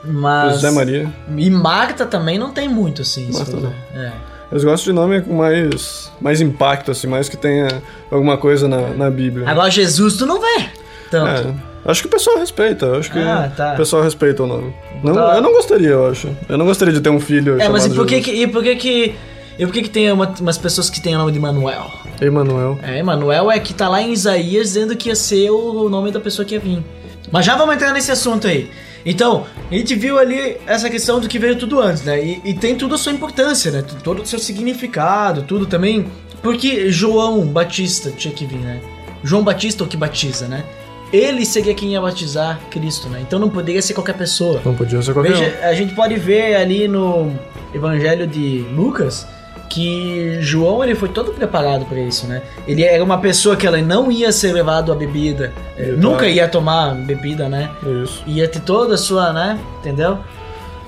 Mas... 0.04 0.54
José 0.54 0.70
Maria. 0.70 1.10
E 1.36 1.50
Marta 1.50 2.04
também 2.06 2.38
não 2.38 2.50
tem 2.52 2.68
muito, 2.68 3.02
assim. 3.02 3.30
Marta 3.32 3.50
for 3.52 3.60
não. 3.62 3.72
É. 4.00 4.12
Eles 4.50 4.62
gostam 4.64 4.92
de 4.92 4.98
nome 5.00 5.20
com 5.22 5.34
mais, 5.34 6.10
mais 6.20 6.40
impacto, 6.40 6.90
assim, 6.92 7.06
mais 7.06 7.28
que 7.28 7.36
tenha 7.36 7.82
alguma 8.10 8.36
coisa 8.36 8.68
na, 8.68 8.90
na 8.90 9.10
Bíblia. 9.10 9.48
Agora 9.48 9.70
Jesus 9.70 10.16
tu 10.16 10.24
não 10.26 10.40
vê 10.40 10.66
tanto. 11.10 11.48
É, 11.84 11.90
acho 11.90 12.02
que 12.02 12.06
o 12.06 12.10
pessoal 12.10 12.38
respeita, 12.38 12.96
acho 12.96 13.10
que 13.10 13.18
Ah, 13.18 13.50
tá. 13.56 13.74
o 13.74 13.76
pessoal 13.76 14.02
respeita 14.02 14.42
o 14.42 14.46
nome. 14.46 14.72
Não, 15.02 15.14
Tá. 15.14 15.34
Eu 15.36 15.42
não 15.42 15.52
gostaria, 15.52 15.88
eu 15.88 16.08
acho. 16.08 16.28
Eu 16.48 16.56
não 16.56 16.64
gostaria 16.66 16.94
de 16.94 17.00
ter 17.00 17.10
um 17.10 17.18
filho 17.20 17.60
É, 17.60 17.68
mas 17.68 17.86
e 17.86 17.90
por 17.90 18.06
que 18.06 18.20
que, 18.20 18.30
e 18.30 18.46
por 18.46 18.62
que 18.62 18.76
que... 18.76 19.14
E 19.58 19.64
por 19.64 19.72
que 19.72 19.82
que 19.82 19.88
tem 19.90 20.12
uma- 20.12 20.34
umas 20.38 20.58
pessoas 20.58 20.90
que 20.90 21.00
têm 21.00 21.14
o 21.14 21.18
nome 21.18 21.32
de 21.32 21.40
Manuel? 21.40 21.90
Emanuel. 22.20 22.78
É, 22.82 22.98
Emanuel 22.98 23.50
é 23.50 23.58
que 23.58 23.72
tá 23.72 23.88
lá 23.88 24.02
em 24.02 24.12
Isaías 24.12 24.68
dizendo 24.68 24.94
que 24.94 25.08
ia 25.08 25.16
ser 25.16 25.50
o 25.50 25.88
nome 25.88 26.10
da 26.12 26.20
pessoa 26.20 26.44
que 26.44 26.54
ia 26.54 26.60
vir. 26.60 26.84
Mas 27.32 27.46
já 27.46 27.56
vamos 27.56 27.74
entrar 27.74 27.90
nesse 27.92 28.12
assunto 28.12 28.46
aí. 28.46 28.70
Então, 29.06 29.46
a 29.70 29.74
gente 29.74 29.94
viu 29.94 30.18
ali 30.18 30.56
essa 30.66 30.90
questão 30.90 31.20
do 31.20 31.28
que 31.28 31.38
veio 31.38 31.56
tudo 31.56 31.80
antes, 31.80 32.02
né? 32.02 32.20
E, 32.20 32.42
e 32.44 32.54
tem 32.54 32.74
tudo 32.74 32.96
a 32.96 32.98
sua 32.98 33.12
importância, 33.12 33.70
né? 33.70 33.84
Todo 34.02 34.22
o 34.22 34.26
seu 34.26 34.40
significado, 34.40 35.42
tudo 35.42 35.64
também. 35.64 36.06
Porque 36.42 36.90
João 36.90 37.46
Batista 37.46 38.10
tinha 38.10 38.34
que 38.34 38.44
vir, 38.44 38.58
né? 38.58 38.80
João 39.22 39.44
Batista 39.44 39.84
é 39.84 39.86
o 39.86 39.88
que 39.88 39.96
batiza, 39.96 40.48
né? 40.48 40.64
Ele 41.12 41.46
seria 41.46 41.72
quem 41.72 41.92
ia 41.92 42.00
batizar 42.00 42.60
Cristo, 42.68 43.08
né? 43.08 43.20
Então 43.22 43.38
não 43.38 43.48
poderia 43.48 43.80
ser 43.80 43.94
qualquer 43.94 44.16
pessoa. 44.16 44.60
Não 44.64 44.74
podia 44.74 45.00
ser 45.00 45.12
qualquer 45.12 45.32
Veja, 45.32 45.58
a 45.62 45.72
gente 45.72 45.94
pode 45.94 46.16
ver 46.16 46.56
ali 46.56 46.88
no 46.88 47.32
Evangelho 47.72 48.26
de 48.26 48.66
Lucas 48.74 49.24
que 49.68 50.38
João 50.40 50.82
ele 50.82 50.94
foi 50.94 51.08
todo 51.08 51.32
preparado 51.32 51.84
para 51.86 51.98
isso, 52.00 52.26
né? 52.26 52.42
Ele 52.66 52.82
era 52.82 53.02
uma 53.02 53.18
pessoa 53.18 53.56
que 53.56 53.66
ela 53.66 53.78
não 53.78 54.10
ia 54.10 54.32
ser 54.32 54.52
levado 54.52 54.92
à 54.92 54.94
bebida, 54.94 55.52
eh, 55.76 55.82
Verdade. 55.82 56.00
nunca 56.00 56.28
ia 56.28 56.48
tomar 56.48 56.94
bebida, 56.94 57.48
né? 57.48 57.70
Isso. 58.04 58.22
Ia 58.26 58.48
ter 58.48 58.60
toda 58.60 58.94
a 58.94 58.98
sua, 58.98 59.32
né? 59.32 59.58
Entendeu? 59.80 60.18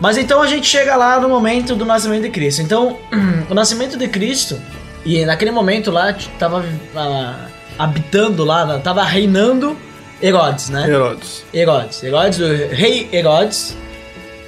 Mas 0.00 0.16
então 0.16 0.40
a 0.40 0.46
gente 0.46 0.66
chega 0.66 0.96
lá 0.96 1.20
no 1.20 1.28
momento 1.28 1.74
do 1.74 1.84
nascimento 1.84 2.22
de 2.22 2.30
Cristo. 2.30 2.62
Então, 2.62 2.96
o 3.50 3.54
nascimento 3.54 3.96
de 3.96 4.06
Cristo, 4.08 4.60
e 5.04 5.24
naquele 5.24 5.50
momento 5.50 5.90
lá, 5.90 6.14
tava 6.38 6.64
ah, 6.94 7.46
habitando 7.78 8.44
lá, 8.44 8.64
né, 8.64 8.80
tava 8.82 9.02
reinando 9.02 9.76
Herodes, 10.22 10.68
né? 10.68 10.88
Herodes. 10.88 11.44
Herodes. 11.54 12.02
Herodes, 12.02 12.38
o 12.40 12.74
rei 12.74 13.08
Herodes, 13.12 13.76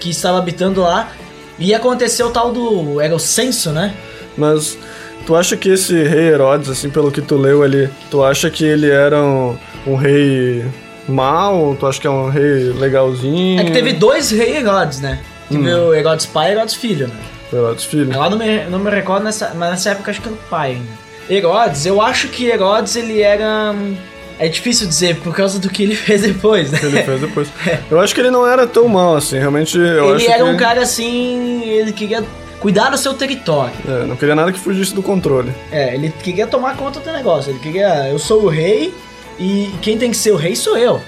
que 0.01 0.11
estava 0.11 0.39
habitando 0.39 0.81
lá. 0.81 1.11
E 1.59 1.75
aconteceu 1.75 2.29
o 2.29 2.31
tal 2.31 2.53
do. 2.53 3.01
Era 3.01 3.15
o 3.15 3.19
censo, 3.19 3.71
né? 3.71 3.95
Mas 4.37 4.79
tu 5.27 5.35
acha 5.35 5.57
que 5.57 5.69
esse 5.69 6.03
rei 6.03 6.29
Herodes, 6.29 6.69
assim, 6.69 6.91
pelo 6.91 7.11
que 7.11 7.21
tu 7.21 7.37
leu 7.37 7.63
ali, 7.63 7.89
tu 8.11 8.23
acha 8.23 8.51
que 8.51 8.65
ele 8.65 8.91
era 8.91 9.23
um, 9.23 9.57
um 9.87 9.95
rei 9.97 10.65
mau? 11.09 11.77
Tu 11.79 11.87
acha 11.87 12.01
que 12.01 12.07
é 12.07 12.11
um 12.11 12.29
rei 12.29 12.73
legalzinho? 12.73 13.61
É 13.61 13.65
que 13.65 13.73
teve 13.73 13.93
dois 13.93 14.31
reis 14.31 14.57
Herodes, 14.57 15.01
né? 15.01 15.21
Teve 15.49 15.73
o 15.73 15.93
Herodes 15.93 16.27
pai 16.27 16.51
e 16.51 16.53
Herodes 16.53 16.75
filho, 16.75 17.09
né? 17.09 17.15
Herodes 17.53 17.85
filho. 17.85 18.13
Agora 18.13 18.31
não 18.31 18.39
me, 18.39 18.65
não 18.65 18.79
me 18.79 18.91
recordo, 18.91 19.25
nessa, 19.25 19.53
mas 19.57 19.71
nessa 19.71 19.91
época 19.91 20.11
acho 20.11 20.21
que 20.21 20.29
era 20.29 20.37
o 20.37 20.49
pai 20.49 20.73
ainda. 20.73 21.01
Herodes, 21.29 21.87
eu 21.87 22.01
acho 22.01 22.29
que 22.29 22.47
Herodes 22.47 22.97
ele 22.97 23.21
era. 23.21 23.73
hum, 23.73 23.97
é 24.39 24.49
difícil 24.49 24.87
dizer 24.87 25.17
por 25.17 25.35
causa 25.35 25.59
do 25.59 25.69
que 25.69 25.83
ele 25.83 25.95
fez 25.97 26.23
depois, 26.23 26.71
né? 26.71 26.79
que 26.79 26.87
ele 26.87 27.03
fez 27.03 27.21
depois. 27.21 27.49
Eu 27.91 28.01
acho 28.01 28.15
que 28.15 28.21
ele 28.21 28.31
não 28.31 28.47
era 28.47 28.67
tão 28.67 28.89
mal 28.89 29.17
assim, 29.17 29.39
realmente 29.39 29.77
eu 29.77 30.15
ele 30.15 30.25
acho 30.25 30.31
era 30.31 30.45
que... 30.45 30.51
um 30.51 30.57
cara 30.57 30.81
assim, 30.81 31.63
ele 31.65 31.93
queria 31.93 32.25
cuidar 32.61 32.91
do 32.91 32.99
seu 32.99 33.15
território. 33.15 33.73
É, 33.89 34.05
não 34.07 34.17
queria 34.17 34.35
nada 34.35 34.53
que 34.53 34.59
fugisse 34.59 34.95
do 34.95 35.03
controle. 35.03 35.53
É, 35.73 35.95
ele 35.95 36.13
queria 36.23 36.47
tomar 36.47 36.77
conta 36.77 37.01
do 37.01 37.13
negócio. 37.13 37.51
Ele 37.51 37.59
queria, 37.59 38.09
eu 38.09 38.19
sou 38.19 38.45
o 38.45 38.49
rei 38.49 38.95
e 39.39 39.71
quem 39.83 39.97
tem 39.99 40.11
que 40.11 40.17
ser 40.17 40.31
o 40.33 40.37
rei 40.37 40.55
sou 40.55 40.77
eu. 40.77 41.01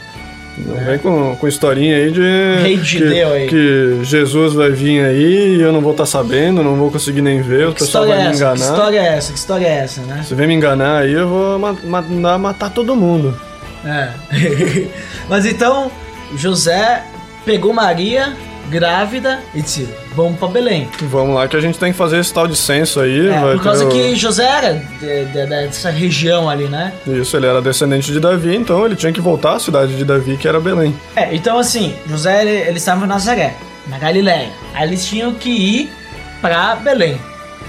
Não 0.59 0.77
vem 0.85 0.99
com, 0.99 1.35
com 1.37 1.49
historinha 1.49 1.97
aí 1.97 2.11
de. 2.11 2.21
Rei 2.62 2.77
de 2.77 2.83
que, 2.99 3.05
Judeu 3.05 3.33
aí. 3.33 3.49
que 3.49 3.99
Jesus 4.05 4.53
vai 4.53 4.71
vir 4.71 5.03
aí 5.03 5.57
e 5.57 5.61
eu 5.62 5.73
não 5.73 5.81
vou 5.81 5.93
estar 5.93 6.05
sabendo, 6.05 6.62
não 6.62 6.77
vou 6.77 6.91
conseguir 6.91 7.23
nem 7.23 7.41
ver, 7.41 7.69
o 7.69 7.73
pessoal 7.73 8.07
vai 8.07 8.21
é 8.21 8.29
me 8.29 8.37
enganar. 8.37 8.55
Que 8.57 8.61
história 8.62 8.99
é 9.01 9.07
essa? 9.17 9.33
Que 9.33 9.38
história 9.38 9.67
é 9.67 9.79
essa, 9.79 10.03
né? 10.03 10.23
Se 10.29 10.35
vem 10.35 10.47
me 10.47 10.53
enganar 10.55 10.99
aí, 10.99 11.12
eu 11.12 11.27
vou 11.27 11.59
ma- 11.59 11.77
ma- 11.85 12.03
mandar 12.03 12.38
matar 12.38 12.69
todo 12.71 12.95
mundo. 12.95 13.35
É. 13.83 14.11
Mas 15.27 15.47
então, 15.47 15.91
José 16.37 17.03
pegou 17.47 17.73
Maria, 17.73 18.37
grávida, 18.68 19.40
e 19.55 19.62
disse: 19.62 19.88
Vamos 20.14 20.38
pra 20.38 20.48
Belém. 20.48 20.88
Vamos 21.03 21.35
lá 21.35 21.46
que 21.48 21.57
a 21.57 21.61
gente 21.61 21.79
tem 21.79 21.92
que 21.92 21.98
fazer 21.98 22.18
esse 22.18 22.33
tal 22.33 22.46
de 22.46 22.57
censo 22.57 23.01
aí. 23.01 23.29
É, 23.29 23.38
vai 23.40 23.55
por 23.57 23.62
causa 23.64 23.85
o- 23.87 23.88
que 23.88 24.14
José 24.16 24.44
era 24.44 24.75
de- 24.75 25.25
de- 25.27 25.46
dessa 25.46 25.90
região 25.90 26.48
ali, 26.48 26.64
né? 26.64 26.92
Isso, 27.07 27.37
ele 27.37 27.46
era 27.46 27.61
descendente 27.62 28.11
de 28.12 28.20
Davi, 28.20 28.55
então 28.57 28.85
ele 28.85 28.96
tinha 28.96 29.12
que 29.12 29.20
voltar 29.20 29.55
à 29.55 29.59
cidade 29.61 29.96
de 29.96 30.05
Davi, 30.05 30.37
que 30.37 30.46
era 30.48 30.61
Belém. 30.61 30.94
É, 31.16 31.35
então 31.35 31.59
assim, 31.59 31.94
José, 32.07 32.42
ele- 32.42 32.68
eles 32.68 32.83
estavam 32.83 33.05
em 33.05 33.09
Nazaré, 33.09 33.55
na 33.88 33.98
Galiléia. 33.98 34.48
Aí 34.75 34.88
eles 34.88 35.05
tinham 35.07 35.33
que 35.35 35.51
ir 35.51 35.92
pra 36.40 36.77
Belém. 36.77 37.20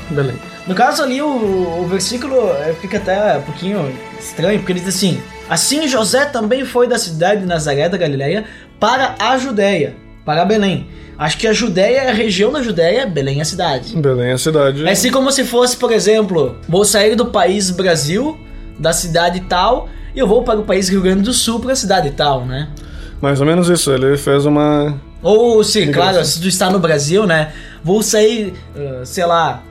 Belém. 0.10 0.36
No 0.68 0.74
caso 0.76 1.04
ali, 1.04 1.22
o, 1.22 1.28
o 1.28 1.88
versículo 1.90 2.36
eh, 2.62 2.74
fica 2.80 2.98
até 2.98 3.38
um 3.38 3.42
pouquinho 3.42 3.94
estranho, 4.20 4.60
porque 4.60 4.72
ele 4.72 4.80
diz 4.80 4.96
assim: 4.96 5.22
Assim 5.50 5.88
José 5.90 6.24
também 6.26 6.64
foi 6.66 6.88
da 6.88 6.98
cidade 6.98 7.42
de 7.42 7.46
Nazaré 7.48 7.90
da 7.90 7.98
Galileia 7.98 8.46
para 8.80 9.16
a 9.20 9.38
Judéia, 9.38 9.94
para 10.26 10.46
Belém. 10.46 10.88
Acho 11.18 11.38
que 11.38 11.48
a 11.48 11.54
Judéia 11.54 12.00
é 12.00 12.10
a 12.10 12.14
região 12.14 12.52
da 12.52 12.62
Judéia, 12.62 13.06
Belém 13.06 13.40
é 13.40 13.42
a 13.42 13.46
cidade. 13.46 13.96
Belém 13.96 14.30
é 14.30 14.34
a 14.34 14.38
cidade. 14.38 14.86
É 14.86 14.92
assim 14.92 15.12
como 15.12 15.32
se 15.32 15.44
fosse, 15.44 15.78
por 15.78 15.92
exemplo, 15.92 16.58
vou 16.68 16.84
sair 16.84 17.16
do 17.16 17.28
país 17.28 17.70
Brasil, 17.70 18.40
da 18.80 18.92
cidade 18.92 19.42
tal, 19.42 19.88
e 20.16 20.20
eu 20.20 20.28
vou 20.28 20.44
para 20.44 20.60
o 20.60 20.64
país 20.64 20.90
Rio 20.90 21.02
Grande 21.02 21.22
do 21.24 21.34
Sul, 21.34 21.60
para 21.60 21.74
a 21.74 21.76
cidade 21.76 22.12
tal, 22.12 22.46
né? 22.46 22.70
Mais 23.22 23.40
ou 23.40 23.46
menos 23.46 23.70
isso, 23.70 23.92
ele 23.92 24.18
fez 24.18 24.46
uma. 24.46 25.00
Ou, 25.22 25.64
sim, 25.64 25.92
claro, 25.92 26.24
se 26.26 26.42
tu 26.42 26.48
está 26.48 26.70
no 26.70 26.80
Brasil, 26.80 27.26
né? 27.26 27.54
Vou 27.84 28.04
sair, 28.04 28.54
eh, 28.76 29.02
sei 29.06 29.26
lá, 29.26 29.64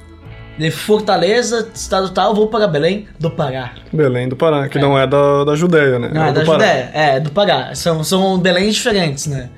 de 0.56 0.70
Fortaleza, 0.70 1.68
estado 1.74 2.08
tal, 2.10 2.34
vou 2.34 2.48
para 2.48 2.66
Belém 2.66 3.06
do 3.18 3.30
Pará. 3.30 3.72
Belém 3.92 4.28
do 4.28 4.36
Pará, 4.36 4.68
que 4.68 4.78
não 4.78 4.98
é 4.98 5.06
da, 5.06 5.44
da 5.44 5.54
Judéia, 5.54 5.98
né? 5.98 6.10
Não, 6.12 6.24
é 6.24 6.32
do 6.32 6.40
da. 6.40 6.44
Judéia, 6.44 6.90
é, 6.94 7.20
do 7.20 7.30
Pará. 7.30 7.74
São, 7.74 8.02
são 8.04 8.38
Beléns 8.38 8.74
diferentes, 8.74 9.26
né? 9.26 9.50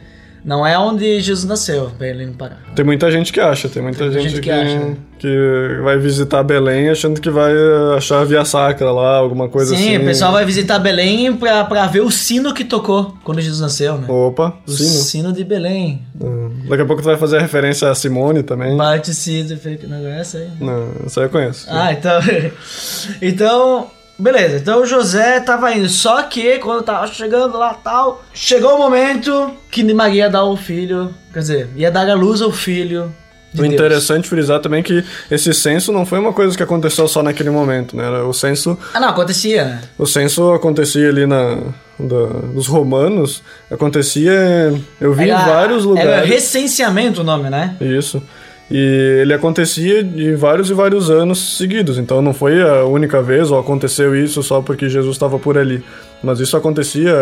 Não 0.45 0.67
é 0.67 0.79
onde 0.79 1.21
Jesus 1.21 1.47
nasceu, 1.47 1.89
Belém 1.99 2.29
do 2.29 2.35
Pará. 2.37 2.57
Tem 2.77 2.85
muita 2.85 3.11
gente 3.11 3.33
que 3.33 3.41
acha, 3.41 3.69
tem 3.69 3.83
muita 3.83 4.11
gente, 4.11 4.29
gente 4.29 4.35
que 4.35 4.41
que, 4.43 4.51
acha, 4.51 4.79
né? 4.79 4.97
que 5.19 5.81
vai 5.83 5.97
visitar 5.97 6.43
Belém 6.43 6.91
achando 6.91 7.19
que 7.19 7.31
vai 7.31 7.51
eh, 7.51 7.97
achar 7.97 8.21
a 8.21 8.25
Via 8.25 8.45
Sacra 8.45 8.93
lá, 8.93 9.17
alguma 9.17 9.49
coisa 9.49 9.75
Sim, 9.75 9.95
assim. 9.95 10.03
o 10.03 10.07
pessoal 10.07 10.33
vai 10.33 10.45
visitar 10.45 10.79
Belém 10.79 11.35
pra, 11.35 11.65
pra 11.65 11.87
ver 11.87 12.01
o 12.01 12.11
sino 12.11 12.53
que 12.53 12.63
tocou 12.65 13.17
quando 13.25 13.41
Jesus 13.41 13.61
nasceu, 13.61 13.97
né? 13.97 14.07
Opa, 14.07 14.55
O 14.67 14.71
sino. 14.71 14.89
sino 14.89 15.33
de 15.33 15.45
Belém. 15.45 16.03
Hum, 16.21 16.51
Daqui 16.69 16.83
a 16.83 16.87
pouco 16.87 17.01
tu 17.01 17.07
vai 17.07 17.17
fazer 17.17 17.39
a 17.39 17.41
referência 17.41 17.91
a 17.91 17.95
Simone 17.95 18.43
também. 18.43 18.77
Bate 18.77 19.15
Cid, 19.15 19.59
não 19.89 19.97
é 20.07 20.21
essa 20.21 20.39
aí? 20.39 20.49
Não, 20.61 20.89
isso 21.07 21.21
aí 21.21 21.27
eu 21.27 21.31
conheço. 21.31 21.67
Ah, 21.71 21.91
então. 21.93 22.21
então. 23.23 23.87
Beleza, 24.19 24.57
então 24.59 24.83
o 24.83 24.87
José 24.87 25.41
tava 25.41 25.73
indo. 25.75 25.89
Só 25.89 26.23
que 26.23 26.59
quando 26.59 26.83
tava 26.85 27.07
chegando 27.09 27.59
lá 27.59 27.75
tal, 27.75 28.23
chegou 28.33 28.75
o 28.77 28.79
momento 28.79 29.51
que 29.71 29.83
Maria 29.93 30.31
dá 30.31 30.45
o 30.45 30.57
filho. 30.57 31.13
Quer 31.33 31.39
dizer, 31.41 31.69
ia 31.77 31.91
dar 31.91 32.09
à 32.09 32.15
luz 32.15 32.41
ao 32.41 32.53
filho. 32.53 33.13
De 33.53 33.61
O 33.61 33.63
Deus. 33.63 33.75
interessante 33.75 34.29
frisar 34.29 34.59
também 34.61 34.83
que 34.83 35.05
esse 35.31 35.55
censo 35.55 35.93
não 35.93 36.05
foi 36.05 36.19
uma 36.19 36.33
coisa 36.33 36.57
que 36.57 36.63
aconteceu 36.63 37.07
só 37.07 37.23
naquele 37.23 37.51
momento, 37.51 37.97
né? 37.97 38.09
O 38.23 38.33
censo, 38.33 38.77
Ah, 38.93 38.99
não, 38.99 39.09
acontecia, 39.11 39.65
né? 39.65 39.81
o 39.97 40.07
censo 40.07 40.53
acontecia 40.53 41.09
ali 41.09 41.25
na 41.25 41.59
da- 41.97 42.27
dos 42.53 42.67
romanos, 42.67 43.45
acontecia, 43.71 44.75
eu 45.01 45.13
vi 45.15 45.27
em 45.27 45.31
Era- 45.31 45.45
vários 45.45 45.85
lugares. 45.85 46.11
Era 46.11 46.25
recenseamento 46.27 47.21
o 47.21 47.25
nome, 47.25 47.49
né? 47.49 47.77
Isso. 47.81 48.21
E 48.71 49.21
ele 49.21 49.35
acontecia 49.35 50.03
de 50.03 50.35
vários 50.35 50.71
e 50.71 50.75
vários 50.75 51.11
anos 51.11 51.57
seguidos. 51.59 51.99
Então 51.99 52.23
não 52.23 52.33
foi 52.33 52.63
a 52.63 52.85
única 52.85 53.23
vez 53.23 53.51
ou 53.51 53.59
aconteceu 53.59 54.17
isso 54.17 54.43
só 54.43 54.63
porque 54.63 54.89
Jesus 54.89 55.17
estava 55.17 55.39
por 55.39 55.59
ali. 55.59 55.85
Mas 56.23 56.41
isso 56.41 56.57
acontecia, 56.57 57.15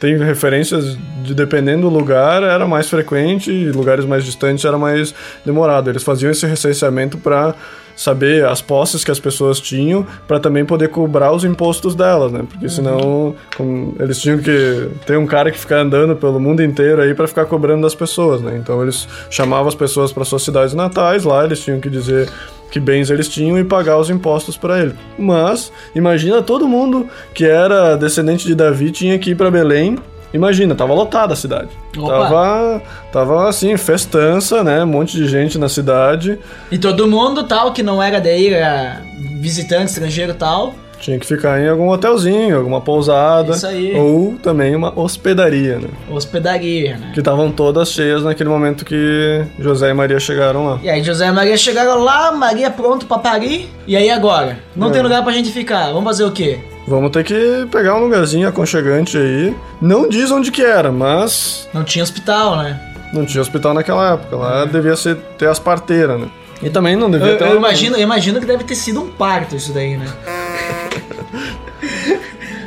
tem 0.00 0.16
referências 0.18 0.98
de 1.22 1.32
dependendo 1.34 1.88
do 1.88 1.96
lugar, 1.96 2.42
era 2.42 2.66
mais 2.66 2.88
frequente 2.88 3.50
lugares 3.70 4.04
mais 4.04 4.24
distantes 4.24 4.64
era 4.64 4.76
mais 4.76 5.14
demorado. 5.46 5.88
Eles 5.88 6.02
faziam 6.02 6.30
esse 6.32 6.46
recenseamento 6.46 7.16
para 7.16 7.54
saber 8.02 8.44
as 8.44 8.60
posses 8.60 9.04
que 9.04 9.10
as 9.10 9.20
pessoas 9.20 9.60
tinham, 9.60 10.06
para 10.26 10.40
também 10.40 10.64
poder 10.64 10.88
cobrar 10.88 11.32
os 11.32 11.44
impostos 11.44 11.94
delas, 11.94 12.32
né? 12.32 12.44
Porque 12.48 12.68
senão 12.68 13.34
como 13.56 13.94
eles 14.00 14.20
tinham 14.20 14.38
que 14.38 14.88
ter 15.06 15.16
um 15.16 15.26
cara 15.26 15.50
que 15.50 15.58
ficar 15.58 15.78
andando 15.78 16.16
pelo 16.16 16.40
mundo 16.40 16.62
inteiro 16.62 17.00
aí 17.00 17.14
para 17.14 17.28
ficar 17.28 17.44
cobrando 17.46 17.82
das 17.82 17.94
pessoas, 17.94 18.40
né? 18.40 18.58
Então 18.60 18.82
eles 18.82 19.08
chamavam 19.30 19.68
as 19.68 19.74
pessoas 19.74 20.12
para 20.12 20.24
suas 20.24 20.42
cidades 20.42 20.74
natais, 20.74 21.24
lá 21.24 21.44
eles 21.44 21.60
tinham 21.60 21.80
que 21.80 21.88
dizer 21.88 22.28
que 22.72 22.80
bens 22.80 23.10
eles 23.10 23.28
tinham 23.28 23.58
e 23.58 23.64
pagar 23.64 23.98
os 23.98 24.08
impostos 24.08 24.56
para 24.56 24.80
ele. 24.80 24.94
Mas 25.18 25.70
imagina 25.94 26.42
todo 26.42 26.66
mundo 26.66 27.06
que 27.34 27.44
era 27.44 27.96
descendente 27.96 28.46
de 28.46 28.54
Davi 28.54 28.90
tinha 28.90 29.18
que 29.18 29.30
ir 29.30 29.34
para 29.36 29.50
Belém. 29.50 29.98
Imagina, 30.32 30.74
tava 30.74 30.94
lotada 30.94 31.32
a 31.34 31.36
cidade. 31.36 31.68
Opa. 31.96 32.08
Tava, 32.08 32.82
tava 33.12 33.48
assim, 33.48 33.76
festança, 33.76 34.64
né? 34.64 34.82
Um 34.82 34.86
monte 34.86 35.16
de 35.16 35.26
gente 35.28 35.58
na 35.58 35.68
cidade. 35.68 36.38
E 36.70 36.78
todo 36.78 37.06
mundo 37.06 37.44
tal, 37.44 37.72
que 37.72 37.82
não 37.82 38.02
era 38.02 38.20
daí, 38.20 38.52
era 38.52 39.02
visitante, 39.40 39.86
estrangeiro 39.90 40.34
tal. 40.34 40.74
Tinha 41.00 41.18
que 41.18 41.26
ficar 41.26 41.60
em 41.60 41.68
algum 41.68 41.88
hotelzinho, 41.88 42.56
alguma 42.56 42.80
pousada. 42.80 43.54
Isso 43.54 43.66
aí. 43.66 43.92
Ou 43.98 44.36
também 44.40 44.76
uma 44.76 44.96
hospedaria, 44.96 45.76
né? 45.80 45.88
Hospedaria, 46.08 46.96
né? 46.96 47.10
Que 47.12 47.18
estavam 47.18 47.50
todas 47.50 47.90
cheias 47.90 48.22
naquele 48.22 48.48
momento 48.48 48.84
que 48.84 49.44
José 49.58 49.90
e 49.90 49.92
Maria 49.94 50.20
chegaram 50.20 50.64
lá. 50.64 50.78
E 50.80 50.88
aí 50.88 51.02
José 51.02 51.26
e 51.26 51.32
Maria 51.32 51.56
chegaram 51.56 52.04
lá, 52.04 52.30
Maria 52.30 52.70
pronto 52.70 53.04
pra 53.06 53.18
parir. 53.18 53.68
E 53.84 53.96
aí 53.96 54.08
agora? 54.10 54.58
Não 54.76 54.88
É. 54.88 54.90
tem 54.92 55.02
lugar 55.02 55.24
pra 55.24 55.32
gente 55.32 55.50
ficar. 55.50 55.88
Vamos 55.88 56.04
fazer 56.04 56.22
o 56.24 56.30
quê? 56.30 56.60
Vamos 56.86 57.10
ter 57.12 57.22
que 57.24 57.66
pegar 57.70 57.94
um 57.96 58.00
lugarzinho 58.00 58.48
aconchegante 58.48 59.16
aí. 59.16 59.54
Não 59.80 60.08
diz 60.08 60.30
onde 60.30 60.50
que 60.50 60.62
era, 60.62 60.90
mas 60.90 61.68
Não 61.72 61.84
tinha 61.84 62.02
hospital, 62.02 62.56
né? 62.56 62.80
não 63.12 63.26
tinha 63.26 63.42
hospital 63.42 63.74
naquela 63.74 64.14
época. 64.14 64.36
Lá 64.36 64.64
devia 64.64 64.96
ser, 64.96 65.16
ter 65.38 65.46
as 65.46 65.58
parteiras, 65.58 66.18
né? 66.20 66.28
E 66.62 66.70
também 66.70 66.96
não 66.96 67.10
devia 67.10 67.32
Eu, 67.32 67.38
ter 67.38 67.46
eu 67.46 67.56
imagino, 67.56 67.96
eu 67.96 68.00
imagino 68.02 68.40
que 68.40 68.46
deve 68.46 68.64
ter 68.64 68.74
sido 68.74 69.02
um 69.02 69.10
parto 69.10 69.54
isso 69.54 69.72
daí, 69.72 69.96
né? 69.98 70.06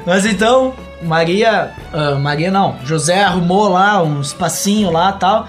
Mas 0.06 0.26
então, 0.26 0.74
Maria. 1.02 1.72
ah, 1.92 2.12
Maria 2.16 2.52
não. 2.52 2.76
José 2.84 3.24
arrumou 3.24 3.70
lá 3.70 4.02
um 4.04 4.22
espacinho 4.22 4.92
lá 4.92 5.12
tal. 5.14 5.48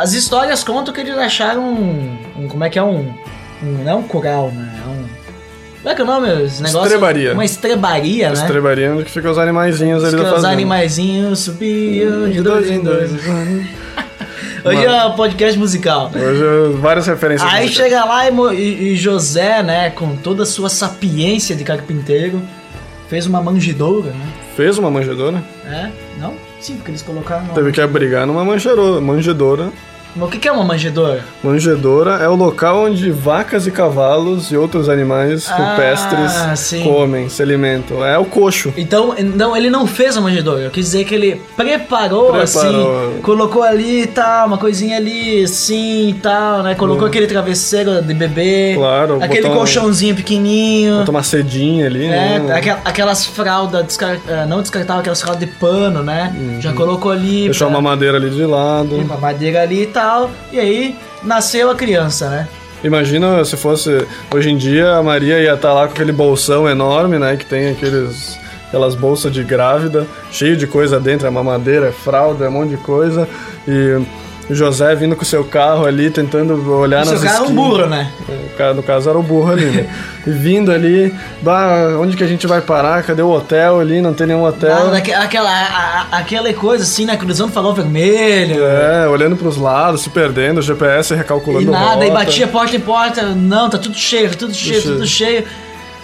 As 0.00 0.14
histórias 0.14 0.64
contam 0.64 0.92
que 0.92 1.00
eles 1.00 1.16
acharam 1.16 1.62
um. 1.62 2.16
um- 2.38 2.48
como 2.48 2.64
é 2.64 2.70
que 2.70 2.78
é 2.78 2.82
um. 2.82 3.12
um- 3.62 3.84
não 3.84 3.92
é 3.92 3.94
um 3.94 4.02
coral, 4.02 4.50
né? 4.50 4.72
É. 5.80 5.82
Como 5.82 5.88
é 5.90 5.94
que 5.94 6.00
é 6.00 6.04
o 6.04 6.06
nome? 6.06 6.28
Esse 6.44 6.62
negócio? 6.62 6.82
Estrebaria. 6.86 7.32
Uma 7.32 7.44
estrebaria, 7.44 8.28
né? 8.28 8.34
Estrebaria 8.34 8.92
onde 8.92 9.04
que 9.04 9.10
ficam 9.10 9.30
os 9.30 9.38
animaizinhos 9.38 10.04
ali 10.04 10.14
Os 10.16 10.20
da 10.22 10.28
os 10.28 10.34
fazenda. 10.34 10.52
animaizinhos 10.52 11.38
subiam 11.40 12.28
de 12.28 12.42
dois 12.42 12.70
em 12.70 12.80
dois. 12.82 13.10
Hoje 14.62 14.84
é 14.84 15.04
um 15.06 15.12
podcast 15.12 15.58
musical. 15.58 16.10
Hoje 16.14 16.76
várias 16.78 17.06
referências. 17.06 17.50
Aí 17.50 17.64
musicais. 17.64 17.88
chega 17.90 18.04
lá 18.04 18.28
e, 18.28 18.32
e- 18.56 18.92
e 18.92 18.96
José, 18.96 19.62
né, 19.62 19.88
com 19.90 20.14
toda 20.16 20.42
a 20.42 20.46
sua 20.46 20.68
sapiência 20.68 21.56
de 21.56 21.64
carpinteiro, 21.64 22.42
fez 23.08 23.24
uma 23.26 23.42
manjedoura, 23.42 24.10
né? 24.10 24.26
Fez 24.54 24.76
uma 24.76 24.90
manjedora. 24.90 25.42
É? 25.64 25.88
Não? 26.18 26.34
Sim, 26.60 26.76
porque 26.76 26.90
eles 26.90 27.00
colocaram. 27.00 27.46
Teve 27.54 27.72
que 27.72 27.80
abrigar 27.80 28.26
numa 28.26 28.44
manjedoura. 28.44 29.70
O 30.16 30.26
que 30.28 30.38
que 30.38 30.48
é 30.48 30.52
uma 30.52 30.64
manjedoura? 30.64 31.24
Manjedora 31.42 32.16
é 32.22 32.28
o 32.28 32.34
local 32.34 32.84
onde 32.84 33.10
vacas 33.10 33.66
e 33.66 33.70
cavalos 33.70 34.50
e 34.50 34.56
outros 34.56 34.88
animais 34.88 35.48
Ah, 35.50 35.54
rupestres 35.56 36.58
sim. 36.58 36.82
comem, 36.84 37.28
se 37.28 37.42
alimentam. 37.42 38.04
É 38.04 38.18
o 38.18 38.24
coxo. 38.24 38.72
Então, 38.76 39.14
não, 39.34 39.56
ele 39.56 39.68
não 39.70 39.86
fez 39.86 40.16
a 40.16 40.20
manjedoura. 40.20 40.62
Eu 40.62 40.70
quis 40.70 40.86
dizer 40.86 41.04
que 41.04 41.14
ele 41.14 41.40
preparou, 41.56 42.32
Preparou. 42.32 42.42
assim, 43.12 43.20
colocou 43.22 43.62
ali 43.62 44.02
e 44.02 44.06
tal, 44.06 44.46
uma 44.46 44.58
coisinha 44.58 44.96
ali, 44.96 45.44
assim 45.44 46.10
e 46.10 46.14
tal, 46.14 46.62
né? 46.62 46.74
Colocou 46.74 47.06
aquele 47.06 47.26
travesseiro 47.26 48.02
de 48.02 48.14
bebê, 48.14 48.74
Claro, 48.76 49.16
aquele 49.22 49.42
botou 49.42 49.52
um- 49.52 49.58
colchãozinho 49.58 50.14
pequenininho. 50.14 50.98
Botou 50.98 51.14
uma 51.14 51.22
cedinha 51.22 51.86
ali, 51.86 52.06
É, 52.06 52.38
né? 52.38 52.54
aquel- 52.54 52.78
aquelas 52.84 53.24
fraldas, 53.26 53.98
eh, 54.28 54.46
não 54.46 54.60
descartáveis, 54.60 55.00
aquelas 55.00 55.20
fraldas 55.22 55.40
de 55.48 55.54
pano, 55.54 56.02
né? 56.02 56.34
Já 56.60 56.72
colocou 56.72 57.10
ali. 57.12 57.40
Uhum. 57.40 57.44
Deixou 57.46 57.68
pra- 57.68 57.76
uma 57.78 57.90
madeira 57.90 58.16
ali 58.16 58.30
de 58.30 58.44
lado. 58.44 58.96
uma 58.96 59.16
madeira 59.16 59.62
ali 59.62 59.82
e 59.82 59.86
tal. 60.00 60.30
E 60.50 60.58
aí 60.58 60.96
nasceu 61.22 61.70
a 61.70 61.74
criança, 61.74 62.30
né? 62.30 62.48
Imagina 62.82 63.44
se 63.44 63.56
fosse 63.58 64.06
hoje 64.34 64.48
em 64.48 64.56
dia 64.56 64.94
a 64.94 65.02
Maria 65.02 65.38
ia 65.38 65.52
estar 65.52 65.74
lá 65.74 65.86
com 65.86 65.92
aquele 65.92 66.12
bolsão 66.12 66.66
enorme, 66.66 67.18
né? 67.18 67.36
Que 67.36 67.44
tem 67.44 67.68
aqueles 67.68 68.38
aquelas 68.66 68.94
bolsas 68.94 69.32
de 69.32 69.42
grávida, 69.42 70.06
cheio 70.30 70.56
de 70.56 70.64
coisa 70.64 71.00
dentro, 71.00 71.26
é 71.26 71.30
mamadeira, 71.30 71.88
é 71.88 71.92
fralda, 71.92 72.44
é 72.44 72.48
um 72.48 72.52
monte 72.52 72.70
de 72.70 72.76
coisa. 72.76 73.28
E 73.68 74.00
o 74.50 74.54
José 74.54 74.94
vindo 74.94 75.14
com 75.14 75.22
o 75.22 75.24
seu 75.24 75.44
carro 75.44 75.86
ali, 75.86 76.10
tentando 76.10 76.72
olhar 76.74 77.02
O 77.02 77.04
seu 77.04 77.14
nas 77.14 77.22
cara 77.24 77.36
é 77.36 77.40
um 77.40 77.44
esquinas. 77.44 77.64
burro, 77.64 77.86
né? 77.86 78.10
O 78.28 78.56
cara, 78.56 78.74
no 78.74 78.82
caso 78.82 79.08
era 79.08 79.18
o 79.18 79.22
burro 79.22 79.52
ali, 79.52 79.64
né? 79.66 79.86
E 80.26 80.30
vindo 80.30 80.70
ali, 80.70 81.14
bah, 81.40 81.96
onde 81.98 82.14
que 82.14 82.22
a 82.22 82.26
gente 82.26 82.46
vai 82.46 82.60
parar? 82.60 83.02
Cadê 83.02 83.22
o 83.22 83.30
hotel 83.30 83.80
ali? 83.80 84.02
Não 84.02 84.12
tem 84.12 84.26
nenhum 84.26 84.44
hotel. 84.44 84.92
Aquela, 85.18 85.48
a- 85.50 86.06
aquela 86.18 86.52
coisa 86.52 86.84
assim, 86.84 87.06
né? 87.06 87.16
Cruzando 87.16 87.50
farol 87.52 87.72
vermelho. 87.72 88.62
É, 88.62 89.08
olhando 89.08 89.34
pros 89.36 89.56
lados, 89.56 90.02
se 90.02 90.10
perdendo, 90.10 90.58
o 90.58 90.62
GPS 90.62 91.14
recalculando 91.14 91.62
E 91.62 91.70
nada, 91.70 91.94
rota. 91.94 92.06
e 92.06 92.10
batia 92.10 92.46
porta 92.46 92.76
em 92.76 92.80
porta. 92.80 93.22
Não, 93.34 93.70
tá 93.70 93.78
tudo 93.78 93.96
cheio, 93.96 94.28
tá 94.30 94.36
tudo 94.36 94.52
cheio, 94.52 94.80
cheio. 94.82 94.94
tudo 94.94 95.06
cheio. 95.06 95.44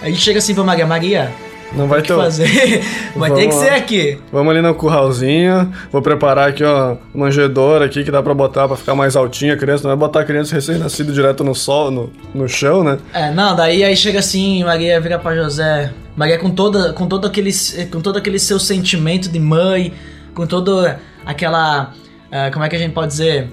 Aí 0.01 0.15
chega 0.15 0.39
assim 0.39 0.55
pra 0.55 0.63
Maria, 0.63 0.87
Maria, 0.87 1.31
Não 1.73 1.87
vai 1.87 1.99
o 1.99 2.01
que 2.01 2.07
ter. 2.07 2.15
fazer? 2.15 2.81
Vai 3.15 3.33
ter 3.33 3.47
que 3.47 3.53
ser 3.53 3.69
aqui. 3.69 4.17
Vamos 4.31 4.51
ali 4.51 4.61
no 4.61 4.73
curralzinho. 4.73 5.71
Vou 5.91 6.01
preparar 6.01 6.49
aqui, 6.49 6.63
ó, 6.63 6.95
manjedoura 7.13 7.85
aqui 7.85 8.03
que 8.03 8.11
dá 8.11 8.23
pra 8.23 8.33
botar 8.33 8.67
pra 8.67 8.77
ficar 8.77 8.95
mais 8.95 9.15
altinha 9.15 9.53
a 9.53 9.57
criança. 9.57 9.83
Não 9.83 9.89
vai 9.89 10.07
botar 10.07 10.21
a 10.21 10.25
criança 10.25 10.55
recém-nascida 10.55 11.11
direto 11.11 11.43
no 11.43 11.53
sol, 11.53 11.91
no, 11.91 12.11
no 12.33 12.47
chão, 12.47 12.83
né? 12.83 12.97
É, 13.13 13.31
não, 13.31 13.55
daí 13.55 13.83
aí 13.83 13.95
chega 13.97 14.19
assim, 14.19 14.63
Maria 14.63 14.99
vira 15.01 15.19
pra 15.19 15.35
José. 15.35 15.91
Maria 16.15 16.37
com 16.39 16.49
toda, 16.49 16.93
com 16.93 17.07
todo 17.07 17.27
aquele, 17.27 17.51
com 17.91 18.01
todo 18.01 18.17
aquele 18.17 18.39
seu 18.39 18.59
sentimento 18.59 19.29
de 19.29 19.39
mãe, 19.39 19.93
com 20.33 20.47
toda 20.47 20.99
aquela, 21.25 21.93
ah, 22.31 22.49
como 22.51 22.65
é 22.65 22.69
que 22.69 22.75
a 22.75 22.79
gente 22.79 22.93
pode 22.93 23.07
dizer, 23.07 23.49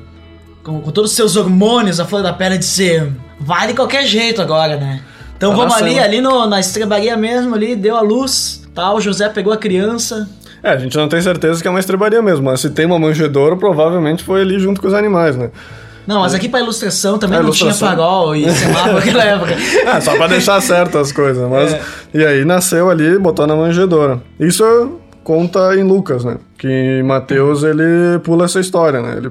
com, 0.62 0.80
com 0.80 0.90
todos 0.90 1.10
os 1.10 1.16
seus 1.16 1.36
hormônios, 1.36 2.00
a 2.00 2.06
flor 2.06 2.22
da 2.22 2.32
pele 2.32 2.56
de 2.56 2.64
ser, 2.64 3.12
vai 3.38 3.66
de 3.66 3.74
qualquer 3.74 4.06
jeito 4.06 4.40
agora, 4.40 4.76
né? 4.76 5.02
Então 5.36 5.50
Tá 5.50 5.56
vamos 5.56 5.74
ali, 5.74 5.98
ali 5.98 6.20
no, 6.20 6.46
na 6.46 6.60
estrebaria 6.60 7.16
mesmo, 7.16 7.54
ali 7.54 7.74
deu 7.76 7.96
a 7.96 8.00
luz, 8.00 8.62
tal. 8.74 9.00
José 9.00 9.28
pegou 9.28 9.52
a 9.52 9.56
criança. 9.56 10.28
É, 10.62 10.70
a 10.70 10.76
gente 10.78 10.96
não 10.96 11.08
tem 11.08 11.20
certeza 11.20 11.60
que 11.60 11.68
é 11.68 11.70
uma 11.70 11.80
estrebaria 11.80 12.22
mesmo, 12.22 12.44
mas 12.44 12.60
se 12.60 12.70
tem 12.70 12.86
uma 12.86 12.98
manjedoura, 12.98 13.56
provavelmente 13.56 14.24
foi 14.24 14.40
ali 14.40 14.58
junto 14.58 14.80
com 14.80 14.86
os 14.88 14.94
animais, 14.94 15.36
né? 15.36 15.50
Não, 16.06 16.20
mas 16.20 16.34
aqui 16.34 16.48
pra 16.48 16.60
ilustração 16.60 17.18
também 17.18 17.38
A 17.38 17.42
não 17.42 17.48
ilustração. 17.48 17.88
tinha 17.88 17.96
farol 17.96 18.36
e 18.36 18.50
semáforo 18.50 18.94
naquela 18.94 19.24
época. 19.24 19.52
É, 19.52 20.00
só 20.00 20.16
pra 20.16 20.26
deixar 20.26 20.60
certo 20.60 20.98
as 20.98 21.10
coisas, 21.12 21.48
mas... 21.48 21.72
É. 21.72 21.82
E 22.12 22.24
aí 22.24 22.44
nasceu 22.44 22.90
ali, 22.90 23.18
botou 23.18 23.46
na 23.46 23.56
manjedoura. 23.56 24.20
Isso 24.38 24.64
conta 25.22 25.74
em 25.74 25.82
Lucas, 25.82 26.24
né? 26.24 26.36
Que 26.58 26.68
em 26.68 27.02
Mateus 27.02 27.62
ele 27.62 28.18
pula 28.22 28.44
essa 28.44 28.60
história, 28.60 29.00
né? 29.00 29.14
Ele, 29.16 29.30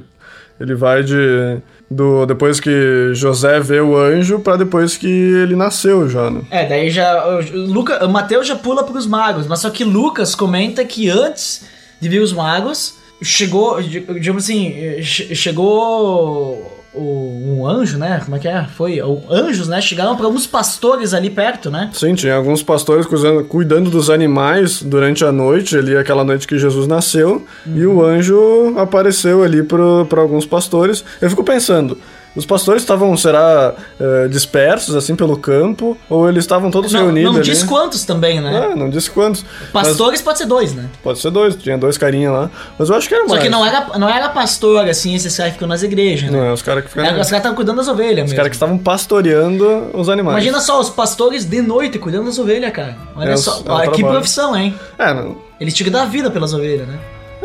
ele 0.60 0.74
vai 0.76 1.04
de... 1.04 1.60
Do, 1.94 2.26
depois 2.26 2.60
que 2.60 3.12
José 3.14 3.60
vê 3.60 3.80
o 3.82 3.96
anjo 3.98 4.40
pra 4.40 4.56
depois 4.56 4.98
que 4.98 5.08
ele 5.08 5.56
nasceu 5.56 6.10
já, 6.10 6.30
né? 6.30 6.42
É, 6.50 6.66
daí 6.68 6.90
já. 6.90 7.26
O, 7.28 7.58
Luca, 7.72 8.04
o 8.06 8.10
Mateus 8.10 8.48
já 8.48 8.56
pula 8.56 8.84
pros 8.84 9.06
magos, 9.06 9.46
mas 9.48 9.60
só 9.60 9.70
que 9.70 9.84
Lucas 9.84 10.34
comenta 10.36 10.84
que 10.86 11.10
antes 11.10 11.66
de 12.02 12.10
vir 12.10 12.20
os 12.22 12.34
magos, 12.34 12.96
chegou. 13.22 13.82
Digamos 13.82 14.44
assim, 14.44 14.74
che- 15.02 15.36
chegou. 15.36 16.83
O- 16.94 17.58
um 17.60 17.68
anjo, 17.68 17.98
né? 17.98 18.22
Como 18.24 18.36
é 18.36 18.40
que 18.40 18.48
é? 18.48 18.66
Foi. 18.76 19.02
o- 19.02 19.22
Anjos, 19.30 19.68
né? 19.68 19.82
Chegaram 19.82 20.16
pra 20.16 20.26
alguns 20.26 20.46
pastores 20.48 21.14
ali 21.14 21.30
perto, 21.30 21.70
né? 21.72 21.90
Sim, 21.94 22.14
tinha 22.16 22.36
alguns 22.36 22.62
pastores 22.64 23.06
cuidando, 23.06 23.44
cuidando 23.46 23.90
dos 23.90 24.10
animais 24.10 24.82
durante 24.82 25.24
a 25.26 25.32
noite, 25.32 25.78
ali 25.78 25.96
aquela 25.98 26.24
noite 26.24 26.48
que 26.48 26.58
Jesus 26.58 26.88
nasceu, 26.88 27.46
e 27.66 27.86
o 27.86 28.04
anjo 28.04 28.74
apareceu 28.78 29.44
ali 29.44 29.64
para 29.64 30.22
alguns 30.22 30.46
pastores. 30.46 31.04
Eu 31.22 31.30
fico 31.30 31.44
pensando, 31.44 31.98
os 32.36 32.46
pastores 32.46 32.82
estavam, 32.82 33.16
será, 33.16 33.74
eh, 34.00 34.28
dispersos 34.28 34.96
assim 34.96 35.16
pelo 35.16 35.38
campo, 35.38 35.98
ou 36.10 36.28
eles 36.28 36.44
estavam 36.44 36.72
todos 36.72 36.92
Não, 36.92 37.02
reunidos 37.02 37.32
não 37.32 37.40
ali? 37.40 37.50
diz 37.50 37.64
quantos 37.64 38.04
também, 38.06 38.42
né? 38.42 38.72
É, 38.72 38.76
não 38.76 38.90
disse 38.90 39.10
quantos. 39.12 39.46
Mas 39.74 39.88
Pastores 39.90 40.22
pode 40.22 40.38
ser 40.40 40.46
dois, 40.46 40.74
né? 40.74 40.86
pode 41.04 41.20
ser 41.20 41.30
dois, 41.32 41.56
tinha 41.56 41.78
dois 41.78 41.98
carinha 41.98 42.32
lá. 42.32 42.50
Mas 42.78 42.90
eu 42.90 42.96
acho 42.96 43.08
que 43.08 43.14
era 43.14 43.24
Só 43.28 43.30
mais. 43.32 43.44
que 43.44 43.50
não 43.50 43.66
era, 43.66 43.88
não 44.00 44.10
era 44.10 44.30
pastor, 44.30 44.88
assim, 44.90 45.14
esses 45.16 45.36
caras 45.36 45.52
que 45.52 45.56
ficam 45.58 45.68
nas 45.68 45.84
igrejas, 45.84 46.32
né? 46.32 46.38
Não, 46.40 46.46
é 46.46 46.54
os 46.54 46.62
caras 46.62 46.84
que 46.84 46.90
ficaram. 46.90 47.10
Era- 47.10 47.22
os 47.22 47.28
caras 47.28 47.38
estavam 47.40 47.56
cuidando 47.56 47.78
das 47.78 47.88
ovelhas 47.88 48.12
Os 48.18 48.22
mesmo. 48.24 48.36
caras 48.36 48.50
que 48.50 48.56
estavam 48.56 48.78
pastoreando 48.78 49.90
os 49.94 50.10
animais. 50.10 50.36
Imagina 50.38 50.60
só, 50.60 50.80
os 50.80 50.90
pastores 50.90 51.46
de 51.46 51.62
noite 51.62 52.00
cuidando 52.00 52.26
das 52.26 52.40
ovelhas, 52.40 52.72
cara. 52.72 52.98
Olha 53.16 53.30
É, 53.32 53.38
só, 53.38 53.62
é 53.66 53.72
olha 53.72 53.92
que 53.92 54.04
profissão, 54.04 54.56
hein? 54.56 54.74
É, 54.98 55.14
não. 55.14 55.38
Eles 55.60 55.74
tinham 55.74 55.86
que 55.86 55.92
dar 55.92 56.06
vida 56.06 56.30
pelas 56.32 56.54
ovelhas, 56.54 56.88
né? 56.88 56.98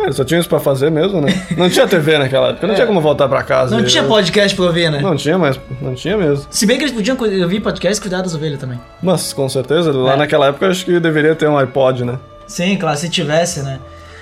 É, 0.07 0.13
só 0.13 0.25
tinha 0.25 0.39
isso 0.39 0.49
pra 0.49 0.61
fazer 0.61 0.91
mesmo, 0.91 1.21
né? 1.21 1.29
Não 1.57 1.69
tinha 1.69 1.87
TV 1.87 2.19
naquela 2.19 2.49
época, 2.51 2.67
não 2.67 2.75
tinha 2.75 2.87
como 2.87 3.01
voltar 3.01 3.29
pra 3.29 3.43
casa. 3.43 3.75
É. 3.75 3.79
Não 3.79 3.85
e- 3.85 3.89
tinha 3.91 4.05
podcast 4.05 4.55
pra 4.57 4.67
ouvir, 4.67 4.91
né? 4.91 5.01
Não 5.01 5.17
tinha, 5.17 5.37
mas 5.39 5.59
não 5.81 5.95
tinha 5.95 6.17
mesmo. 6.17 6.47
Se 6.51 6.67
bem 6.67 6.77
que 6.79 6.85
eles 6.85 6.95
podiam 6.95 7.17
ouvir 7.43 7.61
podcast 7.61 7.99
e 7.99 8.01
cuidar 8.03 8.23
das 8.23 8.35
ovelhas 8.35 8.61
também. 8.61 8.79
Mas 9.03 9.33
com 9.33 9.49
certeza, 9.49 9.93
lá 9.93 10.15
É. 10.15 10.17
naquela 10.17 10.47
época 10.47 10.69
acho 10.69 10.85
que 10.85 11.01
deveria 11.01 11.35
ter 11.35 11.49
um 11.49 11.57
iPod, 11.59 12.05
né? 12.05 12.19
Sim, 12.47 12.77
claro, 12.77 12.97
se 12.97 13.09
tivesse, 13.09 13.61
né? 13.63 13.79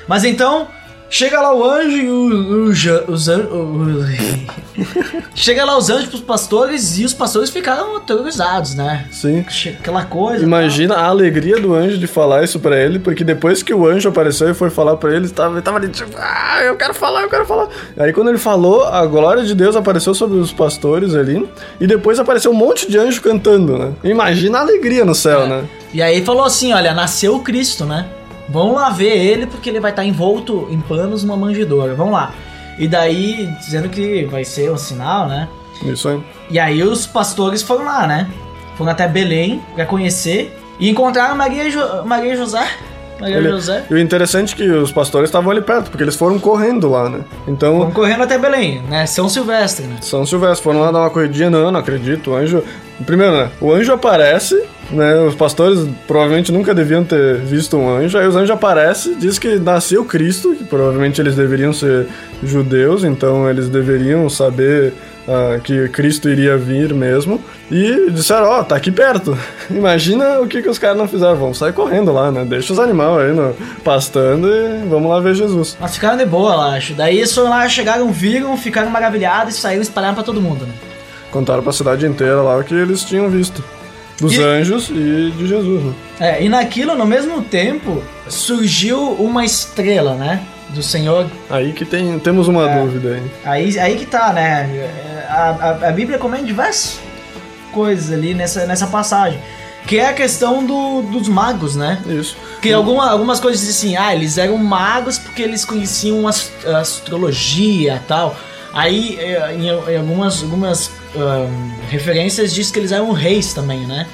Mas 0.09 0.25
então, 0.25 0.67
chega 1.09 1.41
lá 1.41 1.55
o 1.55 1.65
anjo 1.65 1.97
e 1.97 2.09
o, 2.11 2.65
o, 2.67 2.73
ja- 2.75 3.05
os 3.09 3.29
an- 3.29 3.47
o- 3.51 3.83
o- 3.83 4.67
Chega 5.35 5.65
lá 5.65 5.77
os 5.77 5.91
anjos 5.91 6.09
pros 6.09 6.21
pastores 6.23 6.99
e 6.99 7.05
os 7.05 7.13
pastores 7.13 7.51
ficaram 7.51 7.97
aterrorizados, 7.97 8.75
né? 8.75 9.07
Sim. 9.11 9.45
Aquela 9.79 10.05
coisa. 10.05 10.43
Imagina 10.43 10.95
a 10.97 11.07
alegria 11.07 11.61
do 11.61 11.75
anjo 11.75 11.99
de 11.99 12.07
falar 12.07 12.43
isso 12.45 12.59
pra 12.59 12.77
ele, 12.79 12.99
porque 12.99 13.23
depois 13.23 13.63
que 13.63 13.73
o 13.75 13.87
anjo 13.87 14.09
apareceu 14.09 14.51
e 14.51 14.55
foi 14.55 14.71
falar 14.71 14.97
pra 14.97 15.11
ele, 15.11 15.27
ele 15.27 15.29
tava, 15.31 15.55
ele 15.55 15.63
tava 15.63 15.77
ali 15.79 15.89
tipo, 15.89 16.11
ah, 16.19 16.61
eu 16.63 16.75
quero 16.77 16.95
falar, 16.95 17.23
eu 17.23 17.29
quero 17.29 17.45
falar. 17.47 17.69
Aí 17.99 18.13
quando 18.13 18.29
ele 18.29 18.39
falou, 18.39 18.85
a 18.85 19.05
glória 19.07 19.45
de 19.45 19.55
Deus 19.55 19.77
apareceu 19.77 20.15
sobre 20.15 20.39
os 20.39 20.53
pastores 20.53 21.15
ali, 21.15 21.47
e 21.81 21.87
depois 21.87 22.19
apareceu 22.19 22.51
um 22.51 22.55
monte 22.55 22.91
de 22.91 22.99
anjo 22.99 23.21
cantando, 23.21 23.79
né? 23.79 23.93
Imagina 24.05 24.59
a 24.59 24.61
alegria 24.63 25.05
no 25.05 25.15
céu, 25.15 25.43
É. 25.43 25.47
né? 25.49 25.65
E 25.93 26.03
aí 26.03 26.23
falou 26.25 26.45
assim: 26.45 26.73
olha, 26.73 26.93
nasceu 26.93 27.35
o 27.37 27.41
Cristo, 27.41 27.85
né? 27.85 28.07
Vamos 28.49 28.75
lá 28.77 28.91
ver 28.91 29.17
ele, 29.17 29.47
porque 29.47 29.69
ele 29.71 29.81
vai 29.81 29.91
estar 29.91 30.05
envolto 30.05 30.69
em 30.71 30.81
panos 30.81 31.23
numa 31.25 31.37
manjedoura. 31.37 31.95
Vamos 31.95 32.13
lá. 32.13 32.33
E 32.79 32.87
daí, 32.87 33.49
dizendo 33.61 33.89
que 33.89 34.25
vai 34.27 34.45
ser 34.45 34.71
um 34.71 34.77
sinal, 34.77 35.27
né? 35.29 35.49
Isso 35.85 36.09
aí. 36.09 36.21
E 36.51 36.59
aí 36.59 36.83
os 36.83 37.07
pastores 37.07 37.63
foram 37.63 37.85
lá, 37.85 38.07
né? 38.07 38.29
Foram 38.77 38.91
até 38.93 39.09
Belém 39.09 39.63
pra 39.75 39.85
conhecer 39.87 40.57
e 40.79 40.89
encontraram 40.89 41.35
Maria 41.37 41.71
jo 41.71 41.81
Maria 42.05 42.37
José. 42.37 42.67
Maria 43.19 43.37
Ele- 43.39 43.49
José. 43.49 43.85
E 43.91 43.95
o 43.95 43.99
interessante 43.99 44.53
é 44.53 44.57
que 44.59 44.69
os 44.71 44.93
pastores 44.93 45.29
estavam 45.31 45.51
ali 45.51 45.63
perto, 45.63 45.91
porque 45.91 46.05
eles 46.05 46.15
foram 46.17 46.39
correndo 46.39 46.91
lá, 46.91 47.09
né? 47.09 47.21
Então, 47.49 47.79
Foram 47.79 47.91
correndo 47.91 48.23
até 48.23 48.37
Belém, 48.39 48.83
né? 48.83 49.07
São 49.07 49.27
Silvestre, 49.27 49.87
né? 49.87 49.97
São 50.03 50.27
Silvestre 50.27 50.63
foram 50.63 50.81
lá 50.81 50.93
dar 50.93 51.01
uma 51.01 51.09
corridinha, 51.11 51.49
não, 51.49 51.73
não 51.73 51.81
acredito. 51.81 52.33
O 52.33 52.37
anjo. 52.37 52.63
Primeiro, 53.05 53.37
né? 53.37 53.51
O 53.61 53.73
anjo 53.73 53.93
aparece, 53.93 54.61
né? 54.91 55.21
Os 55.21 55.35
pastores 55.35 55.87
provavelmente 56.07 56.51
nunca 56.51 56.75
deviam 56.75 57.05
ter 57.05 57.37
visto 57.39 57.77
um 57.77 57.89
anjo. 57.89 58.17
Aí 58.17 58.27
os 58.27 58.37
anjos 58.37 58.51
aparecem, 58.51 59.17
diz 59.17 59.39
que 59.39 59.59
nasceu 59.59 60.05
Cristo, 60.05 60.55
que 60.55 60.65
provavelmente 60.65 61.21
eles 61.21 61.35
deveriam 61.35 61.73
ser 61.73 62.07
judeus, 62.43 63.05
então 63.05 63.49
eles 63.49 63.69
deveriam 63.69 64.29
saber 64.31 64.95
ah, 65.29 65.59
que 65.63 65.89
Cristo 65.89 66.29
iria 66.29 66.57
vir 66.57 66.95
mesmo. 66.95 67.43
E 67.71 68.11
disseram, 68.11 68.47
ó, 68.47 68.63
tá 68.63 68.77
aqui 68.77 68.93
perto. 68.93 69.37
Imagina 69.69 70.41
o 70.41 70.47
que, 70.47 70.63
que 70.63 70.69
os 70.69 70.79
caras 70.79 70.97
não 70.97 71.09
fizeram. 71.09 71.37
Vamos 71.37 71.59
sair 71.59 71.73
correndo 71.73 72.13
lá, 72.13 72.31
né? 72.31 72.45
Deixa 72.45 72.73
os 72.73 72.79
animais 72.79 73.19
aí 73.19 73.33
no, 73.33 73.55
pastando 73.83 74.49
e 74.49 74.87
vamos 74.89 75.11
lá 75.11 75.21
ver 75.21 75.35
Jesus. 75.35 75.77
Mas 75.81 75.95
ficaram 75.95 76.17
de 76.17 76.25
boa, 76.25 76.55
eu 76.55 76.61
acho. 76.61 76.95
Daí 76.95 77.27
foram 77.27 77.51
lá, 77.51 77.69
chegaram, 77.69 78.11
viram, 78.13 78.57
ficaram 78.57 78.91
maravilhados 78.91 79.57
e 79.57 79.61
saíram 79.61 79.83
espalhando 79.83 80.15
pra 80.15 80.25
todo 80.25 80.41
mundo, 80.41 80.65
né? 80.65 80.73
Contaram 81.37 81.63
pra 81.63 81.71
cidade 81.73 82.07
inteira 82.07 82.41
lá 82.41 82.57
o 82.57 82.65
que 82.65 82.73
eles 82.75 83.05
tinham 83.05 83.29
visto. 83.29 83.63
Dos 84.19 84.33
E- 84.33 84.43
anjos 84.43 84.89
e 84.89 85.31
de 85.37 85.47
Jesus, 85.47 85.83
né? 85.85 85.93
É, 86.19 86.43
e 86.43 86.49
naquilo, 86.49 86.95
no 86.97 87.05
mesmo 87.05 87.43
tempo, 87.43 88.03
surgiu 88.27 88.99
uma 89.13 89.45
estrela, 89.45 90.15
né? 90.15 90.41
Do 90.71 90.83
Senhor. 90.83 91.27
Aí 91.51 91.73
que 91.75 91.85
tem, 91.85 92.19
temos 92.19 92.49
uma 92.49 92.69
É. 92.71 92.81
dúvida 92.81 93.15
aí. 93.17 93.31
Aí, 93.45 93.79
aí 93.79 93.97
que 93.97 94.07
tá, 94.07 94.33
né? 94.33 94.63
É, 94.75 95.27
A, 95.29 95.51
a, 95.51 95.89
a 95.89 95.93
Bíblia 95.93 96.19
comenta 96.19 96.45
diversas 96.45 96.99
coisas 97.73 98.11
ali 98.11 98.33
nessa, 98.33 98.65
nessa 98.65 98.87
passagem. 98.87 99.39
Que 99.87 99.99
é 99.99 100.09
a 100.09 100.13
questão 100.15 100.65
do, 100.65 101.03
dos 101.03 101.29
magos, 101.29 101.77
né? 101.77 102.01
Isso. 102.07 102.37
Que 102.63 102.73
alguma, 102.73 103.11
algumas 103.11 103.39
coisas 103.39 103.61
dizem 103.61 103.95
assim, 103.95 104.03
ah, 104.03 104.15
eles 104.15 104.39
eram 104.39 104.57
magos 104.57 105.19
porque 105.19 105.43
eles 105.43 105.65
conheciam 105.65 106.27
as- 106.27 106.51
astrologia 106.65 107.97
e 108.03 108.09
tal. 108.09 108.35
Aí, 108.73 109.17
eh, 109.21 109.55
em, 109.59 109.67
em 109.69 109.97
algumas, 109.99 110.43
algumas 110.43 110.91
ahn, 111.17 111.49
referências, 111.89 112.53
diz 112.55 112.71
que 112.71 112.79
eles 112.79 112.93
eram 112.93 113.13
reis 113.13 113.53
também, 113.55 113.87
né? 113.87 114.07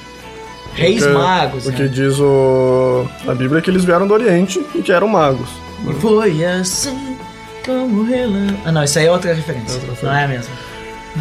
Reis 0.73 1.03
Porque- 1.03 1.17
magos, 1.17 1.65
O 1.67 1.69
né? 1.71 1.77
que 1.77 1.87
diz 1.87 2.19
o, 2.19 3.07
a 3.27 3.33
Bíblia 3.35 3.59
é 3.59 3.61
que 3.61 3.69
eles 3.69 3.85
vieram 3.85 4.07
do 4.07 4.13
Oriente 4.13 4.59
e 4.73 4.81
que 4.81 4.91
eram 4.91 5.07
magos. 5.07 5.49
E 5.87 5.93
foi 5.93 6.43
assim 6.45 7.15
como 7.65 8.03
relâmpago. 8.03 8.57
Ah, 8.65 8.71
não, 8.71 8.83
isso 8.83 8.97
aí 8.97 9.05
é 9.05 9.11
outra 9.11 9.33
referência. 9.33 9.79
É 9.85 9.89
outra 9.89 10.09
Não 10.09 10.17
é 10.17 10.27
mesmo? 10.27 10.51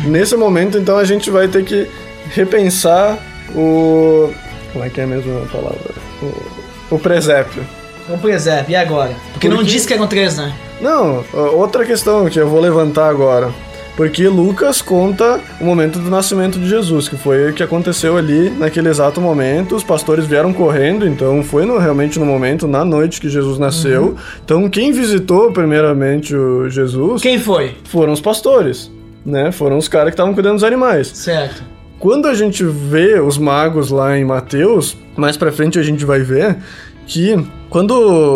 Nesse 0.07 0.35
momento, 0.37 0.79
então, 0.79 0.97
a 0.97 1.05
gente 1.05 1.31
vai 1.31 1.49
ter 1.49 1.65
que 1.65 1.87
repensar 2.31 3.19
o. 3.55 4.33
Como 4.73 4.85
é 4.85 4.89
que 4.89 5.01
é 5.03 5.07
mesmo 5.07 5.43
a 5.43 5.47
palavra? 5.47 5.91
O, 6.23 6.95
o 6.95 6.99
presépio. 6.99 7.63
Um 8.09 8.17
presépio, 8.19 8.73
e 8.73 8.77
agora? 8.77 9.13
Porque 9.33 9.49
não 9.49 9.59
Porque- 9.59 9.71
diz 9.73 9.85
que 9.85 9.93
eram 9.93 10.07
três, 10.07 10.37
né? 10.39 10.53
Não, 10.81 11.23
outra 11.55 11.85
questão 11.85 12.29
que 12.29 12.41
eu 12.41 12.49
vou 12.49 12.61
levantar 12.61 13.09
agora. 13.09 13.51
Porque 13.97 14.27
Lucas 14.27 14.81
conta 14.81 15.39
o 15.61 15.65
momento 15.65 15.99
do 15.99 16.09
nascimento 16.09 16.59
de 16.59 16.67
Jesus, 16.67 17.09
que 17.11 17.17
foi 17.17 17.51
o 17.51 17.53
que 17.53 17.63
aconteceu 17.63 18.17
ali 18.17 18.49
naquele 18.49 18.89
exato 18.89 19.21
momento. 19.21 19.77
Os 19.77 19.85
pastores 19.85 20.25
vieram 20.25 20.51
correndo, 20.53 21.07
então 21.07 21.43
foi 21.43 21.67
no- 21.67 21.77
realmente 21.79 22.19
no 22.19 22.25
momento, 22.25 22.67
na 22.67 22.85
noite 22.87 23.21
que 23.21 23.29
Jesus 23.29 23.59
nasceu. 23.59 24.03
Uhum. 24.03 24.15
Então 24.45 24.71
quem 24.71 24.93
visitou 24.93 25.53
primeiramente 25.53 26.35
o 26.35 26.71
Jesus 26.71 27.21
Quem 27.21 27.39
foi? 27.39 27.75
foram 27.85 28.15
os 28.15 28.21
pastores, 28.21 28.91
né? 29.27 29.53
Foram 29.53 29.77
os 29.77 29.89
caras 29.89 30.09
que 30.09 30.15
estavam 30.15 30.33
cuidando 30.33 30.55
dos 30.55 30.65
animais. 30.65 31.09
Certo. 31.09 31.63
Quando 31.99 32.27
a 32.29 32.35
gente 32.35 32.65
vê 32.65 33.21
os 33.21 33.37
magos 33.37 33.91
lá 33.91 34.19
em 34.19 34.25
Mateus, 34.25 34.97
mais 35.17 35.37
pra 35.37 35.53
frente 35.53 35.79
a 35.79 35.83
gente 35.83 36.05
vai 36.05 36.21
ver 36.21 36.57
que 37.07 37.37
quando 37.73 37.93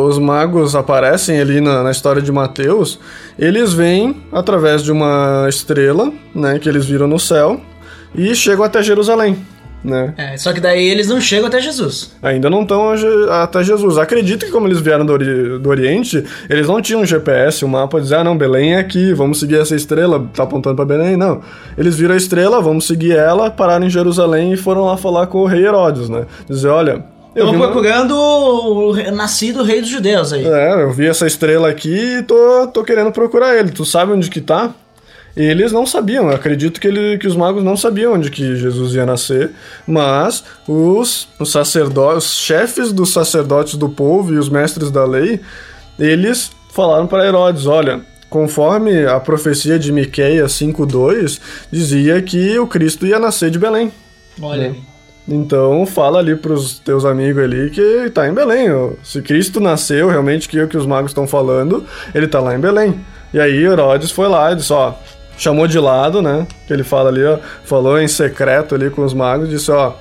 os 0.08 0.18
magos 0.18 0.74
aparecem 0.74 1.38
ali 1.38 1.60
na, 1.60 1.82
na 1.82 1.90
história 1.90 2.22
de 2.22 2.32
Mateus, 2.32 2.98
eles 3.38 3.74
vêm 3.74 4.16
através 4.32 4.82
de 4.82 4.90
uma 4.90 5.44
estrela, 5.46 6.10
né, 6.34 6.58
que 6.58 6.66
eles 6.68 6.86
viram 6.86 7.06
no 7.06 7.18
céu 7.18 7.60
e 8.14 8.34
chegam 8.34 8.64
até 8.64 8.82
Jerusalém, 8.82 9.36
né? 9.84 10.14
É, 10.16 10.38
só 10.38 10.54
que 10.54 10.58
daí 10.60 10.88
eles 10.88 11.06
não 11.08 11.20
chegam 11.20 11.48
até 11.48 11.60
Jesus. 11.60 12.16
Ainda 12.22 12.48
não 12.48 12.62
estão 12.62 12.90
até 13.30 13.62
Jesus. 13.62 13.98
Acredito 13.98 14.46
que 14.46 14.50
como 14.50 14.66
eles 14.66 14.80
vieram 14.80 15.04
do, 15.04 15.12
Ori- 15.12 15.58
do 15.58 15.68
Oriente, 15.68 16.24
eles 16.48 16.66
não 16.66 16.80
tinham 16.80 17.04
GPS, 17.04 17.62
o 17.62 17.68
mapa 17.68 18.00
dizer, 18.00 18.14
ah 18.16 18.24
não, 18.24 18.38
Belém 18.38 18.72
é 18.74 18.78
aqui, 18.78 19.12
vamos 19.12 19.38
seguir 19.38 19.60
essa 19.60 19.76
estrela, 19.76 20.26
tá 20.32 20.44
apontando 20.44 20.76
pra 20.76 20.84
Belém, 20.86 21.14
não. 21.14 21.42
Eles 21.76 21.94
viram 21.94 22.14
a 22.14 22.16
estrela, 22.16 22.58
vamos 22.62 22.86
seguir 22.86 23.14
ela, 23.14 23.50
pararam 23.50 23.86
em 23.86 23.90
Jerusalém 23.90 24.54
e 24.54 24.56
foram 24.56 24.86
lá 24.86 24.96
falar 24.96 25.26
com 25.26 25.42
o 25.42 25.46
rei 25.46 25.66
Herodes, 25.66 26.08
né? 26.08 26.24
Dizer, 26.48 26.68
olha, 26.68 27.04
eu 27.36 27.50
uma- 27.50 27.66
procurando 27.68 28.12
o 28.16 28.94
nascido 29.12 29.62
rei 29.62 29.80
dos 29.80 29.90
judeus 29.90 30.32
aí. 30.32 30.44
é, 30.46 30.82
eu 30.82 30.90
vi 30.92 31.06
essa 31.06 31.26
estrela 31.26 31.68
aqui 31.68 31.94
e 32.18 32.22
tô, 32.22 32.66
tô 32.68 32.82
querendo 32.82 33.12
procurar 33.12 33.56
ele. 33.56 33.70
Tu 33.70 33.84
sabe 33.84 34.12
onde 34.12 34.28
que 34.30 34.40
tá? 34.40 34.74
Eles 35.36 35.70
não 35.70 35.84
sabiam, 35.86 36.30
eu 36.30 36.34
acredito 36.34 36.80
que, 36.80 36.88
ele, 36.88 37.18
que 37.18 37.26
os 37.26 37.36
magos 37.36 37.62
não 37.62 37.76
sabiam 37.76 38.14
onde 38.14 38.30
que 38.30 38.56
Jesus 38.56 38.94
ia 38.94 39.04
nascer, 39.04 39.50
mas 39.86 40.42
os, 40.66 41.28
os 41.38 41.52
sacerdotes, 41.52 42.24
os 42.24 42.36
chefes 42.38 42.90
dos 42.90 43.12
sacerdotes 43.12 43.74
do 43.74 43.86
povo 43.90 44.32
e 44.32 44.38
os 44.38 44.48
mestres 44.48 44.90
da 44.90 45.04
lei, 45.04 45.38
eles 45.98 46.50
falaram 46.72 47.06
para 47.06 47.26
Herodes, 47.26 47.66
olha, 47.66 48.00
conforme 48.30 49.04
a 49.04 49.20
profecia 49.20 49.78
de 49.78 49.92
Miqueias 49.92 50.52
5:2 50.52 51.38
dizia 51.70 52.20
que 52.22 52.58
o 52.58 52.66
Cristo 52.66 53.06
ia 53.06 53.18
nascer 53.18 53.50
de 53.50 53.58
Belém. 53.58 53.92
Olha. 54.40 54.68
É. 54.68 54.95
Então 55.28 55.84
fala 55.86 56.20
ali 56.20 56.36
pros 56.36 56.78
teus 56.78 57.04
amigos 57.04 57.42
ali 57.42 57.70
que 57.70 58.10
tá 58.10 58.28
em 58.28 58.32
Belém. 58.32 58.68
Se 59.02 59.20
Cristo 59.20 59.60
nasceu, 59.60 60.08
realmente 60.08 60.48
que 60.48 60.58
é 60.58 60.62
o 60.62 60.68
que 60.68 60.76
os 60.76 60.86
magos 60.86 61.10
estão 61.10 61.26
falando, 61.26 61.84
ele 62.14 62.28
tá 62.28 62.40
lá 62.40 62.54
em 62.54 62.60
Belém. 62.60 63.00
E 63.34 63.40
aí 63.40 63.64
Herodes 63.64 64.10
foi 64.10 64.28
lá 64.28 64.52
e 64.52 64.56
disse, 64.56 64.72
ó, 64.72 64.94
chamou 65.36 65.66
de 65.66 65.78
lado, 65.78 66.22
né? 66.22 66.46
Que 66.66 66.72
ele 66.72 66.84
fala 66.84 67.10
ali, 67.10 67.24
ó, 67.24 67.38
falou 67.64 68.00
em 68.00 68.08
secreto 68.08 68.74
ali 68.74 68.88
com 68.88 69.04
os 69.04 69.12
magos, 69.12 69.48
disse, 69.48 69.70
ó, 69.70 69.94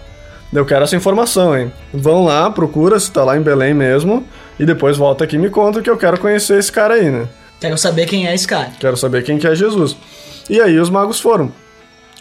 eu 0.54 0.66
quero 0.66 0.84
essa 0.84 0.96
informação, 0.96 1.58
hein? 1.58 1.72
Vão 1.92 2.24
lá, 2.24 2.50
procura 2.50 3.00
se 3.00 3.12
tá 3.12 3.24
lá 3.24 3.36
em 3.36 3.42
Belém 3.42 3.74
mesmo, 3.74 4.24
e 4.60 4.66
depois 4.66 4.96
volta 4.96 5.24
aqui 5.24 5.36
e 5.36 5.40
me 5.40 5.50
conta 5.50 5.82
que 5.82 5.90
eu 5.90 5.98
quero 5.98 6.20
conhecer 6.20 6.60
esse 6.60 6.72
cara 6.72 6.94
aí, 6.94 7.10
né? 7.10 7.28
Quero 7.60 7.78
saber 7.78 8.06
quem 8.06 8.28
é 8.28 8.36
esse 8.36 8.48
cara. 8.48 8.70
Quero 8.80 8.96
saber 8.96 9.24
quem 9.24 9.38
que 9.38 9.48
é 9.48 9.56
Jesus. 9.56 9.98
E 10.50 10.62
aí 10.62 10.80
os 10.80 10.90
magos 10.90 11.20
foram. 11.20 11.52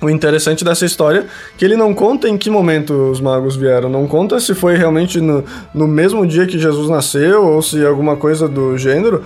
O 0.03 0.11
interessante 0.11 0.65
dessa 0.65 0.85
história 0.85 1.21
é 1.21 1.25
que 1.57 1.65
ele 1.65 1.77
não 1.77 1.95
conta 1.95 2.29
em 2.29 2.37
que 2.37 2.51
momento 2.51 2.93
os 3.11 3.21
magos 3.21 3.57
vieram, 3.57 3.89
não 3.89 4.07
conta 4.07 4.41
se 4.41 4.55
foi 4.55 4.77
realmente 4.77 5.21
no, 5.21 5.45
no 5.73 5.87
mesmo 5.87 6.27
dia 6.27 6.47
que 6.47 6.59
Jesus 6.59 6.91
nasceu 6.91 7.45
ou 7.45 7.63
se 7.63 7.85
alguma 7.85 8.17
coisa 8.17 8.49
do 8.49 8.77
gênero, 8.77 9.23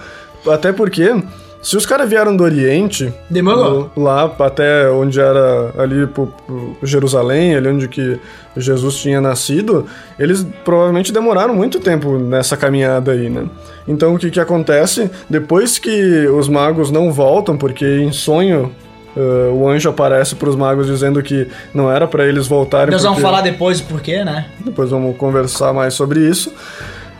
até 0.46 0.72
porque 0.72 1.14
se 1.60 1.76
os 1.76 1.84
caras 1.84 2.08
vieram 2.08 2.36
do 2.36 2.44
Oriente, 2.44 3.12
Demorou. 3.28 3.90
lá 3.96 4.32
até 4.38 4.88
onde 4.90 5.18
era 5.18 5.72
ali 5.76 6.06
pro, 6.06 6.28
pro 6.46 6.76
Jerusalém, 6.82 7.56
ali 7.56 7.68
onde 7.68 7.88
que 7.88 8.20
Jesus 8.56 8.96
tinha 8.96 9.20
nascido, 9.20 9.84
eles 10.18 10.46
provavelmente 10.64 11.12
demoraram 11.12 11.54
muito 11.54 11.80
tempo 11.80 12.16
nessa 12.18 12.56
caminhada 12.56 13.10
aí, 13.10 13.28
né? 13.28 13.46
Então 13.88 14.14
o 14.14 14.18
que 14.18 14.30
que 14.30 14.38
acontece? 14.38 15.10
Depois 15.28 15.78
que 15.78 16.28
os 16.28 16.48
magos 16.48 16.90
não 16.92 17.12
voltam, 17.12 17.56
porque 17.56 17.84
em 17.84 18.12
sonho 18.12 18.72
eh, 19.18 19.50
o 19.52 19.68
anjo 19.68 19.88
aparece 19.90 20.36
pros 20.36 20.54
magos 20.54 20.86
dizendo 20.86 21.20
que 21.22 21.48
não 21.74 21.90
era 21.90 22.06
pra 22.06 22.24
eles 22.24 22.46
voltarem. 22.46 22.92
Nós 22.92 23.02
vamos 23.02 23.20
falar 23.20 23.40
depois 23.40 23.80
o 23.80 23.84
porquê, 23.84 24.22
né? 24.24 24.46
depois 24.64 24.90
vamos 24.90 25.16
conversar 25.16 25.72
mais 25.72 25.94
sobre 25.94 26.20
isso. 26.20 26.52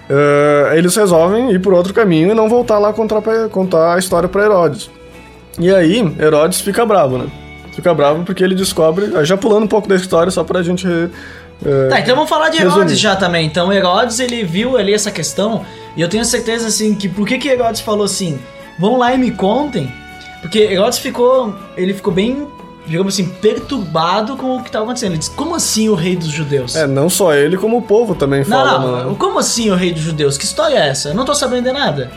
Eh, 0.08 0.72
eles 0.76 0.94
resolvem 0.96 1.50
ir 1.52 1.58
por 1.60 1.74
outro 1.74 1.92
caminho 1.92 2.30
e 2.30 2.34
não 2.34 2.48
voltar 2.48 2.78
lá 2.78 2.92
contar, 2.92 3.20
contar 3.50 3.94
a 3.94 3.98
história 3.98 4.28
pra 4.28 4.44
Herodes. 4.44 4.90
E 5.58 5.74
aí, 5.74 6.00
Herodes 6.18 6.60
fica 6.60 6.86
bravo, 6.86 7.18
né? 7.18 7.26
Fica 7.74 7.92
bravo 7.92 8.22
porque 8.24 8.42
ele 8.42 8.54
descobre. 8.54 9.12
Já 9.24 9.36
pulando 9.36 9.64
um 9.64 9.68
pouco 9.68 9.88
da 9.88 9.96
história, 9.96 10.30
só 10.30 10.42
pra 10.44 10.62
gente. 10.62 10.86
eh, 10.86 11.88
Tá, 11.90 12.00
então 12.00 12.14
vamos 12.14 12.30
falar 12.30 12.48
de 12.48 12.56
Herodes 12.58 12.76
Resumir. 12.78 12.96
já 12.96 13.16
também. 13.16 13.46
Então, 13.46 13.72
Herodes, 13.72 14.18
ele 14.20 14.44
viu 14.44 14.76
ali 14.76 14.94
essa 14.94 15.10
questão, 15.10 15.64
e 15.96 16.00
eu 16.00 16.08
tenho 16.08 16.24
certeza, 16.24 16.68
assim, 16.68 16.94
que 16.94 17.08
por 17.08 17.26
que 17.26 17.36
que 17.38 17.48
Herodes 17.48 17.80
falou 17.80 18.04
assim, 18.04 18.38
vão 18.78 18.96
lá 18.98 19.12
e 19.14 19.18
me 19.18 19.30
contem? 19.32 19.92
Porque 20.40 20.58
Herodes 20.60 20.98
ficou, 20.98 21.54
ele 21.76 21.92
ficou 21.92 22.12
bem, 22.12 22.46
digamos 22.86 23.14
assim, 23.14 23.26
perturbado 23.28 24.36
com 24.36 24.56
o 24.56 24.60
que 24.62 24.68
estava 24.68 24.84
acontecendo. 24.84 25.12
Ele 25.12 25.18
disse, 25.18 25.30
como 25.32 25.54
assim 25.54 25.88
o 25.88 25.94
rei 25.94 26.16
dos 26.16 26.28
judeus? 26.28 26.76
É, 26.76 26.86
não 26.86 27.08
só 27.10 27.34
ele, 27.34 27.56
como 27.56 27.78
o 27.78 27.82
povo 27.82 28.14
também 28.14 28.40
não, 28.40 28.46
fala. 28.46 28.78
não, 28.78 29.10
né? 29.10 29.16
como 29.18 29.38
assim 29.38 29.70
o 29.70 29.74
rei 29.74 29.92
dos 29.92 30.02
judeus? 30.02 30.38
Que 30.38 30.44
história 30.44 30.76
é 30.76 30.88
essa? 30.88 31.10
Eu 31.10 31.14
não 31.14 31.24
tô 31.24 31.34
sabendo 31.34 31.64
de 31.64 31.72
nada. 31.72 32.10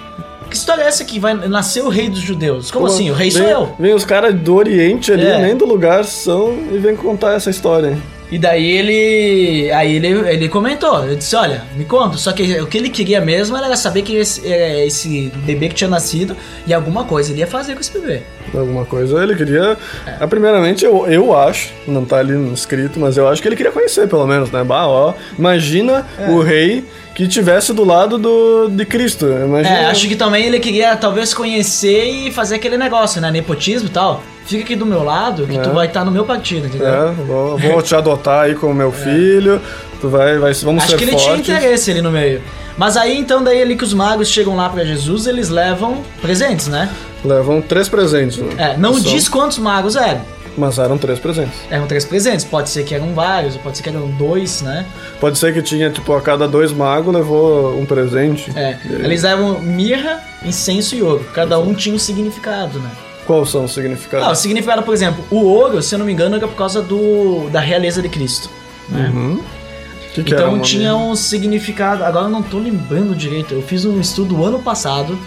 Que 0.50 0.56
história 0.58 0.84
é 0.84 0.88
essa 0.88 1.06
que 1.06 1.18
vai 1.18 1.34
nascer 1.34 1.82
o 1.82 1.88
rei 1.88 2.10
dos 2.10 2.20
judeus? 2.20 2.70
Como 2.70 2.86
assim? 2.86 3.10
O 3.10 3.14
rei 3.14 3.32
sou 3.32 3.42
vem, 3.42 3.52
eu? 3.52 3.76
Vem 3.80 3.94
os 3.94 4.04
caras 4.04 4.36
do 4.36 4.54
Oriente 4.56 5.12
ali, 5.12 5.26
É. 5.26 5.42
nem 5.42 5.56
do 5.56 5.66
lugar 5.66 6.04
são, 6.04 6.58
e 6.72 6.78
vem 6.78 6.94
contar 6.94 7.34
essa 7.34 7.50
história. 7.50 7.98
E 8.32 8.38
daí 8.40 8.66
ele. 8.66 9.72
Aí 9.72 9.96
ele, 9.98 10.08
ele 10.08 10.48
comentou, 10.50 11.04
eu 11.06 11.16
disse, 11.16 11.36
olha, 11.36 11.64
me 11.76 11.84
conta, 11.84 12.18
só 12.18 12.32
que 12.32 12.62
o 12.62 12.68
que 12.68 12.78
ele 12.78 12.90
queria 12.90 13.20
mesmo 13.20 13.58
era 13.58 13.76
saber 13.76 14.04
que 14.04 14.16
esse, 14.16 14.48
é, 14.48 14.86
esse 14.86 15.32
bebê 15.46 15.68
que 15.68 15.76
tinha 15.76 15.90
nascido 15.90 16.36
e 16.66 16.74
alguma 16.74 17.04
coisa 17.04 17.32
ele 17.32 17.42
ia 17.42 17.48
fazer 17.48 17.74
com 17.74 17.82
esse 17.82 17.92
bebê. 17.92 18.22
Alguma 18.54 18.86
coisa 18.86 19.22
ele 19.22 19.36
queria. 19.36 19.78
Ah, 20.20 20.28
Primeiramente, 20.28 20.86
eu, 20.86 21.06
eu 21.08 21.38
acho, 21.38 21.70
não 21.88 22.06
tá 22.06 22.20
ali 22.20 22.34
escrito, 22.54 23.00
mas 23.00 23.18
eu 23.18 23.28
acho 23.28 23.42
que 23.42 23.48
ele 23.50 23.56
queria 23.56 23.72
conhecer, 23.72 24.08
pelo 24.08 24.26
menos, 24.26 24.50
né? 24.50 24.64
Bah, 24.64 24.88
ó, 24.88 25.14
imagina 25.38 26.06
É. 26.18 26.30
o 26.30 26.42
rei 26.42 26.86
que 27.14 27.28
tivesse 27.28 27.74
do 27.74 27.84
lado 27.84 28.18
do, 28.18 28.70
de 28.70 28.86
Cristo. 28.86 29.26
Imagina. 29.28 29.76
É, 29.76 29.86
acho 29.88 30.08
que 30.08 30.16
também 30.16 30.46
ele 30.46 30.60
queria 30.60 30.96
talvez 30.96 31.34
conhecer 31.34 32.06
e 32.06 32.32
fazer 32.32 32.56
aquele 32.56 32.78
negócio, 32.78 33.20
né? 33.22 33.30
Nepotismo 33.30 33.90
e 33.90 33.92
tal. 33.92 34.24
Fica 34.46 34.64
aqui 34.64 34.76
do 34.76 34.86
meu 34.86 35.04
lado 35.04 35.46
que 35.48 35.58
É. 35.58 35.62
tu 35.62 35.70
vai 35.72 35.88
estar 35.88 36.04
no 36.04 36.12
meu 36.12 36.26
partido, 36.26 36.68
entendeu? 36.68 36.88
É, 36.88 37.12
vou, 37.12 37.58
vou 37.58 37.82
te 37.82 37.96
adotar 37.96 38.46
aí 38.46 38.56
como 38.56 38.74
meu 38.74 38.92
filho. 38.92 39.62
Tu 40.02 40.10
vai, 40.10 40.38
vai 40.40 40.52
vamos 40.54 40.84
Acho 40.84 40.92
ser 40.94 40.98
que 40.98 41.04
ele 41.04 41.12
fortes. 41.12 41.26
tinha 41.46 41.58
interesse 41.58 41.92
ali 41.92 42.02
no 42.02 42.12
meio. 42.12 42.42
Mas 42.78 42.98
aí 42.98 43.18
então, 43.18 43.44
daí 43.44 43.62
ali 43.62 43.76
que 43.76 43.84
os 43.84 43.94
magos 43.94 44.28
chegam 44.30 44.56
lá 44.56 44.68
pra 44.68 44.84
Jesus, 44.84 45.28
eles 45.28 45.50
levam 45.50 46.02
presentes, 46.22 46.68
né? 46.68 46.90
Levam 47.24 47.62
três 47.62 47.88
presentes, 47.88 48.38
né? 48.40 48.50
É, 48.58 48.78
não 48.78 48.94
São- 48.96 49.04
diz 49.14 49.30
quantos 49.30 49.60
magos 49.60 49.96
eram. 49.96 50.22
Mas 50.58 50.78
eram 50.80 50.98
três 50.98 51.18
presentes. 51.20 51.54
Eram 51.70 51.86
três 51.88 52.04
presentes, 52.04 52.44
pode 52.44 52.70
ser 52.70 52.84
que 52.84 52.94
eram 52.96 53.14
vários, 53.14 53.56
pode 53.58 53.78
ser 53.78 53.84
que 53.84 53.90
eram 53.90 54.08
dois, 54.12 54.62
né? 54.62 54.86
Pode 55.20 55.38
ser 55.38 55.54
que 55.54 55.62
tinha, 55.62 55.90
tipo, 55.92 56.12
a 56.14 56.20
cada 56.20 56.46
dois 56.48 56.74
magos 56.74 57.14
levou 57.14 57.80
um 57.80 57.86
presente. 57.86 58.52
É, 58.56 58.78
eles 58.90 59.24
levam 59.24 59.62
mirra, 59.62 60.20
incenso 60.44 60.96
e 60.96 61.02
ouro. 61.04 61.24
Cada 61.34 61.58
um 61.60 61.74
tinha 61.74 61.96
um 61.96 62.00
significado, 62.00 62.80
né? 62.80 62.90
Quais 63.26 63.50
são 63.50 63.66
os 63.66 63.74
significados? 63.74 64.28
Ah, 64.28 64.32
o 64.32 64.36
significado, 64.36 64.84
por 64.84 64.94
exemplo, 64.94 65.24
o 65.30 65.38
ouro, 65.44 65.82
se 65.82 65.94
eu 65.96 66.00
não 66.00 66.06
me 66.06 66.12
engano, 66.12 66.36
era 66.36 66.48
por 66.48 66.56
causa 66.56 66.82
do 66.82 67.50
da 67.52 67.60
realeza 67.60 68.02
de 68.02 68.10
Cristo. 68.10 68.50
Né? 68.90 69.12
Uhum. 69.14 69.40
Que 70.14 70.24
que 70.24 70.34
Então 70.34 70.60
tinha 70.60 70.96
um 70.96 71.16
significado. 71.16 72.04
Agora 72.04 72.26
eu 72.26 72.30
não 72.30 72.42
tô 72.44 72.58
lembrando 72.58 73.16
direito. 73.16 73.54
Eu 73.54 73.62
fiz 73.62 73.86
um 73.86 74.00
estudo 74.02 74.44
ano 74.44 74.60
passado, 74.60 75.18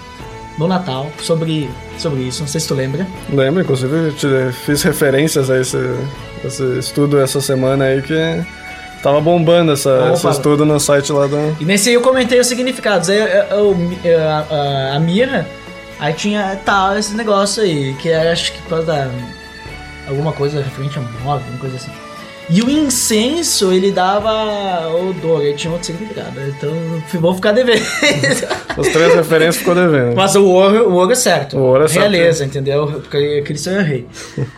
no 0.59 0.69
Natal, 0.69 1.11
sobre, 1.23 1.71
sobre 1.99 2.21
isso. 2.23 2.43
Não 2.43 2.49
sei 2.49 2.61
se 2.61 2.69
tu 2.69 2.75
lembra. 2.75 3.07
Lembro, 3.33 3.63
inclusive, 3.63 3.97
eu 4.09 4.13
te 4.13 4.53
fiz 4.67 4.83
referências 4.83 5.49
a 5.51 5.59
esse, 5.59 5.79
esse 6.45 6.63
estudo 6.79 7.19
essa 7.19 7.41
semana 7.41 7.85
aí 7.87 8.03
que 8.03 8.15
tava 9.03 9.21
bombando 9.21 9.73
essa, 9.73 10.11
esse 10.15 10.29
estudo 10.29 10.67
no 10.67 10.79
site 10.79 11.13
lá 11.13 11.27
da. 11.27 11.39
E 11.59 11.65
nesse 11.65 11.89
aí 11.89 11.95
eu 11.95 12.03
comentei 12.03 12.39
os 12.39 12.47
significados. 12.47 13.09
Aí 13.09 13.19
eu- 13.19 13.27
eu- 13.27 13.93
eu- 14.05 14.21
a, 14.29 14.47
a, 14.51 14.97
a 14.97 15.01
mirra, 15.01 15.49
aí 15.99 16.13
tinha 16.13 16.61
tal 16.65 16.97
esse 16.97 17.15
negócio 17.15 17.63
aí, 17.63 17.95
que 17.95 18.09
era 18.09 18.33
acho 18.33 18.53
que 18.53 18.63
por 18.63 18.71
causa 18.71 18.87
da. 18.87 19.11
alguma 20.09 20.33
coisa 20.33 20.63
referente 20.63 20.99
a 20.99 21.03
móvel, 21.03 21.33
alguma 21.33 21.59
coisa 21.59 21.77
assim. 21.77 21.93
E 22.51 22.61
o 22.61 22.69
incenso, 22.69 23.73
ele 23.73 23.91
dava 23.91 24.89
odor, 24.89 25.43
ele 25.43 25.55
tinha 25.55 25.73
outro 25.73 25.87
significado. 25.87 26.39
Então, 26.47 26.71
vou 27.21 27.35
ficar 27.35 27.53
devendo. 27.53 27.83
As 28.77 28.89
três 28.89 29.15
referências 29.15 29.57
ficou 29.57 29.75
devendo. 29.75 30.15
Mas 30.15 30.35
o 30.37 30.45
ouro, 30.45 30.91
o 30.91 30.95
ouro 30.95 31.13
é 31.13 31.15
certo. 31.15 31.57
O 31.57 31.63
ouro 31.63 31.85
é 31.85 31.89
certo. 31.89 32.11
Realeza, 32.11 32.45
entendeu? 32.45 32.87
Porque 32.87 33.43
Cristo 33.43 33.71
é 33.71 33.83
rei. 33.83 34.07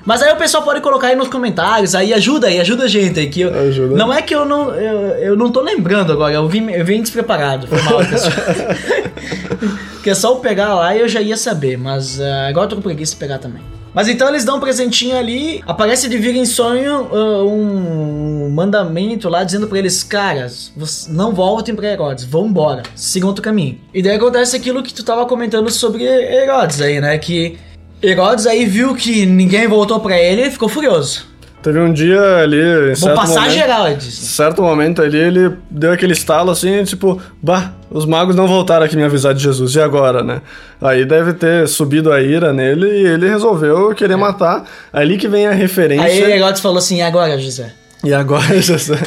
Mas 0.05 0.23
aí 0.23 0.33
o 0.33 0.37
pessoal 0.37 0.65
pode 0.65 0.81
colocar 0.81 1.09
aí 1.09 1.17
nos 1.17 1.29
comentários, 1.29 1.95
aí 1.95 2.13
ajuda 2.13 2.49
aí, 2.49 2.61
ajuda 2.61 2.85
a 2.85 2.89
gente 2.89 3.21
aí. 3.21 3.29
Que 3.29 3.43
eu, 3.43 3.55
Ajuda. 3.55 3.95
Não 3.95 4.13
é 4.13 4.21
que 4.21 4.35
eu 4.35 4.45
não, 4.45 4.75
eu, 4.75 5.01
eu 5.19 5.37
não 5.37 5.53
tô 5.53 5.61
lembrando 5.61 6.13
agora, 6.13 6.35
eu 6.35 6.49
vim, 6.49 6.71
eu 6.71 6.85
vim 6.85 7.01
despreparado. 7.01 7.67
Foi 7.69 7.81
mal, 7.83 7.99
pessoal. 7.99 8.33
que 10.03 10.11
é 10.11 10.15
só 10.15 10.33
eu 10.33 10.37
pegar 10.37 10.75
lá 10.75 10.95
e 10.95 11.01
eu 11.01 11.09
já 11.09 11.21
ia 11.21 11.37
saber, 11.37 11.77
mas 11.77 12.21
ah, 12.21 12.49
agora 12.49 12.67
eu 12.67 12.71
tô 12.71 12.77
com 12.77 12.83
preguiça 12.83 13.15
de 13.15 13.19
pegar 13.19 13.39
também. 13.39 13.63
Mas 13.97 14.09
então 14.09 14.29
eles 14.29 14.45
dão 14.45 14.59
um 14.59 14.61
presentinho 14.61 15.17
ali, 15.17 15.63
aparece 15.67 16.07
de 16.07 16.19
vir 16.19 16.37
em 16.37 16.45
sonho 16.45 17.09
ah, 17.11 17.45
um 17.45 18.51
mandamento 18.51 19.27
lá 19.27 19.43
dizendo 19.43 19.67
pra 19.67 19.79
eles, 19.79 20.05
caras, 20.05 20.71
não 21.09 21.33
voltem 21.33 21.75
pra 21.75 21.91
Herodes, 21.91 22.25
vão 22.25 22.47
embora, 22.47 22.83
sigam 22.95 23.29
outro 23.29 23.43
caminho. 23.43 23.81
E 23.95 24.03
daí 24.03 24.17
acontece 24.17 24.55
aquilo 24.55 24.83
que 24.83 24.93
tu 24.93 25.03
tava 25.03 25.25
comentando 25.25 25.71
sobre 25.71 26.05
Herodes 26.05 26.83
aí, 26.83 27.01
né? 27.01 27.17
Que 27.17 27.59
Herodes 28.03 28.47
aí 28.47 28.67
viu 28.67 28.95
que 28.95 29.25
ninguém 29.25 29.67
voltou 29.67 29.99
pra 29.99 30.21
ele 30.21 30.43
e 30.43 30.51
ficou 30.51 30.69
furioso. 30.69 31.25
Teve 31.67 31.81
um 31.81 31.93
dia 31.93 32.21
ali. 32.45 32.63
Vou 32.63 32.95
certo 32.95 33.17
passar 33.17 33.41
momento, 33.41 33.53
geral, 33.55 33.95
disse. 33.95 34.25
Certo 34.25 34.63
momento 34.63 35.03
ali, 35.03 35.19
ele 35.19 35.53
deu 35.69 35.91
aquele 35.91 36.13
estalo 36.13 36.53
assim, 36.53 36.85
tipo, 36.85 37.21
bah, 37.43 37.73
os 37.91 38.07
magos 38.07 38.37
não 38.37 38.47
voltaram 38.47 38.87
aqui 38.87 38.95
me 38.95 39.03
avisar 39.03 39.35
de 39.35 39.43
Jesus, 39.43 39.75
e 39.75 39.81
agora, 39.81 40.23
né? 40.23 40.43
Aí 40.81 41.05
deve 41.05 41.33
ter 41.33 41.67
subido 41.67 42.13
a 42.13 42.23
ira 42.23 42.53
nele 42.53 42.87
e 42.87 43.07
ele 43.09 43.29
resolveu 43.29 43.93
querer 43.97 44.15
matar. 44.15 44.63
Ali 44.93 45.19
que 45.19 45.27
vem 45.27 45.49
a 45.49 45.51
referência. 45.51 46.07
É. 46.07 46.27
Aí 46.27 46.33
Herodes 46.35 46.61
falou 46.61 46.79
assim, 46.79 46.99
e 46.99 47.03
agora, 47.03 47.37
José? 47.37 47.73
E 48.05 48.15
agora, 48.15 48.55
José? 48.63 49.01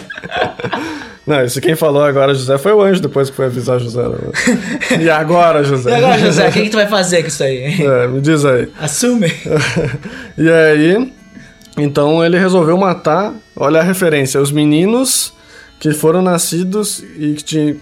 Não, 1.26 1.46
isso 1.46 1.62
quem 1.62 1.78
falou 1.78 2.04
agora, 2.04 2.36
José, 2.36 2.58
foi 2.58 2.74
o 2.74 2.82
anjo 2.82 3.02
depois 3.02 3.30
que 3.30 3.38
foi 3.38 3.46
avisar 3.46 3.80
José. 3.80 4.02
né? 4.02 4.18
E 5.00 5.10
agora, 5.10 5.64
José? 5.64 5.92
E 5.92 5.94
agora, 5.94 6.18
José, 6.18 6.50
o 6.50 6.52
que, 6.52 6.64
que 6.64 6.70
tu 6.70 6.76
vai 6.76 6.88
fazer 6.88 7.22
com 7.22 7.30
isso 7.30 7.42
aí? 7.42 7.86
É, 7.86 8.08
me 8.08 8.20
diz 8.20 8.44
aí. 8.44 8.68
Assume. 8.82 9.32
E 10.38 10.50
aí, 10.50 11.14
então 11.82 12.24
ele 12.24 12.38
resolveu 12.38 12.78
matar, 12.78 13.34
olha 13.56 13.80
a 13.80 13.84
referência, 13.84 14.42
os 14.42 14.52
meninos 14.52 15.34
que 15.80 15.94
foram 15.94 16.22
nascidos 16.22 17.04
e 17.18 17.34
que 17.34 17.44
tinham 17.44 17.78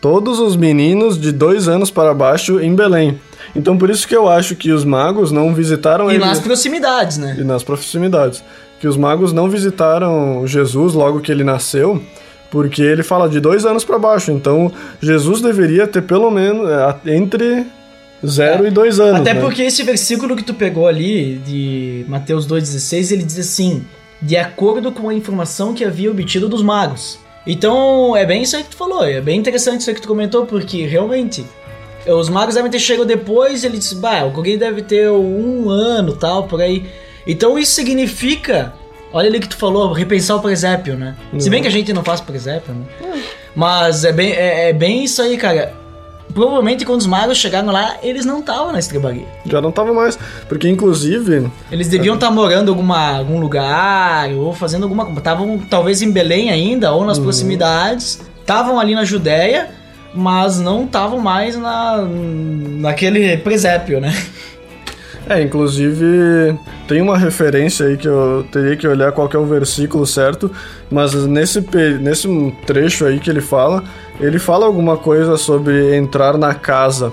todos 0.00 0.38
os 0.38 0.56
meninos 0.56 1.20
de 1.20 1.30
dois 1.30 1.68
anos 1.68 1.90
para 1.90 2.12
baixo 2.12 2.60
em 2.60 2.74
Belém. 2.74 3.18
Então 3.54 3.76
por 3.76 3.90
isso 3.90 4.06
que 4.06 4.16
eu 4.16 4.28
acho 4.28 4.56
que 4.56 4.72
os 4.72 4.84
magos 4.84 5.30
não 5.30 5.54
visitaram 5.54 6.10
E 6.10 6.14
ele 6.14 6.24
nas 6.24 6.40
proximidades, 6.40 7.18
né? 7.18 7.36
e 7.38 7.44
nas 7.44 7.62
proximidades. 7.62 8.42
Que 8.80 8.88
os 8.88 8.96
magos 8.96 9.32
não 9.32 9.48
visitaram 9.48 10.44
Jesus 10.46 10.94
logo 10.94 11.20
que 11.20 11.30
ele 11.30 11.44
nasceu, 11.44 12.02
porque 12.50 12.82
ele 12.82 13.02
fala 13.02 13.28
de 13.28 13.38
dois 13.38 13.64
anos 13.64 13.84
para 13.84 13.98
baixo. 13.98 14.32
Então 14.32 14.72
Jesus 15.00 15.40
deveria 15.40 15.86
ter 15.86 16.02
pelo 16.02 16.30
menos 16.30 16.68
é, 16.68 17.14
entre 17.14 17.64
zero 18.26 18.64
É. 18.64 18.68
e 18.68 18.70
dois 18.70 19.00
anos. 19.00 19.20
Até 19.20 19.34
né? 19.34 19.40
porque 19.40 19.62
esse 19.62 19.82
versículo 19.82 20.36
que 20.36 20.42
tu 20.42 20.54
pegou 20.54 20.86
ali, 20.86 21.36
de 21.44 22.04
Mateus 22.08 22.46
2,16, 22.46 23.12
ele 23.12 23.22
diz 23.22 23.38
assim: 23.38 23.84
de 24.20 24.36
acordo 24.36 24.92
com 24.92 25.08
a 25.08 25.14
informação 25.14 25.74
que 25.74 25.84
havia 25.84 26.10
obtido 26.10 26.48
dos 26.48 26.62
magos. 26.62 27.18
Então, 27.46 28.16
é 28.16 28.24
bem 28.24 28.42
isso 28.42 28.56
aí 28.56 28.62
que 28.62 28.70
tu 28.70 28.76
falou, 28.76 29.04
é 29.04 29.20
bem 29.20 29.38
interessante 29.38 29.80
isso 29.80 29.90
aí 29.90 29.96
que 29.96 30.02
tu 30.02 30.08
comentou, 30.08 30.46
porque 30.46 30.86
realmente. 30.86 31.44
Os 32.06 32.28
magos 32.28 32.56
devem 32.56 32.68
ter 32.70 32.80
chegado 32.80 33.06
depois 33.06 33.62
e 33.62 33.66
ele 33.66 33.78
disse, 33.78 33.94
bah, 33.94 34.24
o 34.24 34.30
guri 34.30 34.56
deve 34.56 34.82
ter 34.82 35.08
um 35.08 35.68
ano 35.70 36.16
tal, 36.16 36.48
por 36.48 36.60
aí. 36.60 36.84
Então 37.24 37.56
isso 37.56 37.72
significa, 37.74 38.72
olha 39.12 39.28
ali 39.28 39.38
que 39.38 39.48
tu 39.48 39.56
falou, 39.56 39.92
repensar 39.92 40.34
o 40.34 40.40
presépio, 40.40 40.96
né? 40.96 41.14
Se 41.38 41.48
bem 41.48 41.62
que 41.62 41.68
a 41.68 41.70
gente 41.70 41.92
não 41.92 42.02
faz 42.02 42.20
presépio, 42.20 42.74
né? 42.74 42.84
Mas 43.54 44.04
é 44.04 44.12
bem, 44.12 44.32
é, 44.32 44.70
é 44.70 44.72
bem 44.72 45.04
isso 45.04 45.22
aí, 45.22 45.36
cara. 45.36 45.72
Provavelmente 46.34 46.84
quando 46.84 47.00
os 47.00 47.06
magos 47.06 47.38
chegaram 47.38 47.70
lá, 47.70 47.96
eles 48.02 48.24
não 48.24 48.40
estavam 48.40 48.72
na 48.72 48.78
estrebaria. 48.78 49.26
Já 49.46 49.60
não 49.60 49.70
tava 49.70 49.92
mais. 49.92 50.18
Porque, 50.48 50.68
inclusive, 50.68 51.50
Eles 51.70 51.88
deviam 51.88 52.14
estar 52.14 52.30
morando 52.30 52.68
em 52.68 52.70
alguma, 52.70 53.18
algum 53.18 53.38
lugar 53.40 54.30
ou 54.32 54.52
fazendo 54.52 54.84
alguma 54.84 55.04
coisa. 55.04 55.20
Estavam 55.20 55.58
talvez 55.58 56.02
em 56.02 56.10
Belém 56.10 56.50
ainda 56.50 56.92
ou 56.92 57.04
nas 57.04 57.18
proximidades. 57.18 58.20
Estavam 58.40 58.78
ali 58.80 58.94
na 58.94 59.04
Judéia, 59.04 59.70
mas 60.14 60.58
não 60.58 60.84
estavam 60.84 61.18
mais 61.18 61.56
na, 61.56 61.98
naquele 62.02 63.36
presépio, 63.38 64.00
né? 64.00 64.12
é, 65.28 65.42
inclusive, 65.42 66.56
tem 66.88 67.00
uma 67.00 67.16
referência 67.16 67.86
aí 67.86 67.96
que 67.96 68.08
eu 68.08 68.46
teria 68.50 68.76
que 68.76 68.86
olhar 68.86 69.12
qual 69.12 69.28
que 69.28 69.36
é 69.36 69.38
o 69.38 69.46
versículo 69.46 70.06
certo, 70.06 70.50
mas 70.90 71.14
nesse, 71.26 71.64
nesse 72.00 72.54
trecho 72.66 73.06
aí 73.06 73.20
que 73.20 73.30
ele 73.30 73.40
fala, 73.40 73.84
ele 74.20 74.38
fala 74.38 74.66
alguma 74.66 74.96
coisa 74.96 75.36
sobre 75.36 75.96
entrar 75.96 76.36
na 76.38 76.54
casa. 76.54 77.12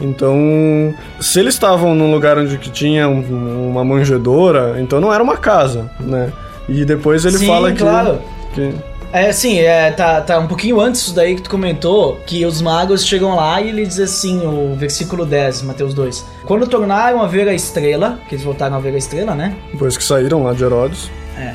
Então, 0.00 0.94
se 1.20 1.40
eles 1.40 1.54
estavam 1.54 1.94
num 1.94 2.12
lugar 2.12 2.36
onde 2.38 2.58
que 2.58 2.70
tinha 2.70 3.08
um- 3.08 3.70
uma 3.70 3.84
manjedoura, 3.84 4.76
então 4.78 5.00
não 5.00 5.12
era 5.12 5.22
uma 5.22 5.36
casa, 5.36 5.90
né? 6.00 6.30
E 6.68 6.84
depois 6.84 7.24
ele 7.24 7.38
Sim, 7.38 7.46
fala 7.46 7.72
que, 7.72 7.78
claro. 7.78 8.18
que 8.54 8.74
É 9.12 9.28
assim, 9.30 9.58
é, 9.60 9.90
tá, 9.92 10.20
tá 10.20 10.38
um 10.38 10.46
pouquinho 10.46 10.78
antes 10.80 11.00
disso 11.00 11.14
daí 11.14 11.36
que 11.36 11.40
tu 11.42 11.48
comentou, 11.48 12.20
que 12.26 12.44
os 12.44 12.60
magos 12.60 13.06
chegam 13.06 13.34
lá 13.36 13.58
e 13.62 13.68
ele 13.70 13.86
diz 13.86 13.98
assim, 13.98 14.44
o 14.44 14.74
versículo 14.76 15.24
10, 15.24 15.62
Mateus 15.62 15.94
2. 15.94 16.26
Quando 16.44 16.66
tornaram 16.66 17.22
a 17.22 17.26
ver 17.26 17.48
a 17.48 17.54
estrela, 17.54 18.18
que 18.28 18.34
eles 18.34 18.44
voltaram 18.44 18.76
a 18.76 18.80
ver 18.80 18.94
a 18.94 18.98
estrela, 18.98 19.34
né? 19.34 19.54
depois 19.72 19.96
que 19.96 20.04
saíram 20.04 20.42
lá 20.42 20.52
de 20.52 20.62
Herodes, 20.64 21.10
É. 21.38 21.54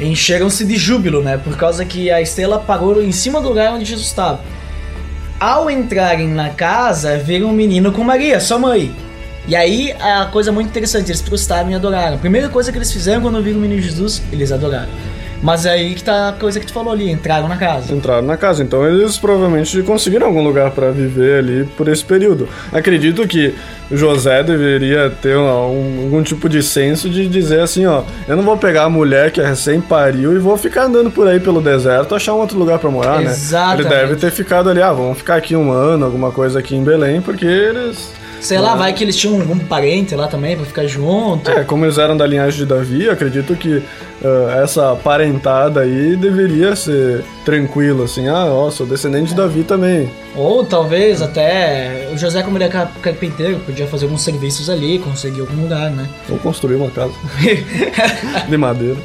Encheram-se 0.00 0.64
de 0.64 0.76
júbilo, 0.76 1.22
né? 1.22 1.38
Por 1.38 1.56
causa 1.56 1.84
que 1.84 2.10
a 2.10 2.20
estrela 2.20 2.58
parou 2.58 3.02
em 3.02 3.12
cima 3.12 3.40
do 3.40 3.48
lugar 3.48 3.72
onde 3.72 3.84
Jesus 3.84 4.06
estava. 4.06 4.40
Ao 5.38 5.70
entrarem 5.70 6.28
na 6.28 6.50
casa, 6.50 7.18
viram 7.18 7.48
um 7.48 7.52
menino 7.52 7.92
com 7.92 8.02
Maria, 8.02 8.40
sua 8.40 8.58
mãe. 8.58 8.94
E 9.46 9.56
aí, 9.56 9.92
a 10.00 10.26
coisa 10.26 10.52
muito 10.52 10.68
interessante, 10.68 11.10
eles 11.10 11.20
prostraram 11.20 11.70
e 11.70 11.74
adoraram. 11.74 12.14
A 12.14 12.18
primeira 12.18 12.48
coisa 12.48 12.70
que 12.70 12.78
eles 12.78 12.92
fizeram 12.92 13.22
quando 13.22 13.42
viram 13.42 13.58
o 13.58 13.60
menino 13.60 13.82
Jesus, 13.82 14.22
eles 14.32 14.52
adoraram. 14.52 14.88
Mas 15.42 15.66
é 15.66 15.70
aí 15.70 15.94
que 15.94 16.04
tá 16.04 16.28
a 16.28 16.32
coisa 16.32 16.60
que 16.60 16.66
tu 16.66 16.72
falou 16.72 16.92
ali, 16.92 17.10
entraram 17.10 17.48
na 17.48 17.56
casa. 17.56 17.92
entraram 17.92 18.22
na 18.22 18.36
casa. 18.36 18.62
Então 18.62 18.86
eles 18.86 19.18
provavelmente 19.18 19.82
conseguiram 19.82 20.28
algum 20.28 20.42
lugar 20.42 20.70
para 20.70 20.90
viver 20.92 21.38
ali 21.40 21.64
por 21.76 21.88
esse 21.88 22.04
período. 22.04 22.48
Acredito 22.72 23.26
que 23.26 23.52
José 23.90 24.42
deveria 24.42 25.10
ter 25.10 25.36
um- 25.36 25.48
algum 25.48 26.22
tipo 26.22 26.48
de 26.48 26.62
senso 26.62 27.10
de 27.10 27.26
dizer 27.26 27.60
assim, 27.60 27.84
ó, 27.86 28.02
eu 28.28 28.36
não 28.36 28.44
vou 28.44 28.56
pegar 28.56 28.84
a 28.84 28.88
mulher 28.88 29.30
que 29.32 29.40
é 29.40 29.46
recém 29.46 29.80
pariu 29.80 30.34
e 30.34 30.38
vou 30.38 30.56
ficar 30.56 30.84
andando 30.84 31.10
por 31.10 31.26
aí 31.26 31.40
pelo 31.40 31.60
deserto, 31.60 32.14
achar 32.14 32.34
um 32.34 32.38
outro 32.38 32.56
lugar 32.58 32.78
para 32.78 32.90
morar, 32.90 33.18
né? 33.20 33.30
Exatamente. 33.32 33.80
Ele 33.80 33.88
deve 33.88 34.16
ter 34.16 34.30
ficado 34.30 34.70
ali, 34.70 34.80
ah, 34.80 34.92
vamos 34.92 35.18
ficar 35.18 35.34
aqui 35.36 35.56
um 35.56 35.72
ano, 35.72 36.04
alguma 36.04 36.30
coisa 36.30 36.60
aqui 36.60 36.76
em 36.76 36.84
Belém, 36.84 37.20
porque 37.20 37.44
eles 37.44 38.12
Sei 38.42 38.58
lá, 38.58 38.74
vai 38.74 38.92
que 38.92 39.04
eles 39.04 39.16
tinham 39.16 39.40
algum 39.40 39.56
parente 39.58 40.14
lá 40.16 40.26
também 40.26 40.56
pra 40.56 40.66
ficar 40.66 40.84
junto. 40.86 41.48
É, 41.50 41.62
como 41.62 41.84
eles 41.84 41.96
eram 41.96 42.16
da 42.16 42.26
linhagem 42.26 42.58
de 42.58 42.66
Davi, 42.66 43.08
acredito 43.08 43.54
que 43.54 43.82
ah, 44.24 44.60
essa 44.62 44.96
parentada 44.96 45.80
aí 45.80 46.16
deveria 46.16 46.74
ser 46.74 47.24
tranquila, 47.44 48.04
assim, 48.04 48.26
ah, 48.26 48.46
ó, 48.46 48.68
sou 48.70 48.84
descendente 48.84 49.28
de 49.28 49.34
Davi 49.36 49.62
também. 49.62 50.10
Ou 50.34 50.64
talvez 50.64 51.22
até 51.22 52.08
o 52.12 52.18
José, 52.18 52.42
como 52.42 52.56
ele 52.56 52.64
é 52.64 52.68
ca- 52.68 52.90
carpinteiro, 53.00 53.60
podia 53.60 53.86
fazer 53.86 54.06
alguns 54.06 54.22
serviços 54.22 54.68
ali, 54.68 54.98
conseguir 54.98 55.40
algum 55.42 55.62
lugar, 55.62 55.90
né? 55.90 56.08
Vou 56.28 56.38
construir 56.38 56.74
uma 56.74 56.90
casa 56.90 57.12
de 58.48 58.56
madeira. 58.56 58.98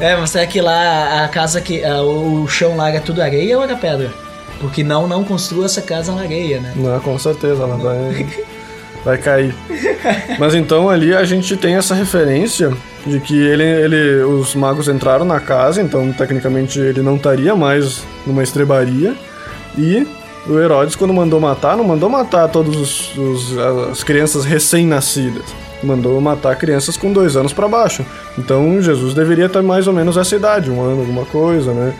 É, 0.00 0.16
mas 0.16 0.30
será 0.30 0.46
que 0.46 0.60
lá 0.60 1.24
a 1.24 1.28
casa 1.28 1.60
que. 1.60 1.82
ah, 1.84 2.02
o 2.02 2.46
chão 2.48 2.76
lá 2.76 2.90
era 2.90 3.00
tudo 3.00 3.22
areia 3.22 3.56
ou 3.56 3.62
era 3.64 3.76
pedra? 3.76 4.10
Porque 4.60 4.82
não, 4.84 5.06
não 5.06 5.24
construa 5.24 5.66
essa 5.66 5.82
casa 5.82 6.12
na 6.12 6.22
areia, 6.22 6.60
né? 6.60 6.72
Não, 6.76 6.98
com 7.00 7.18
certeza, 7.18 7.62
ela 7.62 7.76
vai, 7.76 8.26
vai 9.04 9.18
cair. 9.18 9.54
Mas 10.38 10.54
então 10.54 10.88
ali 10.88 11.14
a 11.14 11.24
gente 11.24 11.56
tem 11.56 11.74
essa 11.74 11.94
referência 11.94 12.72
de 13.06 13.20
que 13.20 13.36
ele, 13.38 13.62
ele, 13.62 14.22
os 14.22 14.54
magos 14.54 14.88
entraram 14.88 15.24
na 15.24 15.38
casa, 15.40 15.82
então 15.82 16.10
tecnicamente 16.12 16.78
ele 16.78 17.02
não 17.02 17.16
estaria 17.16 17.54
mais 17.54 18.02
numa 18.26 18.42
estrebaria. 18.42 19.14
E 19.76 20.06
o 20.46 20.58
Herodes, 20.58 20.94
quando 20.96 21.12
mandou 21.12 21.40
matar, 21.40 21.76
não 21.76 21.84
mandou 21.84 22.08
matar 22.08 22.48
todas 22.48 22.76
os, 22.76 23.16
os- 23.18 23.58
as 23.90 24.02
crianças 24.02 24.44
recém-nascidas. 24.44 25.44
Mandou 25.82 26.18
matar 26.20 26.56
crianças 26.56 26.96
com 26.96 27.12
dois 27.12 27.36
anos 27.36 27.52
para 27.52 27.68
baixo. 27.68 28.04
Então 28.38 28.80
Jesus 28.80 29.12
deveria 29.12 29.48
ter 29.50 29.62
mais 29.62 29.86
ou 29.86 29.92
menos 29.92 30.16
essa 30.16 30.34
idade, 30.34 30.70
um 30.70 30.80
ano, 30.80 31.00
alguma 31.00 31.24
coisa, 31.26 31.72
né? 31.74 31.92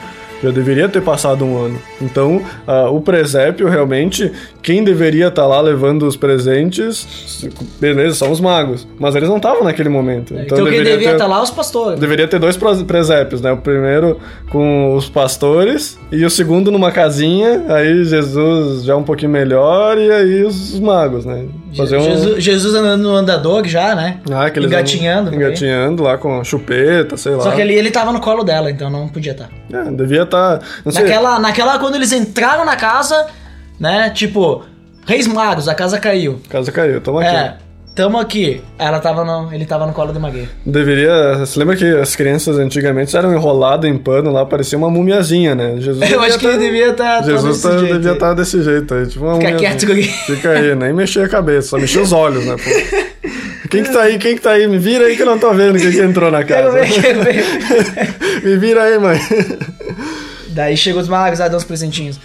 Já 0.45 0.51
deveria 0.51 0.88
ter 0.88 1.01
passado 1.03 1.45
um 1.45 1.57
ano. 1.59 1.78
Então, 2.01 2.42
ah, 2.66 2.88
o 2.90 3.01
presépio 3.01 3.66
realmente, 3.68 4.30
quem 4.62 4.84
deveria 4.84 5.28
estar 5.28 5.47
lá 5.47 5.61
levando 5.61 6.07
os 6.07 6.16
presentes, 6.16 7.49
beleza, 7.80 8.14
são 8.16 8.30
os 8.30 8.40
magos. 8.40 8.86
Mas 8.99 9.14
eles 9.14 9.28
não 9.28 9.38
estavam 9.38 9.64
naquele 9.64 9.88
momento. 9.88 10.34
Então, 10.34 10.57
quem 10.59 10.64
deveria 10.66 10.92
devia 10.92 11.09
ter- 11.09 11.12
estar 11.14 11.26
lá 11.26 11.42
os 11.42 11.51
pastores. 11.51 11.99
Deveria 11.99 12.28
ter 12.28 12.38
dois 12.38 12.57
pres- 12.57 12.82
presépios, 12.82 13.40
né? 13.40 13.53
O 13.53 13.57
primeiro 13.57 14.18
com 14.51 14.95
os 14.95 15.09
pastores 15.09 15.99
e 16.12 16.24
o 16.24 16.30
segundo 16.30 16.70
numa 16.70 16.92
casinha, 16.92 17.64
aí 17.68 18.05
Jesus 18.05 18.84
já 18.84 18.97
um 18.97 19.03
pouquinho 19.03 19.30
melhor 19.32 19.97
e 19.99 20.11
aí 20.11 20.42
os 20.45 20.78
magos, 20.78 21.24
né? 21.24 21.45
Fazer 21.77 21.97
um... 21.97 22.03
Jesus, 22.03 22.45
Jesus 22.45 22.75
andando 22.75 23.03
no 23.03 23.14
andador 23.14 23.66
já, 23.66 23.95
né? 23.95 24.20
Ah, 24.31 24.47
aqueles 24.47 24.68
engatinhando. 24.68 25.35
Engatinhando 25.35 26.03
lá 26.03 26.16
com 26.16 26.43
chupeta, 26.45 27.16
sei 27.16 27.33
lá. 27.35 27.43
Só 27.43 27.51
que 27.53 27.62
ali 27.62 27.75
ele 27.75 27.91
tava 27.91 28.12
no 28.12 28.20
colo 28.20 28.45
dela, 28.45 28.70
então 28.70 28.89
não 28.91 29.09
podia 29.09 29.33
estar. 29.33 29.49
É, 29.72 29.91
devia 29.91 30.22
estar... 30.22 30.61
não 30.85 30.93
sei, 30.93 31.03
Naquela, 31.03 31.39
naquela, 31.39 31.79
quando 31.79 31.97
eles 31.97 32.12
entraram 32.12 32.64
na 32.64 32.77
casa, 32.77 33.27
né? 33.79 34.11
Tipo, 34.11 34.64
Reis 35.07 35.27
Magos, 35.27 35.68
a 35.68 35.75
casa 35.75 35.99
caiu. 35.99 36.41
a 36.47 36.49
casa 36.49 36.72
caiu, 36.72 37.01
toma 37.01 37.22
aqui. 37.22 37.37
É, 37.37 37.57
tamo 37.95 38.18
aqui. 38.18 38.61
Ela 38.78 38.99
tava 39.01 39.24
no, 39.24 39.53
ele 39.53 39.64
tava 39.64 39.86
no 39.86 39.92
colo 39.92 40.12
de 40.12 40.18
Maria. 40.18 40.49
Deveria. 40.66 41.38
Você 41.38 41.59
lembra 41.59 41.76
que 41.76 41.84
as 41.84 42.14
crianças 42.16 42.59
antigamente 42.59 43.16
eram 43.16 43.32
enroladas 43.32 43.90
em 43.90 43.97
pano 43.97 44.30
lá, 44.32 44.45
parecia 44.45 44.76
uma 44.76 44.90
mumiazinha, 44.90 45.55
né? 45.55 45.76
Jesus 45.78 46.03
Eu 46.11 46.20
acho 46.20 46.38
que 46.38 46.47
ele 46.47 46.55
tá- 46.55 46.61
devia 46.61 46.88
estar. 46.90 47.22
Jesus 47.24 47.62
tá- 47.62 47.70
devia 47.76 48.12
estar 48.12 48.34
desse 48.34 48.62
jeito 48.62 48.92
aí, 48.95 49.07
tipo 49.07 49.24
uma 49.24 49.34
Fica 49.36 49.51
mumiazinha. 49.53 49.70
quieto, 49.70 49.86
guri. 49.86 50.03
Fica 50.05 50.51
aí, 50.51 50.74
nem 50.74 50.92
mexer 50.92 51.20
a 51.24 51.28
cabeça, 51.28 51.68
só 51.68 51.78
mexer 51.78 52.01
os 52.01 52.12
olhos, 52.12 52.45
né? 52.45 52.57
Pô. 52.57 53.28
Quem 53.70 53.82
que 53.82 53.92
tá 53.92 54.03
aí? 54.03 54.18
Quem 54.18 54.36
que 54.36 54.40
tá 54.42 54.51
aí? 54.53 54.68
Me 54.68 54.78
vira 54.78 55.07
aí 55.07 55.16
que 55.16 55.22
eu 55.22 55.26
não 55.26 55.38
tô 55.38 55.53
vendo 55.53 55.76
quem 55.80 55.90
que 55.90 56.01
entrou 56.01 56.30
na 56.30 56.45
Quero 56.45 56.70
casa. 56.70 56.78
ver, 56.84 57.03
quero 57.03 57.22
ver. 57.24 57.45
Me 58.45 58.57
vira 58.57 58.82
aí, 58.84 58.99
mãe. 59.01 59.18
Daí 60.51 60.76
chegou 60.76 61.01
os 61.03 61.09
magos, 61.09 61.40
ah, 61.40 61.49
dá 61.49 61.57
uns 61.57 61.64
presentinhos. 61.64 62.20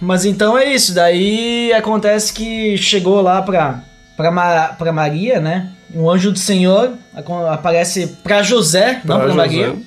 Mas 0.00 0.24
então 0.24 0.56
é 0.56 0.72
isso, 0.72 0.94
daí 0.94 1.72
acontece 1.74 2.32
que 2.32 2.78
chegou 2.78 3.20
lá 3.20 3.42
pra, 3.42 3.80
Ma- 4.18 4.68
pra 4.78 4.92
Maria, 4.92 5.40
né? 5.40 5.70
Um 5.94 6.08
anjo 6.10 6.32
do 6.32 6.38
Senhor 6.38 6.92
aparece 7.50 8.06
pra 8.22 8.42
José, 8.42 9.00
não 9.04 9.16
pra 9.16 9.26
Pra 9.26 9.34
Maria. 9.34 9.66
José. 9.68 9.78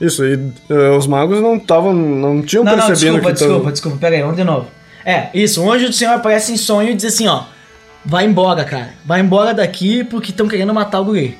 Isso, 0.00 0.24
e 0.24 0.32
eh, 0.70 0.90
os 0.96 1.06
magos 1.06 1.40
não 1.42 1.56
estavam, 1.56 1.92
não 1.92 2.40
tinham 2.42 2.64
Não, 2.64 2.74
não, 2.76 2.86
percebido 2.86 3.16
desculpa, 3.16 3.26
que 3.36 3.44
desculpa, 3.44 3.72
desculpa, 3.72 3.98
pera 3.98 4.16
aí, 4.16 4.22
vamos 4.22 4.36
de 4.36 4.44
novo. 4.44 4.66
É, 5.04 5.28
isso, 5.34 5.62
o 5.62 5.70
anjo 5.70 5.88
do 5.88 5.92
Senhor 5.92 6.12
aparece 6.14 6.52
em 6.52 6.56
sonho 6.56 6.90
e 6.90 6.94
diz 6.94 7.04
assim, 7.04 7.26
ó, 7.26 7.42
vai 8.04 8.24
embora, 8.24 8.64
cara, 8.64 8.90
vai 9.04 9.20
embora 9.20 9.52
daqui 9.52 10.02
porque 10.04 10.30
estão 10.30 10.48
querendo 10.48 10.72
matar 10.72 11.00
o 11.00 11.04
guri. 11.04 11.36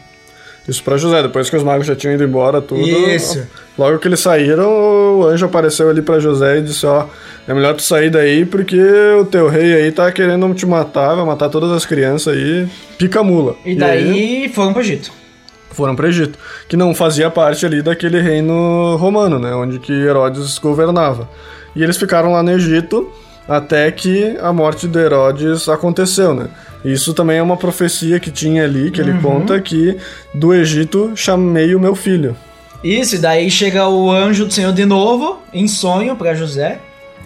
Isso 0.70 0.84
pra 0.84 0.96
José, 0.96 1.20
depois 1.20 1.50
que 1.50 1.56
os 1.56 1.64
magos 1.64 1.84
já 1.84 1.96
tinham 1.96 2.14
ido 2.14 2.22
embora, 2.22 2.60
tudo. 2.62 2.80
Isso. 2.80 3.44
Logo 3.76 3.98
que 3.98 4.06
eles 4.06 4.20
saíram, 4.20 5.18
o 5.18 5.24
anjo 5.24 5.44
apareceu 5.44 5.90
ali 5.90 6.00
pra 6.00 6.20
José 6.20 6.58
e 6.58 6.62
disse: 6.62 6.86
Ó, 6.86 7.06
é 7.48 7.52
melhor 7.52 7.74
tu 7.74 7.82
sair 7.82 8.08
daí 8.08 8.44
porque 8.44 8.80
o 9.20 9.24
teu 9.24 9.48
rei 9.48 9.74
aí 9.74 9.90
tá 9.90 10.12
querendo 10.12 10.54
te 10.54 10.64
matar, 10.64 11.16
vai 11.16 11.24
matar 11.24 11.48
todas 11.48 11.72
as 11.72 11.84
crianças 11.84 12.34
aí, 12.34 12.68
pica 12.96 13.18
a 13.18 13.24
mula. 13.24 13.56
E 13.66 13.74
daí 13.74 14.48
foram 14.54 14.72
pro 14.72 14.80
Egito. 14.80 15.10
foram 15.72 15.96
pro 15.96 16.06
Egito, 16.06 16.38
que 16.68 16.76
não 16.76 16.94
fazia 16.94 17.28
parte 17.30 17.66
ali 17.66 17.82
daquele 17.82 18.20
reino 18.20 18.94
romano, 18.96 19.40
né, 19.40 19.52
onde 19.52 19.80
que 19.80 19.92
Herodes 19.92 20.56
governava. 20.58 21.28
E 21.74 21.82
eles 21.82 21.96
ficaram 21.96 22.30
lá 22.30 22.44
no 22.44 22.52
Egito 22.52 23.10
até 23.48 23.90
que 23.90 24.36
a 24.40 24.52
morte 24.52 24.86
de 24.86 24.98
Herodes 25.00 25.68
aconteceu, 25.68 26.32
né? 26.32 26.46
Isso 26.84 27.12
também 27.12 27.38
é 27.38 27.42
uma 27.42 27.56
profecia 27.56 28.18
que 28.18 28.30
tinha 28.30 28.64
ali, 28.64 28.90
que 28.90 29.00
ele 29.00 29.12
conta 29.20 29.60
que 29.60 29.96
do 30.32 30.54
Egito 30.54 31.12
chamei 31.14 31.74
o 31.74 31.80
meu 31.80 31.94
filho. 31.94 32.36
Isso, 32.82 33.16
e 33.16 33.18
daí 33.18 33.50
chega 33.50 33.86
o 33.86 34.10
anjo 34.10 34.46
do 34.46 34.52
Senhor 34.52 34.72
de 34.72 34.86
novo, 34.86 35.38
em 35.52 35.68
sonho, 35.68 36.16
pra 36.16 36.34
José. 36.34 36.78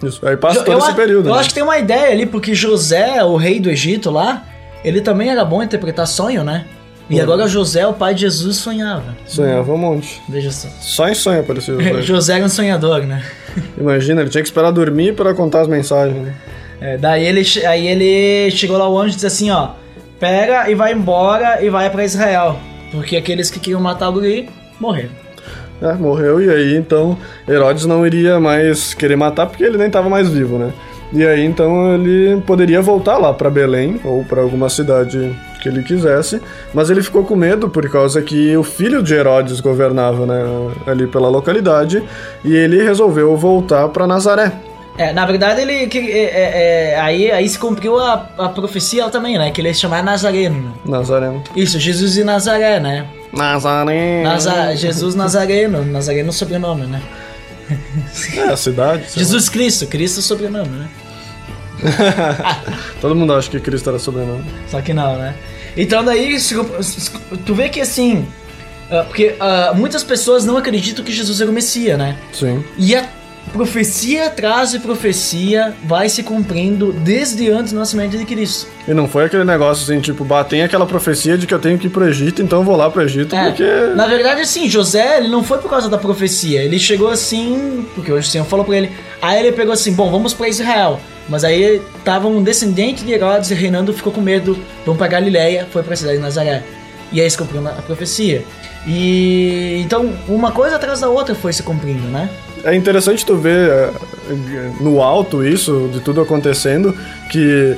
Isso, 0.03 0.25
aí 0.27 0.35
passa 0.35 0.61
todo 0.61 0.73
eu, 0.73 0.79
esse 0.79 0.93
período. 0.93 1.29
Eu 1.29 1.33
né? 1.33 1.39
acho 1.39 1.49
que 1.49 1.55
tem 1.55 1.63
uma 1.63 1.77
ideia 1.77 2.11
ali, 2.11 2.25
porque 2.25 2.53
José, 2.53 3.23
o 3.23 3.37
rei 3.37 3.59
do 3.59 3.69
Egito 3.69 4.11
lá, 4.11 4.43
ele 4.83 4.99
também 4.99 5.29
era 5.29 5.45
bom 5.45 5.61
em 5.61 5.65
interpretar 5.65 6.05
sonho, 6.05 6.43
né? 6.43 6.65
E 7.09 7.15
Uhum. 7.15 7.21
agora 7.21 7.47
José, 7.47 7.85
o 7.85 7.93
pai 7.93 8.13
de 8.15 8.21
Jesus, 8.21 8.57
sonhava. 8.57 9.15
Sonhava 9.25 9.71
um 9.71 9.77
monte. 9.77 10.21
Veja 10.27 10.51
só. 10.51 10.67
Só 10.81 11.07
em 11.07 11.13
sonho 11.13 11.39
aparecia. 11.39 11.75
José. 11.79 12.01
José 12.01 12.35
era 12.35 12.45
um 12.45 12.49
sonhador, 12.49 13.01
né? 13.03 13.23
Imagina, 13.79 14.21
ele 14.21 14.29
tinha 14.29 14.41
que 14.41 14.49
esperar 14.49 14.71
dormir 14.71 15.13
para 15.15 15.33
contar 15.33 15.61
as 15.61 15.67
mensagens. 15.67 16.21
Né? 16.21 16.33
É, 16.81 16.97
daí 16.97 17.25
ele, 17.25 17.41
aí 17.65 17.87
ele 17.87 18.51
chegou 18.51 18.77
lá, 18.77 18.89
o 18.89 18.99
anjo 18.99 19.15
disse 19.15 19.25
assim, 19.25 19.49
ó, 19.51 19.69
pega 20.19 20.69
e 20.69 20.75
vai 20.75 20.93
embora 20.93 21.63
e 21.63 21.69
vai 21.69 21.89
pra 21.89 22.03
Israel, 22.03 22.57
porque 22.91 23.15
aqueles 23.15 23.49
que 23.49 23.59
queriam 23.59 23.81
matar 23.81 24.09
o 24.09 24.13
guri 24.13 24.49
morreram. 24.79 25.11
É, 25.81 25.93
morreu 25.93 26.41
e 26.41 26.49
aí 26.49 26.75
então 26.75 27.17
Herodes 27.47 27.85
não 27.85 28.07
iria 28.07 28.39
mais 28.39 28.93
querer 28.93 29.17
matar 29.17 29.45
porque 29.45 29.63
ele 29.63 29.77
nem 29.77 29.87
estava 29.87 30.09
mais 30.09 30.29
vivo, 30.29 30.57
né? 30.57 30.71
E 31.11 31.25
aí 31.25 31.45
então 31.45 31.93
ele 31.93 32.41
poderia 32.41 32.81
voltar 32.81 33.17
lá 33.17 33.33
para 33.33 33.49
Belém 33.49 33.99
ou 34.03 34.23
para 34.23 34.41
alguma 34.41 34.69
cidade 34.69 35.35
que 35.61 35.69
ele 35.69 35.83
quisesse, 35.83 36.39
mas 36.73 36.89
ele 36.89 37.01
ficou 37.01 37.23
com 37.23 37.35
medo 37.35 37.69
por 37.69 37.89
causa 37.89 38.21
que 38.21 38.55
o 38.55 38.63
filho 38.63 39.01
de 39.01 39.15
Herodes 39.15 39.59
governava, 39.59 40.25
né, 40.25 40.43
ali 40.85 41.07
pela 41.07 41.27
localidade, 41.27 42.03
e 42.43 42.55
ele 42.55 42.83
resolveu 42.83 43.35
voltar 43.35 43.89
para 43.89 44.05
Nazaré. 44.05 44.51
É, 44.97 45.11
na 45.11 45.25
verdade 45.25 45.59
ele, 45.61 45.87
que, 45.87 45.97
é, 45.99 46.23
é, 46.23 46.91
é, 46.93 46.99
aí, 47.01 47.29
aí 47.31 47.49
se 47.49 47.59
cumpriu 47.59 47.99
a, 47.99 48.29
a 48.37 48.47
profecia 48.49 49.09
também, 49.09 49.37
né, 49.37 49.51
que 49.51 49.59
ele 49.59 49.67
ia 49.67 49.73
se 49.73 49.81
chamar 49.81 50.01
Nazareno. 50.03 50.57
né? 50.61 50.71
Nazaré. 50.85 51.31
Isso, 51.55 51.77
Jesus 51.79 52.13
de 52.13 52.23
Nazaré, 52.23 52.79
né? 52.79 53.05
Nazaré. 53.33 54.23
Naza- 54.23 54.73
Jesus 54.75 55.13
Nazareno, 55.13 55.83
Nazareno 55.83 56.31
sobrenome, 56.31 56.85
né? 56.87 57.01
É 58.37 58.41
a 58.43 58.55
cidade. 58.55 59.03
Jesus 59.15 59.49
Cristo, 59.49 59.85
Cristo 59.87 60.21
sobrenome, 60.21 60.69
né? 60.69 60.87
lá. 61.83 62.63
Todo 63.01 63.15
mundo 63.15 63.33
acha 63.33 63.49
que 63.49 63.59
Cristo 63.59 63.89
era 63.89 63.99
sobrenome. 63.99 64.45
Só 64.69 64.81
que 64.81 64.93
não, 64.93 65.17
né? 65.17 65.35
Então 65.75 66.03
daí, 66.05 66.39
se- 66.39 66.55
se- 66.81 67.11
tu 67.45 67.53
vê 67.53 67.67
que 67.67 67.81
assim, 67.81 68.25
ah, 68.89 69.03
porque 69.07 69.35
ah, 69.39 69.73
muitas 69.75 70.03
pessoas 70.03 70.45
não 70.45 70.55
acreditam 70.57 71.03
que 71.03 71.11
Jesus 71.11 71.41
era 71.41 71.49
o 71.49 71.53
Messias, 71.53 71.97
né? 71.97 72.15
Sim. 72.31 72.63
E 72.77 72.95
a 72.95 73.03
profecia 73.55 74.27
atrás 74.27 74.71
de 74.71 74.79
profecia 74.79 75.73
vai 75.85 76.09
se 76.09 76.21
cumprindo 76.21 76.91
desde 76.91 77.49
antes 77.49 77.71
do 77.71 77.79
nascimento 77.79 78.17
de 78.17 78.25
Cristo. 78.25 78.67
E 78.85 78.93
não 78.93 79.07
foi 79.07 79.23
aquele 79.23 79.45
negócio 79.45 79.83
assim, 79.83 80.01
tipo, 80.01 80.25
bah, 80.25 80.43
tem 80.43 80.61
aquela 80.61 80.85
profecia 80.85 81.37
de 81.37 81.47
que 81.47 81.53
eu 81.53 81.59
tenho 81.59 81.77
que 81.79 81.87
ir 81.87 81.89
pro 81.89 82.05
Egito, 82.05 82.41
então 82.41 82.59
eu 82.59 82.65
vou 82.65 82.75
lá 82.75 82.89
pro 82.89 83.01
Egito, 83.01 83.33
É, 83.33 83.45
porque. 83.45 83.63
Na 83.95 84.07
verdade, 84.07 84.41
assim, 84.41 84.69
José, 84.69 85.19
ele 85.19 85.29
não 85.29 85.41
foi 85.41 85.59
por 85.59 85.69
causa 85.69 85.87
da 85.87 85.97
profecia. 85.97 86.61
Ele 86.61 86.77
chegou 86.77 87.09
assim, 87.09 87.85
porque 87.95 88.11
o 88.11 88.21
Senhor 88.21 88.43
falou 88.43 88.65
pra 88.65 88.75
ele. 88.75 88.91
Aí 89.21 89.39
ele 89.39 89.53
pegou 89.53 89.73
assim: 89.73 89.93
bom, 89.93 90.11
vamos 90.11 90.33
pra 90.33 90.49
Israel. 90.49 90.99
Mas 91.29 91.45
aí 91.45 91.81
tava 92.03 92.27
um 92.27 92.43
descendente 92.43 93.05
de 93.05 93.13
Herodes 93.13 93.49
reinando, 93.51 93.93
ficou 93.93 94.11
com 94.11 94.21
medo, 94.21 94.59
vamos 94.85 94.97
pra 94.97 95.07
Galileia, 95.07 95.65
foi 95.71 95.81
pra 95.81 95.95
cidade 95.95 96.17
de 96.17 96.21
Nazaré. 96.23 96.61
E 97.11 97.21
aí 97.21 97.29
se 97.29 97.37
cumpriu 97.37 97.65
a 97.65 97.71
profecia. 97.81 98.43
E 98.85 99.81
então, 99.83 100.13
uma 100.27 100.51
coisa 100.51 100.75
atrás 100.75 100.99
da 100.99 101.09
outra 101.09 101.33
foi 101.33 101.53
se 101.53 101.63
cumprindo, 101.63 102.05
né? 102.09 102.29
É 102.65 102.75
interessante 102.75 103.25
tu 103.25 103.35
ver 103.37 103.69
é, 103.69 103.91
no 104.81 105.01
alto 105.01 105.45
isso, 105.45 105.89
de 105.93 105.99
tudo 106.01 106.19
acontecendo, 106.19 106.93
que 107.31 107.75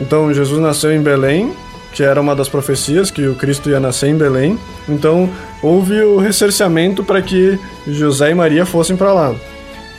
então 0.00 0.32
Jesus 0.32 0.60
nasceu 0.60 0.92
em 0.92 1.00
Belém, 1.00 1.52
que 1.92 2.02
era 2.02 2.20
uma 2.20 2.34
das 2.34 2.48
profecias, 2.48 3.10
que 3.10 3.26
o 3.26 3.34
Cristo 3.34 3.68
ia 3.68 3.78
nascer 3.78 4.08
em 4.08 4.16
Belém. 4.16 4.58
Então 4.88 5.28
houve 5.62 6.00
o 6.00 6.18
recerceamento 6.18 7.04
para 7.04 7.20
que 7.20 7.58
José 7.86 8.30
e 8.30 8.34
Maria 8.34 8.64
fossem 8.64 8.96
para 8.96 9.12
lá. 9.12 9.34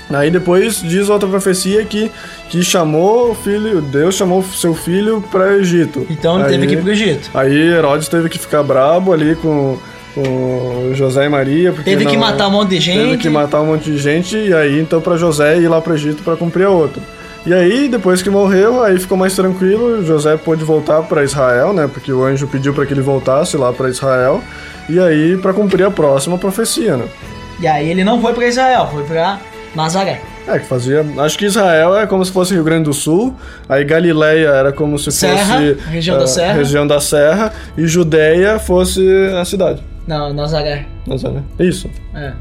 Aí 0.10 0.30
depois 0.30 0.82
diz 0.82 1.08
outra 1.08 1.30
profecia 1.30 1.86
que, 1.86 2.12
que 2.50 2.64
chamou 2.64 3.32
o 3.32 3.36
filho, 3.36 3.80
Deus 3.82 4.16
chamou 4.16 4.44
seu 4.44 4.74
filho 4.74 5.24
para 5.32 5.58
Egito. 5.58 6.06
Então 6.10 6.36
ele 6.36 6.46
Aí- 6.46 6.52
teve 6.52 6.68
que 6.68 6.74
ir 6.74 6.82
pro 6.82 6.92
Egito. 6.92 7.30
Aí 7.34 7.56
Herodes 7.56 8.08
teve 8.10 8.28
que 8.28 8.38
ficar 8.38 8.62
brabo 8.64 9.14
ali 9.14 9.36
com, 9.36 9.78
com 10.14 10.91
José 10.93 11.26
e 11.26 11.30
Maria. 11.30 11.72
Porque 11.72 11.89
Teve 11.89 12.05
que 12.05 12.14
não- 12.14 12.20
matar 12.22 12.47
um 12.47 12.51
monte 12.51 12.70
de 12.70 12.80
gente. 12.80 12.97
Teve 12.99 13.18
que 13.18 13.30
matar 13.30 13.62
um 13.62 13.66
monte 13.68 13.91
de 13.91 13.97
gente, 13.97 14.38
e 14.38 14.53
aí 14.53 14.80
então 14.80 15.01
pra 15.01 15.18
José 15.18 15.57
ir 15.59 15.68
lá 15.68 15.82
pro 15.82 15.93
Egito 15.93 16.24
pra 16.24 16.36
cumprir 16.36 16.66
a 16.66 16.70
outra. 16.70 17.01
E 17.45 17.53
aí, 17.53 17.88
depois 17.89 18.22
que 18.22 18.30
morreu, 18.30 18.84
aí 18.84 18.99
ficou 18.99 19.18
mais 19.18 19.36
tranquilo, 19.36 20.05
José 20.05 20.38
pôde 20.38 20.64
voltar 20.64 21.01
pra 21.01 21.24
Israel, 21.24 21.74
né? 21.74 21.89
Porque 21.91 22.14
o 22.14 22.24
anjo 22.24 22.45
pediu 22.47 22.72
pra 22.72 22.86
que 22.86 22.93
ele 22.93 23.01
voltasse 23.01 23.57
lá 23.57 23.74
pra 23.74 23.89
Israel. 23.89 24.41
E 24.88 24.99
aí, 24.99 25.36
pra 25.38 25.51
cumprir 25.51 25.84
a 25.86 25.89
próxima 25.89 26.38
profecia, 26.38 26.97
né? 26.97 27.05
E 27.59 27.66
aí 27.66 27.89
ele 27.89 28.03
não 28.03 28.22
foi 28.22 28.34
pra 28.34 28.45
Israel, 28.47 28.88
foi 28.91 29.03
pra 29.05 29.39
Nazaré. 29.76 30.22
É, 30.47 30.59
que 30.59 30.66
fazia. 30.68 31.03
Acho 31.18 31.38
que 31.38 31.45
Israel 31.45 31.97
é 31.97 32.05
como 32.05 32.24
se 32.24 32.32
fosse 32.32 32.53
Rio 32.53 32.64
Grande 32.64 32.84
do 32.86 32.93
Sul, 32.93 33.36
aí 33.70 33.84
Galileia 33.84 34.49
era 34.49 34.72
como 34.72 34.99
se 34.99 35.12
Serra, 35.12 35.55
fosse. 35.57 35.78
região 35.89 36.18
da 36.18 36.24
ah, 36.24 36.28
Serra. 36.28 36.53
Região 36.53 36.88
da 36.88 36.99
Serra, 36.99 37.53
e 37.78 37.88
Judéia 37.88 38.59
fosse 38.59 39.03
a 39.39 39.45
cidade. 39.45 39.82
Não, 40.08 40.34
Nazaré. 40.34 40.88
Nazaré. 41.08 41.41
Isso, 41.60 41.89
É. 42.16 42.34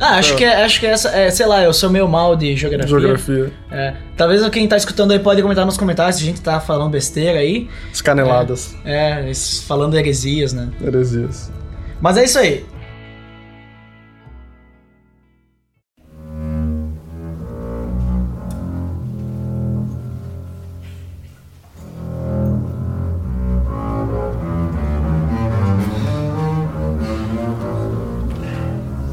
Ah, 0.00 0.16
acho 0.16 0.34
que, 0.36 0.42
é, 0.42 0.64
acho 0.64 0.80
que 0.80 0.86
essa, 0.86 1.10
é, 1.10 1.30
sei 1.30 1.46
lá, 1.46 1.62
eu 1.62 1.72
sou 1.72 1.88
meio 1.88 2.08
mal 2.08 2.34
de 2.34 2.56
geografia. 2.56 2.88
geografia. 2.88 3.52
É, 3.70 3.94
talvez 4.16 4.44
quem 4.48 4.66
tá 4.66 4.76
escutando 4.76 5.12
aí 5.12 5.18
pode 5.20 5.40
comentar 5.42 5.64
nos 5.64 5.76
comentários 5.76 6.16
se 6.16 6.22
a 6.22 6.26
gente 6.26 6.40
tá 6.40 6.58
falando 6.58 6.90
besteira 6.90 7.38
aí. 7.38 7.68
As 7.92 8.00
caneladas, 8.00 8.74
É, 8.84 9.30
es- 9.30 9.62
falando 9.62 9.96
heresias, 9.96 10.52
né? 10.52 10.70
heresias. 10.84 11.52
Mas 12.00 12.16
é 12.16 12.24
isso 12.24 12.36
aí. 12.38 12.64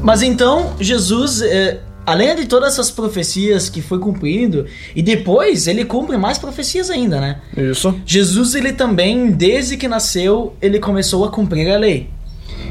Mas 0.02 0.22
então, 0.22 0.74
Jesus, 0.80 1.42
é, 1.42 1.80
além 2.06 2.34
de 2.34 2.46
todas 2.46 2.72
essas 2.72 2.90
profecias 2.90 3.68
que 3.68 3.82
foi 3.82 3.98
cumprindo, 3.98 4.66
e 4.96 5.02
depois 5.02 5.66
ele 5.66 5.84
cumpre 5.84 6.16
mais 6.16 6.38
profecias 6.38 6.90
ainda, 6.90 7.20
né? 7.20 7.40
Isso. 7.56 7.94
Jesus, 8.06 8.54
ele 8.54 8.72
também, 8.72 9.30
desde 9.30 9.76
que 9.76 9.86
nasceu, 9.86 10.54
ele 10.60 10.78
começou 10.78 11.24
a 11.24 11.30
cumprir 11.30 11.70
a 11.70 11.76
lei. 11.78 12.08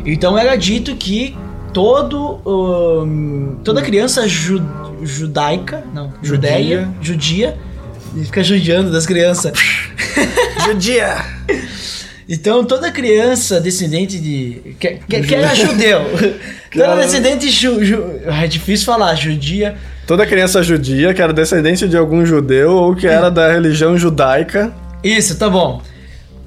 Então 0.06 0.38
era 0.38 0.56
dito 0.56 0.96
que 0.96 1.36
todo, 1.74 2.40
hum, 2.46 3.58
toda 3.64 3.82
criança 3.82 4.28
ju- 4.28 4.64
judaica, 5.04 5.84
não, 5.94 6.12
judeia, 6.22 6.90
judia, 7.02 7.58
ele 8.16 8.26
fica 8.26 8.44
judiando 8.44 8.92
das 8.92 9.06
crianças. 9.06 9.54
Judia! 10.66 11.16
Então 12.30 12.64
toda 12.64 12.92
criança 12.92 13.60
descendente 13.60 14.20
de. 14.20 14.76
que, 14.80 15.00
que, 15.08 15.22
que 15.22 15.36
era 15.36 15.56
judeu. 15.56 16.02
toda 16.72 16.96
descendente 16.98 17.50
ju, 17.50 17.84
ju- 17.84 18.04
é 18.28 18.46
difícil 18.46 18.86
falar, 18.86 19.16
judia. 19.16 19.76
Toda 20.06 20.26
criança 20.26 20.62
judia 20.62 21.14
que 21.14 21.22
era 21.22 21.34
descendente 21.34 21.88
de 21.88 21.98
algum 21.98 22.24
judeu 22.26 22.72
ou 22.72 22.96
que 22.96 23.08
era 23.08 23.30
da 23.32 23.52
religião 23.52 23.98
judaica. 23.98 24.72
Isso, 25.04 25.38
tá 25.38 25.50
bom. 25.50 25.82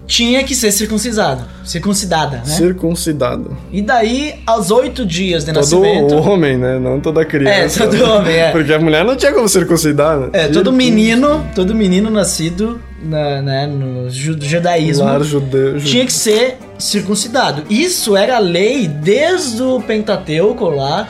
Tinha 0.07 0.43
que 0.45 0.55
ser 0.55 0.73
circuncisado. 0.73 1.43
Circuncidada, 1.65 2.39
né? 2.39 2.45
Circuncidado. 2.45 3.57
E 3.73 3.81
daí, 3.81 4.35
aos 4.47 4.71
oito 4.71 5.07
dias 5.07 5.45
de 5.45 5.53
Todo 5.53 5.63
nascimento. 5.63 6.15
homem, 6.17 6.57
né? 6.59 6.79
Não 6.79 7.01
toda 7.01 7.25
criança. 7.25 7.85
É, 7.85 7.87
todo 7.87 8.05
homem, 8.11 8.35
é. 8.35 8.51
Porque 8.53 8.73
a 8.73 8.79
mulher 8.79 9.05
não 9.05 9.17
tinha 9.17 9.33
como 9.33 9.49
circuncidar, 9.49 10.19
né? 10.19 10.29
É, 10.33 10.49
todo 10.49 10.73
menino, 10.73 11.47
todo 11.55 11.75
menino 11.75 12.11
nascido 12.11 12.81
na, 13.03 13.41
né, 13.43 13.67
no 13.67 14.11
ju- 14.11 14.37
judaísmo 14.41 15.05
Lar 15.05 15.23
judeu. 15.23 15.79
ju- 15.79 15.87
tinha 15.87 16.05
que 16.05 16.13
ser 16.13 16.59
circuncidado. 16.79 17.63
Isso 17.71 18.17
era 18.17 18.39
lei 18.39 18.87
desde 18.89 19.63
o 19.63 19.81
Pentateuco 19.81 20.69
lá, 20.69 21.09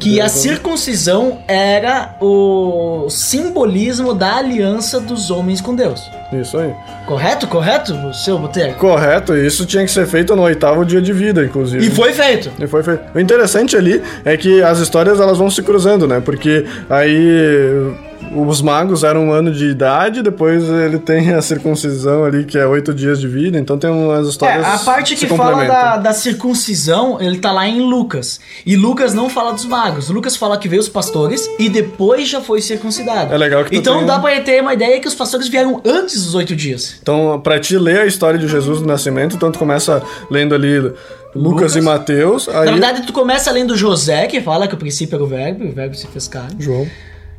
que 0.00 0.20
a 0.20 0.28
circuncisão 0.28 1.38
era 1.46 2.16
o 2.20 3.06
simbolismo 3.10 4.14
da 4.14 4.36
aliança 4.36 4.98
dos 4.98 5.30
homens 5.30 5.60
com 5.60 5.74
Deus. 5.74 6.10
Isso 6.32 6.56
aí. 6.58 6.72
Correto? 7.06 7.46
Correto, 7.46 8.14
seu 8.14 8.38
Boteco? 8.38 8.78
Correto, 8.78 9.36
isso 9.36 9.66
tinha 9.66 9.84
que 9.84 9.90
ser 9.90 10.06
feito 10.06 10.34
no 10.34 10.42
oitavo 10.42 10.84
dia 10.84 11.02
de 11.02 11.12
vida, 11.12 11.44
inclusive. 11.44 11.86
E 11.86 11.90
foi 11.90 12.12
feito. 12.12 12.50
E 12.58 12.66
foi 12.66 12.82
feito. 12.82 13.02
O 13.14 13.20
interessante 13.20 13.76
ali 13.76 14.02
é 14.24 14.36
que 14.36 14.62
as 14.62 14.78
histórias 14.78 15.20
elas 15.20 15.36
vão 15.36 15.50
se 15.50 15.62
cruzando, 15.62 16.08
né? 16.08 16.20
Porque 16.24 16.64
aí 16.88 18.08
os 18.34 18.62
magos 18.62 19.02
eram 19.02 19.26
um 19.28 19.32
ano 19.32 19.52
de 19.52 19.66
idade, 19.66 20.22
depois 20.22 20.62
ele 20.68 20.98
tem 20.98 21.32
a 21.32 21.42
circuncisão 21.42 22.24
ali, 22.24 22.44
que 22.44 22.56
é 22.58 22.66
oito 22.66 22.94
dias 22.94 23.20
de 23.20 23.26
vida, 23.26 23.58
então 23.58 23.76
tem 23.78 23.90
umas 23.90 24.26
É, 24.26 24.30
histórias. 24.30 24.64
a 24.66 24.78
parte 24.78 25.16
se 25.16 25.26
que 25.26 25.34
fala 25.36 25.64
da, 25.64 25.96
da 25.96 26.12
circuncisão, 26.12 27.18
ele 27.20 27.38
tá 27.38 27.52
lá 27.52 27.66
em 27.68 27.80
Lucas. 27.80 28.40
E 28.64 28.76
Lucas 28.76 29.14
não 29.14 29.28
fala 29.28 29.52
dos 29.52 29.64
magos. 29.64 30.08
Lucas 30.10 30.36
fala 30.36 30.56
que 30.58 30.68
veio 30.68 30.80
os 30.80 30.88
pastores 30.88 31.48
e 31.58 31.68
depois 31.68 32.28
já 32.28 32.40
foi 32.40 32.60
circuncidado. 32.60 33.32
É 33.32 33.38
legal 33.38 33.64
que 33.64 33.70
tu 33.70 33.76
Então 33.76 33.98
tem- 33.98 34.06
dá 34.06 34.18
pra 34.18 34.40
ter 34.40 34.60
uma 34.62 34.74
ideia 34.74 35.00
que 35.00 35.08
os 35.08 35.14
pastores 35.14 35.48
vieram 35.48 35.80
antes 35.84 36.24
dos 36.24 36.34
oito 36.34 36.54
dias. 36.54 36.96
Então, 37.02 37.40
pra 37.42 37.58
te 37.58 37.76
ler 37.78 38.00
a 38.00 38.06
história 38.06 38.38
de 38.38 38.46
Jesus 38.48 38.80
do 38.80 38.86
nascimento, 38.86 39.36
então 39.36 39.50
tu 39.50 39.58
começa 39.58 40.02
lendo 40.30 40.54
ali 40.54 40.78
Lucas, 40.78 40.94
Lucas. 41.34 41.76
e 41.76 41.80
Mateus, 41.80 42.48
aí 42.48 42.64
Na 42.66 42.72
verdade, 42.72 43.06
tu 43.06 43.12
começa 43.12 43.50
lendo 43.50 43.76
José, 43.76 44.26
que 44.26 44.40
fala 44.40 44.66
que 44.66 44.74
o 44.74 44.78
princípio 44.78 45.16
era 45.16 45.24
o 45.24 45.26
verbo, 45.26 45.64
e 45.64 45.68
o 45.68 45.72
verbo 45.72 45.94
se 45.94 46.06
fez 46.06 46.26
carne. 46.28 46.56
João. 46.58 46.86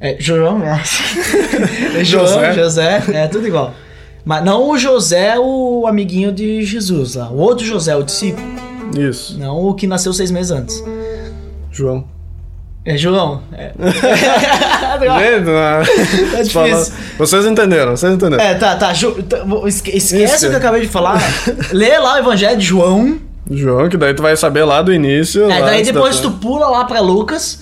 É, 0.02 0.16
João, 0.20 0.58
né? 0.60 0.82
É 1.96 2.04
João, 2.04 2.26
José. 2.26 2.54
José, 2.54 3.04
é 3.14 3.28
tudo 3.28 3.48
igual. 3.48 3.74
Mas 4.26 4.44
não 4.44 4.70
o 4.70 4.78
José, 4.78 5.36
o 5.38 5.86
amiguinho 5.88 6.32
de 6.32 6.64
Jesus 6.64 7.16
lá. 7.16 7.30
O 7.30 7.38
outro 7.38 7.64
José, 7.66 7.96
o 7.96 8.04
discípulo. 8.04 8.46
Isso, 8.98 9.38
Não 9.40 9.58
o 9.66 9.74
que 9.74 9.88
nasceu 9.88 10.12
seis 10.12 10.32
meses 10.32 10.52
antes. 10.52 10.84
João. 11.72 12.04
É 12.84 12.98
João. 12.98 13.42
É. 13.54 13.72
Vendo? 15.00 15.52
né? 15.52 15.84
É 16.40 16.46
Fala- 16.46 16.68
difícil. 16.68 16.94
Vocês 17.18 17.46
entenderam, 17.46 17.96
vocês 17.96 18.12
entenderam. 18.14 18.44
É, 18.44 18.56
tá, 18.56 18.76
tá. 18.76 18.94
Ju- 18.94 19.22
tá, 19.24 19.38
esque- 19.68 19.96
esquece 19.96 20.36
Isso. 20.36 20.46
o 20.48 20.50
que 20.50 20.56
eu 20.56 20.60
acabei 20.60 20.82
de 20.82 20.88
falar. 20.88 21.20
Lê 21.72 21.98
lá 22.00 22.16
o 22.16 22.18
Evangelho 22.18 22.58
de 22.58 22.66
João. 22.66 23.18
João, 23.50 23.88
que 23.90 23.98
daí 23.98 24.14
tu 24.14 24.22
vai 24.22 24.36
saber 24.36 24.64
lá 24.64 24.82
do 24.82 24.92
início. 24.94 25.44
É, 25.50 25.62
daí 25.62 25.84
da- 25.84 25.92
depois 25.92 26.20
tu 26.20 26.32
pula 26.32 26.68
lá 26.68 26.86
pra 26.86 27.00
Lucas. 27.02 27.60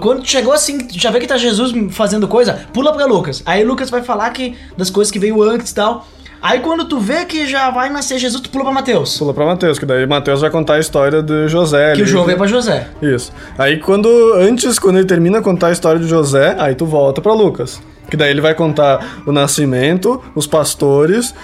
Quando 0.00 0.26
chegou 0.26 0.52
assim, 0.52 0.88
já 0.90 1.10
vê 1.10 1.20
que 1.20 1.26
tá 1.26 1.36
Jesus 1.36 1.72
fazendo 1.90 2.28
coisa, 2.28 2.66
pula 2.72 2.92
pra 2.92 3.06
Lucas. 3.06 3.42
Aí 3.46 3.64
Lucas 3.64 3.90
vai 3.90 4.02
falar 4.02 4.30
que 4.30 4.56
das 4.76 4.90
coisas 4.90 5.10
que 5.10 5.18
veio 5.18 5.42
antes 5.42 5.70
e 5.70 5.74
tal. 5.74 6.06
Aí 6.42 6.60
quando 6.60 6.86
tu 6.86 6.98
vê 6.98 7.26
que 7.26 7.46
já 7.46 7.70
vai 7.70 7.90
nascer 7.90 8.18
Jesus, 8.18 8.40
tu 8.40 8.48
pula 8.48 8.64
pra 8.64 8.72
Mateus. 8.72 9.18
Pula 9.18 9.34
pra 9.34 9.44
Mateus, 9.44 9.78
que 9.78 9.84
daí 9.84 10.06
Mateus 10.06 10.40
vai 10.40 10.48
contar 10.50 10.74
a 10.74 10.78
história 10.78 11.22
de 11.22 11.48
José. 11.48 11.92
Que 11.92 12.02
o 12.02 12.06
João 12.06 12.24
veio 12.24 12.38
pra 12.38 12.46
José. 12.46 12.88
Isso. 13.02 13.30
Aí 13.58 13.78
quando. 13.78 14.08
Antes, 14.34 14.78
quando 14.78 14.96
ele 14.96 15.06
termina 15.06 15.38
a 15.38 15.42
contar 15.42 15.66
a 15.66 15.72
história 15.72 16.00
de 16.00 16.08
José, 16.08 16.56
aí 16.58 16.74
tu 16.74 16.86
volta 16.86 17.20
pra 17.20 17.34
Lucas. 17.34 17.82
Que 18.10 18.16
daí 18.16 18.30
ele 18.30 18.40
vai 18.40 18.54
contar 18.54 19.22
o 19.26 19.32
nascimento, 19.32 20.22
os 20.34 20.46
pastores, 20.46 21.34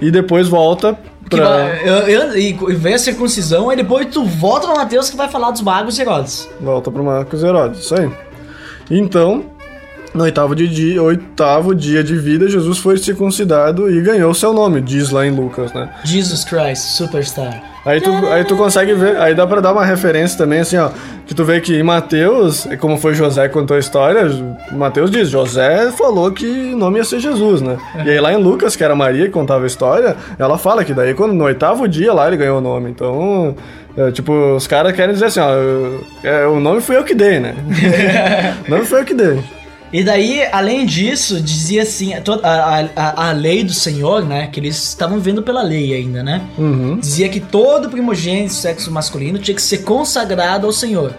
e 0.00 0.10
depois 0.10 0.48
volta 0.48 0.98
pra. 1.28 2.38
e 2.38 2.52
vem 2.74 2.94
a 2.94 2.98
circuncisão, 2.98 3.70
aí 3.70 3.76
depois 3.76 4.06
tu 4.06 4.24
volta 4.24 4.66
pra 4.66 4.76
Mateus 4.76 5.10
que 5.10 5.16
vai 5.16 5.28
falar 5.28 5.50
dos 5.50 5.62
magos 5.62 5.98
e 5.98 6.02
Herodes. 6.02 6.48
Volta 6.60 6.90
pro 6.90 7.04
Marcos 7.04 7.42
Herodes, 7.42 7.80
isso 7.80 7.94
aí. 7.94 8.10
Então, 8.90 9.44
no 10.14 10.24
oitavo, 10.24 10.54
de 10.54 10.68
dia, 10.68 11.02
oitavo 11.02 11.74
dia 11.74 12.02
de 12.02 12.16
vida, 12.16 12.48
Jesus 12.48 12.78
foi 12.78 12.96
circuncidado 12.96 13.90
e 13.90 14.00
ganhou 14.00 14.32
seu 14.32 14.52
nome, 14.52 14.80
diz 14.80 15.10
lá 15.10 15.26
em 15.26 15.30
Lucas, 15.30 15.72
né? 15.72 15.90
Jesus 16.04 16.44
Christ, 16.44 16.96
Superstar. 16.96 17.75
Aí 17.86 18.00
tu, 18.00 18.10
aí 18.10 18.44
tu 18.44 18.56
consegue 18.56 18.92
ver, 18.94 19.16
aí 19.16 19.32
dá 19.32 19.46
pra 19.46 19.60
dar 19.60 19.72
uma 19.72 19.84
referência 19.84 20.36
também, 20.36 20.58
assim, 20.58 20.76
ó, 20.76 20.90
que 21.24 21.32
tu 21.32 21.44
vê 21.44 21.60
que 21.60 21.78
em 21.78 21.84
Mateus, 21.84 22.66
como 22.80 22.98
foi 22.98 23.14
José 23.14 23.46
que 23.46 23.54
contou 23.54 23.76
a 23.76 23.80
história, 23.80 24.28
Mateus 24.72 25.08
diz, 25.08 25.28
José 25.28 25.92
falou 25.92 26.32
que 26.32 26.74
o 26.74 26.76
nome 26.76 26.98
ia 26.98 27.04
ser 27.04 27.20
Jesus, 27.20 27.62
né? 27.62 27.76
E 28.04 28.10
aí 28.10 28.20
lá 28.20 28.32
em 28.32 28.42
Lucas, 28.42 28.74
que 28.74 28.82
era 28.82 28.96
Maria 28.96 29.26
que 29.26 29.32
contava 29.32 29.62
a 29.62 29.68
história, 29.68 30.16
ela 30.36 30.58
fala 30.58 30.84
que 30.84 30.92
daí 30.92 31.14
quando, 31.14 31.32
no 31.32 31.44
oitavo 31.44 31.86
dia 31.86 32.12
lá 32.12 32.26
ele 32.26 32.36
ganhou 32.36 32.58
o 32.58 32.60
nome, 32.60 32.90
então... 32.90 33.54
é, 33.96 34.10
tipo, 34.10 34.32
os 34.56 34.66
caras 34.66 34.92
querem 34.92 35.14
dizer 35.14 35.26
assim, 35.26 35.40
ó, 35.40 35.50
é, 36.24 36.44
o 36.46 36.58
nome 36.58 36.80
fui 36.80 36.96
eu 36.96 37.04
que 37.04 37.14
dei, 37.14 37.38
né? 37.38 37.54
o 38.66 38.70
nome 38.70 38.84
foi 38.84 39.00
eu 39.00 39.04
que 39.04 39.14
dei. 39.14 39.38
E 39.92 40.02
daí, 40.02 40.44
além 40.52 40.84
disso, 40.84 41.40
dizia 41.40 41.82
assim, 41.82 42.12
a, 42.14 42.20
a, 42.96 43.28
a, 43.28 43.32
lei 43.32 43.62
do 43.62 43.72
Senhor, 43.72 44.24
né? 44.24 44.48
Que 44.48 44.58
eles 44.60 44.76
estavam 44.88 45.20
vendo 45.20 45.42
pela 45.42 45.62
lei 45.62 45.94
ainda, 45.94 46.22
né? 46.22 46.42
Uhum, 46.58 46.98
Dizia 46.98 47.28
que 47.28 47.40
todo 47.40 47.88
primogênito 47.88 48.52
sexo 48.52 48.90
masculino 48.90 49.38
tinha 49.38 49.54
que 49.54 49.62
ser 49.62 49.78
consagrado 49.78 50.66
ao 50.66 50.72
Senhor. 50.72 51.14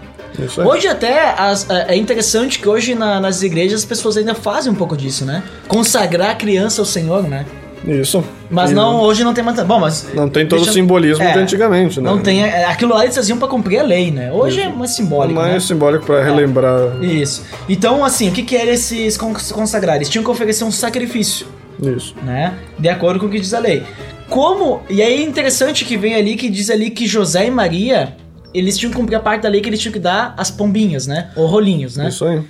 Hoje 0.70 0.88
até 0.88 1.34
as- 1.38 1.68
é 1.70 1.94
é 1.94 1.96
interessante 1.96 2.60
que 2.60 2.68
hoje 2.70 2.94
na- 2.94 3.20
nas 3.20 3.42
igrejas 3.42 3.80
as 3.80 3.86
pessoas 3.86 4.18
ainda 4.18 4.36
fazem 4.36 4.72
um 4.72 4.76
pouco 4.76 4.96
disso, 4.96 5.26
né? 5.26 5.42
Consagrar 5.68 6.32
a 6.32 6.36
criança 6.36 6.82
ao 6.82 6.86
Senhor, 6.86 7.24
né? 7.24 7.46
Isso. 7.86 8.24
Mas 8.50 8.72
E 8.72 8.74
não, 8.74 9.00
hoje 9.02 9.24
não 9.24 9.34
tem 9.34 9.44
mais. 9.44 9.60
Bom, 9.64 9.80
mas. 9.80 10.08
Não 10.14 10.28
tem 10.30 10.46
todo 10.48 10.58
deixa- 10.60 10.72
o 10.72 10.74
simbolismo 10.74 11.24
é, 11.24 11.34
de 11.34 11.40
antigamente, 11.40 12.00
né? 12.02 12.10
Não 12.10 12.20
tem. 12.20 12.44
é, 12.44 12.66
Aquilo 12.66 12.94
lá 12.94 13.04
eles 13.04 13.16
faziam 13.16 13.38
pra 13.38 13.48
cumprir 13.48 13.80
a 13.80 13.84
lei, 13.84 14.10
né? 14.12 14.32
Hoje 14.32 14.62
é 14.62 14.70
mais 14.70 14.92
É 14.92 14.94
simbólico. 14.96 15.40
mais 15.40 15.54
né? 15.54 15.60
simbólico 15.60 16.06
pra 16.06 16.24
relembrar 16.24 17.04
Isso. 17.04 17.44
Então, 17.70 18.04
assim, 18.04 18.30
o 18.30 18.32
que, 18.32 18.44
que 18.44 18.56
era 18.56 18.72
esses 18.72 19.18
cons- 19.18 19.52
consagrar? 19.52 19.96
Eles 19.98 20.10
tinham 20.10 20.24
que 20.24 20.30
oferecer 20.32 20.64
um 20.64 20.72
sacrifício, 20.72 21.48
isso. 21.82 22.16
né? 22.24 22.54
De 22.80 22.90
acordo 22.90 23.20
com 23.20 23.26
o 23.28 23.30
que 23.30 23.40
diz 23.40 23.54
a 23.54 23.60
lei. 23.60 23.84
Como. 24.30 24.82
E 24.90 25.02
aí 25.02 25.22
é 25.22 25.26
interessante 25.26 25.86
que 25.86 25.96
vem 25.98 26.16
ali 26.16 26.36
que 26.36 26.50
diz 26.50 26.70
ali 26.70 26.90
que 26.90 27.06
José 27.08 27.48
e 27.48 27.52
Maria. 27.52 28.16
Eles 28.54 28.78
tinham 28.78 28.90
que 28.92 28.98
cumprir 28.98 29.16
a 29.16 29.20
parte 29.20 29.42
da 29.44 29.50
lei 29.50 29.62
que 29.62 29.70
eles 29.70 29.80
tinham 29.80 29.94
que 29.94 30.00
dar 30.00 30.34
as 30.38 30.50
pombinhas, 30.50 31.06
né? 31.06 31.30
Ou 31.36 31.46
rolinhos, 31.46 31.96
né? 31.98 32.08
Isso 32.10 32.26
aí. 32.26 32.42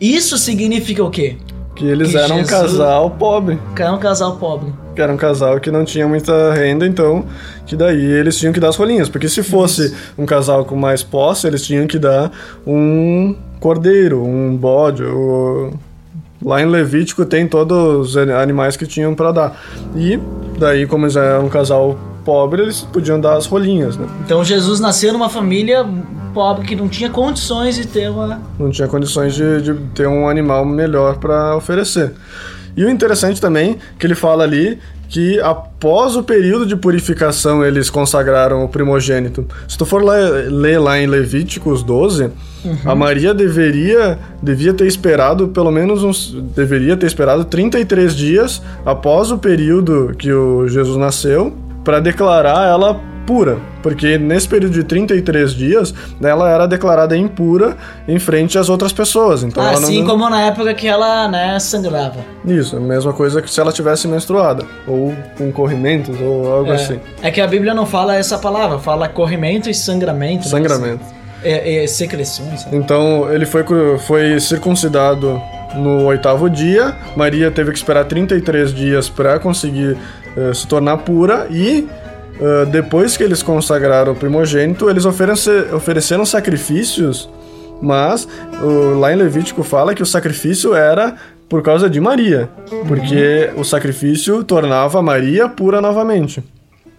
Isso 0.00 0.36
significa 0.38 1.02
o 1.02 1.10
quê? 1.10 1.36
Que 1.76 1.86
eles 1.86 2.10
Que 2.10 2.16
eram 2.16 2.36
um 2.36 2.38
Jesus- 2.38 2.50
casal 2.50 3.10
pobre. 3.10 3.58
Que 3.76 3.82
é 3.82 3.90
um 3.90 3.98
casal 3.98 4.36
pobre. 4.36 4.72
Que 4.94 5.02
era 5.02 5.12
um 5.12 5.16
casal 5.16 5.60
que 5.60 5.70
não 5.70 5.84
tinha 5.84 6.08
muita 6.08 6.52
renda, 6.54 6.86
então 6.86 7.24
que 7.66 7.76
daí 7.76 8.02
eles 8.02 8.38
tinham 8.38 8.52
que 8.52 8.58
dar 8.58 8.70
as 8.70 8.76
rolinhas. 8.76 9.08
Porque 9.08 9.28
se 9.28 9.42
fosse 9.42 9.94
um 10.16 10.24
casal 10.26 10.64
com 10.64 10.74
mais 10.74 11.02
posse, 11.02 11.46
eles 11.46 11.62
tinham 11.64 11.86
que 11.86 11.98
dar 11.98 12.32
um 12.66 13.36
cordeiro, 13.60 14.22
um 14.24 14.56
bode. 14.56 15.02
Ou... 15.04 15.74
Lá 16.44 16.62
em 16.62 16.66
Levítico 16.66 17.24
tem 17.24 17.46
todos 17.46 18.10
os 18.10 18.16
animais 18.16 18.76
que 18.76 18.86
tinham 18.86 19.14
pra 19.14 19.32
dar. 19.32 19.60
E 19.94 20.18
daí, 20.58 20.86
como 20.86 21.04
eles 21.04 21.16
eram 21.16 21.46
um 21.46 21.48
casal 21.48 21.98
pobre, 22.24 22.62
eles 22.62 22.80
podiam 22.80 23.20
dar 23.20 23.34
as 23.36 23.46
rolinhas, 23.46 23.96
né? 23.96 24.06
Então 24.24 24.42
Jesus 24.44 24.80
nasceu 24.80 25.12
numa 25.12 25.28
família 25.28 25.86
pobre 26.36 26.66
que 26.66 26.76
não 26.76 26.86
tinha 26.86 27.08
condições 27.08 27.76
de 27.76 27.86
ter 27.86 28.10
uma. 28.10 28.42
não 28.58 28.70
tinha 28.70 28.86
condições 28.86 29.34
de, 29.34 29.62
de 29.62 29.74
ter 29.94 30.06
um 30.06 30.28
animal 30.28 30.66
melhor 30.66 31.16
para 31.16 31.56
oferecer. 31.56 32.12
E 32.76 32.84
o 32.84 32.90
interessante 32.90 33.40
também 33.40 33.78
que 33.98 34.06
ele 34.06 34.14
fala 34.14 34.44
ali 34.44 34.78
que 35.08 35.40
após 35.40 36.14
o 36.14 36.22
período 36.22 36.66
de 36.66 36.76
purificação 36.76 37.64
eles 37.64 37.88
consagraram 37.88 38.62
o 38.62 38.68
primogênito. 38.68 39.46
Se 39.66 39.78
tu 39.78 39.86
for 39.86 40.04
lá, 40.04 40.14
ler 40.50 40.78
lá 40.78 40.98
em 40.98 41.06
Levíticos 41.06 41.82
12, 41.82 42.30
a 42.84 42.94
Maria 42.94 43.32
deveria 43.32 44.18
devia 44.42 44.74
ter 44.74 44.86
esperado 44.86 45.48
pelo 45.48 45.70
menos 45.70 46.02
uns 46.02 46.36
deveria 46.54 46.98
ter 46.98 47.06
esperado 47.06 47.46
33 47.46 48.14
dias 48.14 48.60
após 48.84 49.30
o 49.30 49.38
período 49.38 50.14
que 50.18 50.30
o 50.30 50.68
Jesus 50.68 50.98
nasceu 50.98 51.56
para 51.82 51.98
declarar 51.98 52.68
ela 52.68 53.00
pura, 53.26 53.58
porque 53.82 54.16
nesse 54.16 54.48
período 54.48 54.72
de 54.72 54.84
33 54.84 55.52
dias 55.52 55.92
ela 56.22 56.48
era 56.48 56.66
declarada 56.66 57.16
impura 57.16 57.76
em 58.06 58.18
frente 58.18 58.56
às 58.56 58.68
outras 58.68 58.92
pessoas. 58.92 59.42
Então 59.42 59.62
ela 59.62 59.72
assim 59.72 60.00
não... 60.00 60.06
como 60.06 60.30
na 60.30 60.42
época 60.42 60.72
que 60.72 60.86
ela, 60.86 61.28
né, 61.28 61.58
sangrava. 61.58 62.20
Isso, 62.44 62.76
a 62.76 62.80
mesma 62.80 63.12
coisa 63.12 63.42
que 63.42 63.50
se 63.50 63.60
ela 63.60 63.72
tivesse 63.72 64.06
menstruada, 64.06 64.64
ou 64.86 65.14
com 65.36 65.50
corrimentos, 65.50 66.18
ou 66.20 66.52
algo 66.52 66.70
assim. 66.70 67.00
É, 67.22 67.28
é 67.28 67.30
que 67.30 67.40
a 67.40 67.46
Bíblia 67.46 67.74
não 67.74 67.84
fala 67.84 68.14
essa 68.14 68.38
palavra, 68.38 68.78
fala 68.78 69.08
corrimento 69.08 69.68
e 69.68 69.74
sangramento. 69.74 70.44
né? 70.44 70.50
Sangramento. 70.50 71.04
É, 71.42 71.84
é, 71.84 71.86
secreções. 71.86 72.64
né? 72.66 72.70
Então 72.72 73.32
ele 73.32 73.44
foi, 73.44 73.64
foi 73.98 74.40
circuncidado 74.40 75.40
no 75.74 76.04
oitavo 76.06 76.48
dia. 76.48 76.94
Maria 77.16 77.50
teve 77.50 77.72
que 77.72 77.78
esperar 77.78 78.04
33 78.04 78.72
dias 78.72 79.08
para 79.08 79.38
conseguir 79.38 79.96
eh, 80.36 80.52
se 80.54 80.66
tornar 80.66 80.98
pura 80.98 81.46
e 81.50 81.88
eh, 82.40 82.66
depois 82.66 83.16
que 83.16 83.22
eles 83.22 83.42
consagraram 83.42 84.12
o 84.12 84.16
primogênito, 84.16 84.88
eles 84.90 85.04
oferece- 85.04 85.66
ofereceram 85.72 86.24
sacrifícios, 86.24 87.28
mas 87.80 88.26
lá 88.98 89.12
em 89.12 89.16
Levítico 89.16 89.62
fala 89.62 89.94
que 89.94 90.02
o 90.02 90.06
sacrifício 90.06 90.74
era 90.74 91.14
por 91.48 91.62
causa 91.62 91.88
de 91.90 92.00
Maria, 92.00 92.48
porque 92.88 93.50
o 93.56 93.62
sacrifício 93.64 94.42
tornava 94.42 95.00
Maria 95.02 95.48
pura 95.48 95.80
novamente. 95.80 96.42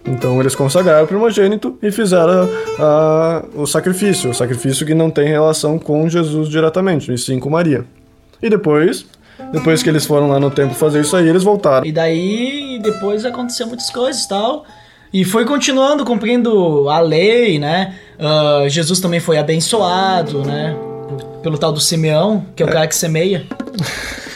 Então 0.05 0.39
eles 0.39 0.55
consagraram 0.55 1.03
o 1.03 1.07
primogênito 1.07 1.77
e 1.81 1.91
fizeram 1.91 2.47
o 3.55 3.65
sacrifício, 3.65 4.29
o 4.29 4.33
sacrifício 4.33 4.85
que 4.85 4.93
não 4.93 5.09
tem 5.09 5.27
relação 5.27 5.77
com 5.77 6.07
Jesus 6.07 6.47
diretamente, 6.47 7.11
e 7.11 7.17
sim 7.17 7.39
com 7.39 7.49
Maria. 7.49 7.83
E 8.41 8.49
depois, 8.49 9.05
depois 9.51 9.83
que 9.83 9.89
eles 9.89 10.05
foram 10.05 10.29
lá 10.29 10.39
no 10.39 10.49
templo 10.51 10.75
fazer 10.75 11.01
isso 11.01 11.15
aí, 11.17 11.27
eles 11.27 11.43
voltaram. 11.43 11.85
E 11.85 11.91
daí 11.91 12.79
depois 12.81 13.25
aconteceu 13.25 13.67
muitas 13.67 13.89
coisas 13.89 14.25
tal. 14.27 14.63
E 15.13 15.23
foi 15.23 15.45
continuando 15.45 16.03
cumprindo 16.03 16.89
a 16.89 16.99
lei, 16.99 17.59
né? 17.59 17.95
Ah, 18.19 18.65
Jesus 18.67 18.99
também 18.99 19.19
foi 19.19 19.37
abençoado, 19.37 20.43
né? 20.43 20.75
Pelo 21.41 21.57
tal 21.57 21.71
do 21.71 21.79
Simeão, 21.79 22.45
que 22.55 22.61
é 22.61 22.65
o 22.65 22.69
cara 22.69 22.87
que 22.87 22.95
semeia. 22.95 23.45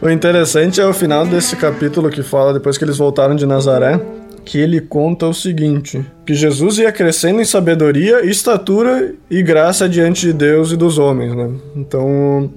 O 0.00 0.08
interessante 0.08 0.80
é 0.80 0.86
o 0.86 0.92
final 0.92 1.26
desse 1.26 1.56
capítulo 1.56 2.10
que 2.10 2.22
fala 2.22 2.52
depois 2.52 2.78
que 2.78 2.84
eles 2.84 2.96
voltaram 2.96 3.34
de 3.34 3.46
Nazaré, 3.46 4.00
que 4.44 4.58
ele 4.58 4.80
conta 4.80 5.26
o 5.26 5.34
seguinte: 5.34 6.04
que 6.24 6.34
Jesus 6.34 6.78
ia 6.78 6.92
crescendo 6.92 7.40
em 7.40 7.44
sabedoria, 7.44 8.24
estatura 8.24 9.14
e 9.30 9.42
graça 9.42 9.88
diante 9.88 10.26
de 10.26 10.32
Deus 10.32 10.72
e 10.72 10.76
dos 10.76 10.98
homens, 10.98 11.34
né? 11.34 11.50
Então, 11.76 12.50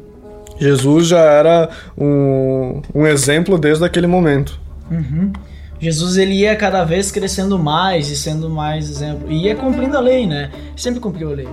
Jesus 0.59 1.07
já 1.07 1.21
era 1.21 1.69
um, 1.97 2.81
um 2.93 3.07
exemplo 3.07 3.57
desde 3.57 3.83
aquele 3.83 4.07
momento. 4.07 4.59
Jesus 5.81 6.15
ele 6.15 6.35
ia 6.35 6.55
cada 6.55 6.83
vez 6.83 7.11
crescendo 7.11 7.57
mais 7.57 8.07
e 8.11 8.15
sendo 8.15 8.47
mais 8.47 8.87
exemplo. 8.87 9.31
E 9.31 9.45
ia 9.45 9.55
cumprindo 9.55 9.97
a 9.97 9.99
lei, 9.99 10.27
né? 10.27 10.51
Sempre 10.77 10.99
cumpriu 10.99 11.31
a 11.31 11.33
lei. 11.33 11.47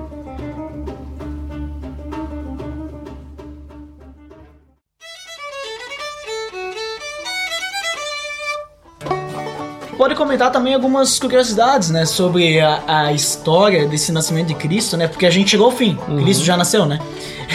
Pode 10.08 10.16
comentar 10.18 10.50
também 10.50 10.72
algumas 10.72 11.18
curiosidades, 11.18 11.90
né, 11.90 12.06
sobre 12.06 12.58
a, 12.60 12.80
a 12.86 13.12
história 13.12 13.86
desse 13.86 14.10
nascimento 14.10 14.46
de 14.46 14.54
Cristo, 14.54 14.96
né, 14.96 15.06
porque 15.06 15.26
a 15.26 15.30
gente 15.30 15.50
chegou 15.50 15.66
ao 15.66 15.72
fim, 15.72 15.98
Cristo 16.22 16.42
já 16.46 16.56
nasceu, 16.56 16.86
né. 16.86 16.98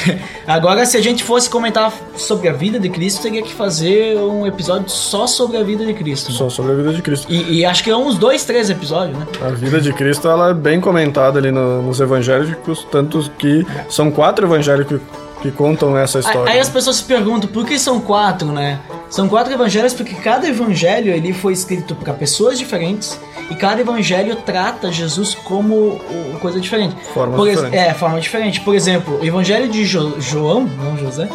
Agora, 0.45 0.85
se 0.85 0.95
a 0.95 1.01
gente 1.01 1.23
fosse 1.23 1.49
comentar 1.49 1.91
sobre 2.15 2.47
a 2.47 2.53
vida 2.53 2.79
de 2.79 2.89
Cristo, 2.89 3.23
teria 3.23 3.41
que 3.41 3.51
fazer 3.51 4.17
um 4.19 4.45
episódio 4.45 4.87
só 4.87 5.25
sobre 5.25 5.57
a 5.57 5.63
vida 5.63 5.83
de 5.83 5.95
Cristo. 5.95 6.31
né? 6.31 6.37
Só 6.37 6.47
sobre 6.47 6.73
a 6.73 6.75
vida 6.75 6.93
de 6.93 7.01
Cristo. 7.01 7.25
E, 7.27 7.59
e 7.61 7.65
acho 7.65 7.83
que 7.83 7.89
é 7.89 7.97
uns 7.97 8.19
dois, 8.19 8.43
três 8.45 8.69
episódios, 8.69 9.17
né? 9.17 9.25
A 9.41 9.49
vida 9.49 9.81
de 9.81 9.91
Cristo 9.91 10.27
ela 10.27 10.49
é 10.51 10.53
bem 10.53 10.79
comentada 10.79 11.39
ali 11.39 11.49
no- 11.51 11.81
nos 11.81 11.99
evangélicos, 11.99 12.85
tanto 12.91 13.31
que 13.39 13.65
são 13.89 14.11
quatro 14.11 14.45
evangélicos 14.45 14.99
que 15.43 15.51
contam 15.51 15.95
essa 15.95 16.19
história. 16.19 16.51
Aí 16.51 16.59
as 16.59 16.69
pessoas 16.69 16.95
se 16.95 17.03
perguntam 17.03 17.47
por 17.49 17.65
que 17.65 17.77
são 17.77 17.99
quatro, 17.99 18.47
né? 18.51 18.79
São 19.09 19.27
quatro 19.27 19.53
evangelhos 19.53 19.93
porque 19.93 20.15
cada 20.15 20.47
evangelho 20.47 21.11
ele 21.13 21.33
foi 21.33 21.53
escrito 21.53 21.93
para 21.93 22.13
pessoas 22.13 22.57
diferentes 22.57 23.19
e 23.51 23.55
cada 23.55 23.81
evangelho 23.81 24.37
trata 24.37 24.91
Jesus 24.91 25.35
como 25.35 25.99
coisa 26.39 26.59
diferente. 26.59 26.95
Forma 27.13 27.35
Por 27.35 27.49
diferente. 27.49 27.75
É, 27.77 27.93
forma 27.93 28.19
diferente. 28.19 28.61
Por 28.61 28.73
exemplo, 28.73 29.19
o 29.21 29.25
evangelho 29.25 29.67
de 29.67 29.85
Jo- 29.85 30.15
João, 30.19 30.61
não 30.81 30.97
José, 30.97 31.27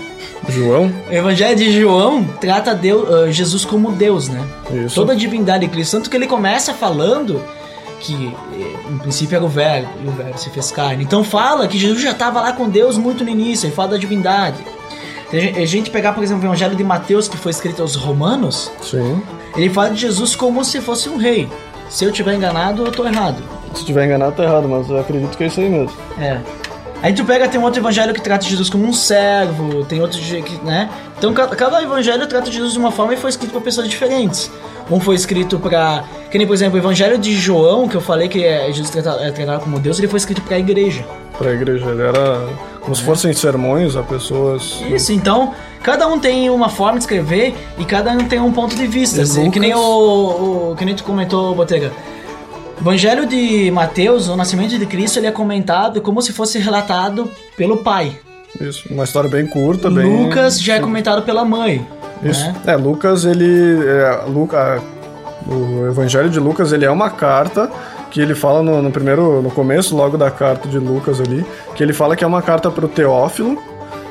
João? 0.48 0.90
o 1.08 1.12
evangelho 1.12 1.56
de 1.56 1.78
João 1.80 2.24
trata 2.40 2.74
Deus, 2.74 3.06
ah, 3.12 3.30
Jesus 3.30 3.64
como 3.64 3.92
Deus, 3.92 4.28
né? 4.28 4.42
Isso. 4.86 4.94
Toda 4.94 5.12
a 5.12 5.16
divindade 5.16 5.66
de 5.66 5.70
Cristo. 5.70 5.98
Tanto 5.98 6.10
que 6.10 6.16
ele 6.16 6.26
começa 6.26 6.72
falando 6.72 7.40
que, 8.00 8.34
eh, 8.54 8.76
em 8.90 8.98
princípio, 8.98 9.36
era 9.36 9.44
o 9.44 9.48
Verbo, 9.48 9.88
e 10.04 10.08
o 10.08 10.10
Verbo 10.10 10.38
se 10.38 10.50
fez 10.50 10.70
carne. 10.70 11.04
Então 11.04 11.22
fala 11.24 11.66
que 11.68 11.78
Jesus 11.78 12.00
já 12.02 12.10
estava 12.12 12.40
lá 12.40 12.52
com 12.52 12.68
Deus 12.68 12.96
muito 12.98 13.24
no 13.24 13.30
início, 13.30 13.68
e 13.68 13.72
fala 13.72 13.88
da 13.90 13.96
divindade. 13.96 14.58
Se 15.30 15.36
a 15.36 15.66
gente- 15.66 15.90
pegar, 15.90 16.12
por 16.14 16.22
exemplo, 16.24 16.42
o 16.44 16.46
evangelho 16.46 16.74
de 16.74 16.82
Mateus, 16.84 17.28
que 17.28 17.36
foi 17.36 17.50
escrito 17.50 17.82
aos 17.82 17.94
romanos, 17.94 18.70
Sim. 18.80 19.22
ele 19.56 19.68
fala 19.68 19.90
de 19.90 20.00
Jesus 20.00 20.34
como 20.34 20.64
se 20.64 20.80
fosse 20.80 21.08
um 21.08 21.16
rei. 21.18 21.48
Se 21.90 22.04
eu 22.04 22.12
tiver 22.12 22.34
enganado, 22.34 22.84
eu 22.84 22.92
tô 22.92 23.04
errado. 23.06 23.42
Se 23.74 23.84
tiver 23.84 24.06
enganado, 24.06 24.32
tá 24.32 24.44
errado, 24.44 24.66
mas 24.68 24.88
eu 24.88 24.98
acredito 24.98 25.36
que 25.36 25.44
é 25.44 25.46
isso 25.48 25.60
aí 25.60 25.68
mesmo. 25.68 25.92
É. 26.18 26.38
Aí 27.02 27.12
tu 27.12 27.24
pega, 27.24 27.46
tem 27.46 27.60
um 27.60 27.64
outro 27.64 27.80
evangelho 27.80 28.12
que 28.12 28.20
trata 28.20 28.44
Jesus 28.44 28.68
como 28.70 28.84
um 28.84 28.92
servo, 28.92 29.84
tem 29.84 30.00
outro 30.00 30.18
de- 30.20 30.42
que, 30.42 30.64
né? 30.64 30.88
Então 31.16 31.32
ca- 31.32 31.46
cada 31.48 31.80
evangelho 31.82 32.26
trata 32.26 32.50
Jesus 32.50 32.72
de 32.72 32.78
uma 32.78 32.90
forma 32.90 33.14
e 33.14 33.16
foi 33.16 33.30
escrito 33.30 33.52
por 33.52 33.62
pessoas 33.62 33.88
diferentes. 33.88 34.50
Um 34.90 34.98
foi 34.98 35.14
escrito 35.14 35.58
pra. 35.58 36.04
Que 36.30 36.36
nem, 36.36 36.46
por 36.46 36.52
exemplo, 36.52 36.76
o 36.76 36.78
evangelho 36.78 37.16
de 37.16 37.34
João, 37.34 37.88
que 37.88 37.96
eu 37.96 38.00
falei 38.00 38.28
que 38.28 38.44
é, 38.44 38.70
Jesus 38.70 38.94
é 38.96 39.30
tratado 39.30 39.64
como 39.64 39.78
Deus, 39.78 39.98
ele 39.98 40.08
foi 40.08 40.18
escrito 40.18 40.42
pra 40.42 40.58
igreja. 40.58 41.04
Pra 41.38 41.52
igreja. 41.52 41.86
Ele 41.86 42.02
era 42.02 42.46
como 42.80 42.94
se 42.94 43.02
fossem 43.02 43.32
sermões 43.32 43.96
a 43.96 44.02
pessoas. 44.02 44.82
Isso, 44.90 45.12
então, 45.12 45.54
cada 45.82 46.06
um 46.06 46.18
tem 46.18 46.50
uma 46.50 46.68
forma 46.68 46.98
de 46.98 47.04
escrever 47.04 47.54
e 47.78 47.84
cada 47.84 48.12
um 48.12 48.26
tem 48.26 48.40
um 48.40 48.52
ponto 48.52 48.76
de 48.76 48.86
vista. 48.86 49.22
Assim, 49.22 49.50
que 49.50 49.58
nem 49.58 49.74
Lucas? 49.74 49.88
o, 49.88 50.70
o. 50.72 50.76
Que 50.76 50.84
nem 50.84 50.94
tu 50.94 51.04
comentou, 51.04 51.54
Botega. 51.54 51.92
O 52.78 52.80
Evangelho 52.80 53.26
de 53.26 53.70
Mateus, 53.70 54.28
o 54.28 54.36
nascimento 54.36 54.78
de 54.78 54.86
Cristo, 54.86 55.18
ele 55.18 55.26
é 55.26 55.32
comentado 55.32 56.00
como 56.00 56.20
se 56.22 56.32
fosse 56.32 56.58
relatado 56.58 57.30
pelo 57.56 57.78
pai. 57.78 58.16
Isso. 58.60 58.84
Uma 58.90 59.04
história 59.04 59.28
bem 59.28 59.46
curta, 59.46 59.90
bem. 59.90 60.24
Lucas 60.24 60.60
já 60.60 60.74
é 60.74 60.80
comentado 60.80 61.22
pela 61.22 61.44
mãe. 61.44 61.86
Isso. 62.22 62.44
Né? 62.44 62.54
É, 62.66 62.76
Lucas, 62.76 63.24
ele. 63.24 63.78
É, 63.86 64.22
Luca, 64.26 64.82
o 65.48 65.86
Evangelho 65.86 66.28
de 66.28 66.38
Lucas, 66.38 66.72
ele 66.72 66.84
é 66.84 66.90
uma 66.90 67.10
carta 67.10 67.70
que 68.10 68.20
ele 68.20 68.34
fala 68.34 68.62
no, 68.62 68.82
no 68.82 68.90
primeiro, 68.90 69.42
no 69.42 69.50
começo, 69.50 69.96
logo 69.96 70.16
da 70.16 70.30
carta 70.30 70.68
de 70.68 70.78
Lucas 70.78 71.20
ali, 71.20 71.44
que 71.74 71.82
ele 71.82 71.92
fala 71.92 72.16
que 72.16 72.24
é 72.24 72.26
uma 72.26 72.42
carta 72.42 72.70
pro 72.70 72.88
Teófilo 72.88 73.58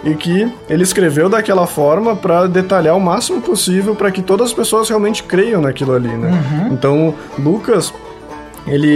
e 0.03 0.13
que 0.13 0.51
ele 0.69 0.83
escreveu 0.83 1.27
daquela 1.29 1.65
forma 1.65 2.15
para 2.15 2.47
detalhar 2.47 2.95
o 2.95 2.99
máximo 2.99 3.41
possível 3.41 3.95
para 3.95 4.11
que 4.11 4.21
todas 4.21 4.47
as 4.47 4.53
pessoas 4.53 4.89
realmente 4.89 5.23
creiam 5.23 5.61
naquilo 5.61 5.93
ali, 5.93 6.09
né? 6.09 6.31
Então, 6.71 7.13
Lucas 7.37 7.93
ele 8.67 8.89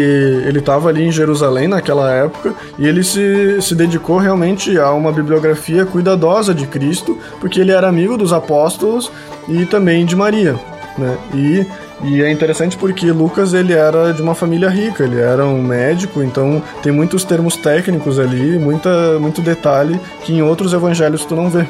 ele 0.45 0.59
estava 0.59 0.89
ali 0.89 1.03
em 1.07 1.11
Jerusalém 1.11 1.67
naquela 1.67 2.11
época 2.11 2.53
e 2.77 2.85
ele 2.85 3.03
se, 3.03 3.61
se 3.61 3.73
dedicou 3.73 4.17
realmente 4.17 4.77
a 4.77 4.91
uma 4.91 5.11
bibliografia 5.11 5.85
cuidadosa 5.85 6.53
de 6.53 6.67
Cristo, 6.67 7.17
porque 7.39 7.59
ele 7.59 7.71
era 7.71 7.87
amigo 7.87 8.17
dos 8.17 8.33
apóstolos 8.33 9.11
e 9.47 9.65
também 9.65 10.05
de 10.05 10.15
Maria, 10.15 10.59
né? 10.97 11.17
E, 11.33 11.65
e 12.03 12.21
é 12.21 12.31
interessante 12.31 12.77
porque 12.77 13.11
Lucas 13.11 13.53
ele 13.53 13.73
era 13.73 14.11
de 14.11 14.21
uma 14.21 14.33
família 14.33 14.69
rica, 14.69 15.03
ele 15.03 15.19
era 15.19 15.45
um 15.45 15.61
médico, 15.61 16.23
então 16.23 16.61
tem 16.81 16.91
muitos 16.91 17.23
termos 17.23 17.55
técnicos 17.55 18.17
ali, 18.17 18.57
muita, 18.57 19.19
muito 19.19 19.41
detalhe 19.41 19.99
que 20.23 20.33
em 20.33 20.41
outros 20.41 20.73
evangelhos 20.73 21.25
tu 21.25 21.35
não 21.35 21.49
vê. 21.49 21.65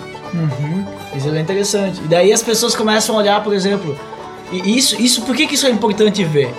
Isso 1.15 1.29
é 1.29 1.39
interessante. 1.39 2.01
E 2.03 2.07
daí 2.07 2.31
as 2.31 2.41
pessoas 2.41 2.75
começam 2.75 3.15
a 3.15 3.19
olhar, 3.19 3.43
por 3.43 3.53
exemplo, 3.53 3.97
e 4.51 4.77
isso, 4.77 4.99
isso 5.01 5.21
por 5.23 5.35
que, 5.35 5.47
que 5.47 5.55
isso 5.55 5.67
é 5.67 5.69
importante 5.69 6.23
ver? 6.23 6.53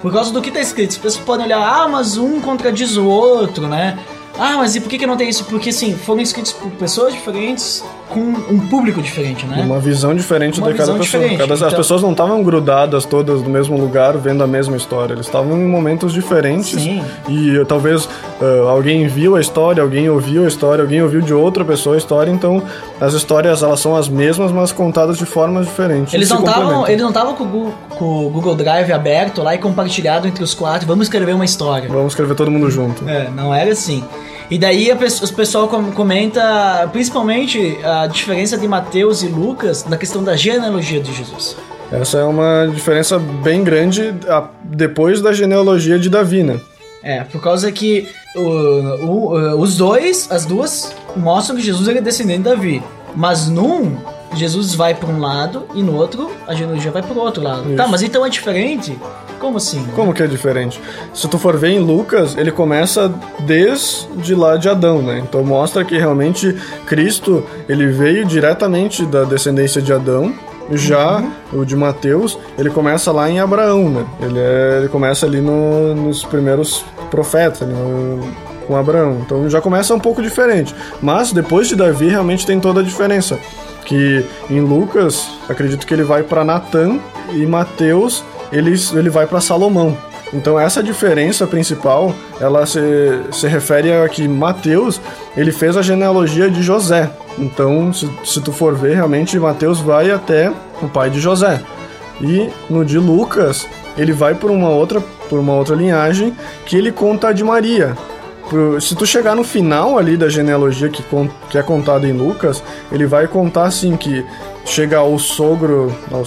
Por 0.00 0.12
causa 0.12 0.32
do 0.32 0.40
que 0.40 0.48
está 0.48 0.60
escrito. 0.60 0.90
As 0.90 0.98
pessoas 0.98 1.24
podem 1.24 1.46
olhar, 1.46 1.58
ah, 1.58 1.88
mas 1.88 2.16
um 2.16 2.40
contradiz 2.40 2.96
o 2.96 3.06
outro, 3.06 3.66
né? 3.66 3.98
Ah, 4.38 4.56
mas 4.58 4.76
e 4.76 4.80
por 4.80 4.88
que, 4.88 4.98
que 4.98 5.06
não 5.06 5.16
tem 5.16 5.28
isso? 5.28 5.44
Porque, 5.44 5.72
sim, 5.72 5.96
foram 5.96 6.20
escritos 6.20 6.52
por 6.52 6.70
pessoas 6.72 7.14
diferentes 7.14 7.82
com 8.08 8.20
um 8.20 8.58
público 8.68 9.02
diferente, 9.02 9.44
né? 9.46 9.62
Uma 9.64 9.78
visão 9.80 10.14
diferente 10.14 10.60
Uma 10.60 10.70
de 10.70 10.78
cada 10.78 10.94
pessoa. 10.94 11.24
Cada- 11.36 11.54
As 11.54 11.60
então- 11.60 11.70
pessoas 11.72 12.02
não 12.02 12.12
estavam 12.12 12.42
grudadas 12.42 13.04
todas 13.04 13.42
no 13.42 13.48
mesmo 13.48 13.76
lugar 13.78 14.16
vendo 14.16 14.42
a 14.44 14.46
mesma 14.46 14.76
história. 14.76 15.14
Eles 15.14 15.26
estavam 15.26 15.58
em 15.58 15.66
momentos 15.66 16.12
diferentes. 16.12 16.80
Sim. 16.80 17.02
E 17.28 17.58
eh, 17.58 17.64
talvez 17.64 18.08
ah, 18.40 18.70
alguém 18.70 19.06
viu 19.08 19.36
a 19.36 19.40
história, 19.40 19.82
alguém 19.82 20.08
ouviu 20.08 20.44
a 20.44 20.48
história, 20.48 20.82
alguém 20.82 21.02
ouviu 21.02 21.20
de 21.20 21.34
outra 21.34 21.64
pessoa 21.64 21.96
a 21.96 21.98
história. 21.98 22.30
Então 22.30 22.62
as 23.00 23.12
histórias 23.14 23.62
elas 23.62 23.80
são 23.80 23.96
as 23.96 24.08
mesmas, 24.08 24.52
mas 24.52 24.72
contadas 24.72 25.18
de 25.18 25.26
formas 25.26 25.66
diferentes. 25.66 26.14
Eles 26.14 26.28
não 26.28 26.40
estavam 26.40 26.86
eles 26.86 27.02
não 27.02 27.08
estavam 27.08 27.34
com, 27.34 27.72
com 27.90 28.26
o 28.26 28.30
Google 28.30 28.54
Drive 28.54 28.92
aberto 28.92 29.42
lá 29.42 29.54
e 29.54 29.58
compartilhado 29.58 30.28
entre 30.28 30.44
os 30.44 30.54
quatro. 30.54 30.86
Vamos 30.86 31.06
escrever 31.06 31.34
uma 31.34 31.44
história. 31.44 31.88
Vamos 31.88 32.12
escrever 32.12 32.34
todo 32.34 32.50
mundo 32.50 32.70
junto. 32.70 33.08
É, 33.08 33.28
não 33.30 33.52
era 33.54 33.72
assim. 33.72 34.04
E 34.50 34.58
daí 34.58 34.90
a 34.90 34.96
pessoa- 34.96 35.28
o 35.30 35.34
pessoal 35.34 35.68
com- 35.68 35.90
comenta 35.92 36.88
principalmente 36.92 37.78
a 37.84 38.06
diferença 38.06 38.56
de 38.56 38.68
Mateus 38.68 39.22
e 39.22 39.26
Lucas 39.26 39.84
na 39.86 39.96
questão 39.96 40.22
da 40.22 40.36
genealogia 40.36 41.00
de 41.00 41.12
Jesus. 41.12 41.56
Essa 41.90 42.18
é 42.18 42.24
uma 42.24 42.66
diferença 42.72 43.18
bem 43.18 43.62
grande 43.64 44.14
depois 44.64 45.20
da 45.20 45.32
genealogia 45.32 45.98
de 45.98 46.08
Davi, 46.08 46.42
né? 46.42 46.60
É, 47.02 47.20
por 47.22 47.40
causa 47.40 47.70
que 47.70 48.08
o- 48.34 48.40
o- 48.40 49.60
os 49.60 49.76
dois, 49.76 50.28
as 50.30 50.44
duas, 50.44 50.92
mostram 51.16 51.56
que 51.56 51.62
Jesus 51.62 51.86
era 51.88 52.00
descendente 52.00 52.38
de 52.38 52.44
Davi. 52.50 52.82
Mas 53.14 53.48
num, 53.48 53.96
Jesus 54.34 54.74
vai 54.74 54.94
para 54.94 55.08
um 55.08 55.20
lado 55.20 55.64
e 55.74 55.82
no 55.82 55.94
outro, 55.96 56.30
a 56.46 56.54
genealogia 56.54 56.90
vai 56.90 57.02
para 57.02 57.14
o 57.14 57.18
outro 57.18 57.42
lado. 57.42 57.66
Isso. 57.68 57.76
Tá, 57.76 57.86
mas 57.86 58.02
então 58.02 58.26
é 58.26 58.28
diferente? 58.28 58.98
Como 59.38 59.58
assim? 59.58 59.84
Como 59.94 60.12
que 60.14 60.22
é 60.22 60.26
diferente? 60.26 60.80
Se 61.12 61.28
tu 61.28 61.38
for 61.38 61.56
ver 61.56 61.68
em 61.70 61.78
Lucas, 61.78 62.36
ele 62.36 62.50
começa 62.50 63.12
desde 63.40 64.34
lá 64.34 64.56
de 64.56 64.68
Adão, 64.68 65.02
né? 65.02 65.22
Então 65.22 65.44
mostra 65.44 65.84
que 65.84 65.96
realmente 65.96 66.56
Cristo, 66.86 67.44
ele 67.68 67.86
veio 67.88 68.24
diretamente 68.24 69.04
da 69.04 69.24
descendência 69.24 69.80
de 69.82 69.92
Adão. 69.92 70.32
Já 70.72 71.22
o 71.52 71.64
de 71.64 71.76
Mateus, 71.76 72.36
ele 72.58 72.70
começa 72.70 73.12
lá 73.12 73.30
em 73.30 73.38
Abraão, 73.38 73.88
né? 73.88 74.04
Ele, 74.20 74.38
é- 74.38 74.78
ele 74.80 74.88
começa 74.88 75.24
ali 75.24 75.40
no- 75.40 75.94
nos 75.94 76.24
primeiros 76.24 76.84
profetas, 77.08 77.60
no- 77.68 78.20
com 78.66 78.74
Abraão. 78.74 79.18
Então 79.24 79.48
já 79.48 79.60
começa 79.60 79.94
um 79.94 80.00
pouco 80.00 80.20
diferente. 80.20 80.74
Mas 81.00 81.30
depois 81.30 81.68
de 81.68 81.76
Davi 81.76 82.08
realmente 82.08 82.44
tem 82.44 82.58
toda 82.58 82.80
a 82.80 82.82
diferença. 82.82 83.38
Que 83.84 84.24
em 84.50 84.58
Lucas, 84.58 85.28
acredito 85.48 85.86
que 85.86 85.94
ele 85.94 86.02
vai 86.02 86.24
para 86.24 86.44
Natã 86.44 86.98
e 87.32 87.46
Mateus 87.46 88.24
ele, 88.52 88.74
ele 88.94 89.10
vai 89.10 89.26
para 89.26 89.40
Salomão. 89.40 89.96
Então 90.32 90.58
essa 90.58 90.82
diferença 90.82 91.46
principal, 91.46 92.14
ela 92.40 92.66
se, 92.66 92.80
se 93.30 93.46
refere 93.46 93.92
a 93.92 94.08
que 94.08 94.26
Mateus, 94.26 95.00
ele 95.36 95.52
fez 95.52 95.76
a 95.76 95.82
genealogia 95.82 96.50
de 96.50 96.62
José. 96.62 97.10
Então, 97.38 97.92
se, 97.92 98.10
se 98.24 98.40
tu 98.40 98.52
for 98.52 98.74
ver, 98.74 98.94
realmente 98.96 99.38
Mateus 99.38 99.80
vai 99.80 100.10
até 100.10 100.52
o 100.82 100.88
pai 100.88 101.10
de 101.10 101.20
José. 101.20 101.60
E 102.20 102.50
no 102.68 102.84
de 102.84 102.98
Lucas, 102.98 103.68
ele 103.96 104.12
vai 104.12 104.34
por 104.34 104.50
uma 104.50 104.68
outra, 104.68 105.00
por 105.28 105.38
uma 105.38 105.54
outra 105.54 105.76
linhagem 105.76 106.34
que 106.64 106.76
ele 106.76 106.90
conta 106.90 107.28
a 107.28 107.32
de 107.32 107.44
Maria. 107.44 107.94
Se 108.80 108.94
tu 108.94 109.04
chegar 109.06 109.34
no 109.34 109.42
final 109.42 109.98
ali 109.98 110.16
da 110.16 110.28
genealogia 110.28 110.88
que, 110.88 111.04
que 111.50 111.58
é 111.58 111.62
contado 111.62 112.06
em 112.06 112.12
Lucas, 112.12 112.62
ele 112.92 113.06
vai 113.06 113.26
contar 113.26 113.64
assim 113.64 113.96
que 113.96 114.24
chega 114.64 114.98
ao 114.98 115.18
sogro, 115.18 115.94
ao, 116.10 116.24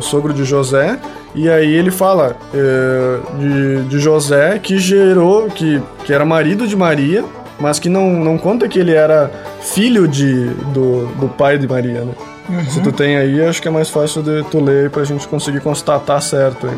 sogro 0.00 0.32
de 0.32 0.44
José, 0.44 0.98
e 1.34 1.48
aí 1.48 1.72
ele 1.72 1.90
fala 1.90 2.36
é, 2.54 3.18
de, 3.38 3.82
de 3.88 3.98
José 3.98 4.58
que 4.58 4.78
gerou, 4.78 5.48
que, 5.48 5.82
que 6.04 6.12
era 6.12 6.24
marido 6.24 6.66
de 6.66 6.76
Maria, 6.76 7.24
mas 7.58 7.78
que 7.78 7.88
não, 7.88 8.10
não 8.10 8.36
conta 8.36 8.68
que 8.68 8.78
ele 8.78 8.92
era 8.92 9.30
filho 9.60 10.08
de, 10.08 10.46
do, 10.72 11.06
do 11.16 11.28
pai 11.28 11.58
de 11.58 11.68
Maria, 11.68 12.02
né? 12.02 12.12
Uhum. 12.48 12.64
Se 12.66 12.80
tu 12.80 12.90
tem 12.90 13.16
aí, 13.16 13.44
acho 13.44 13.62
que 13.62 13.68
é 13.68 13.70
mais 13.70 13.88
fácil 13.88 14.22
de 14.22 14.42
tu 14.44 14.60
ler 14.60 14.90
pra 14.90 15.04
gente 15.04 15.28
conseguir 15.28 15.60
constatar 15.60 16.20
certo 16.20 16.66
aí. 16.66 16.76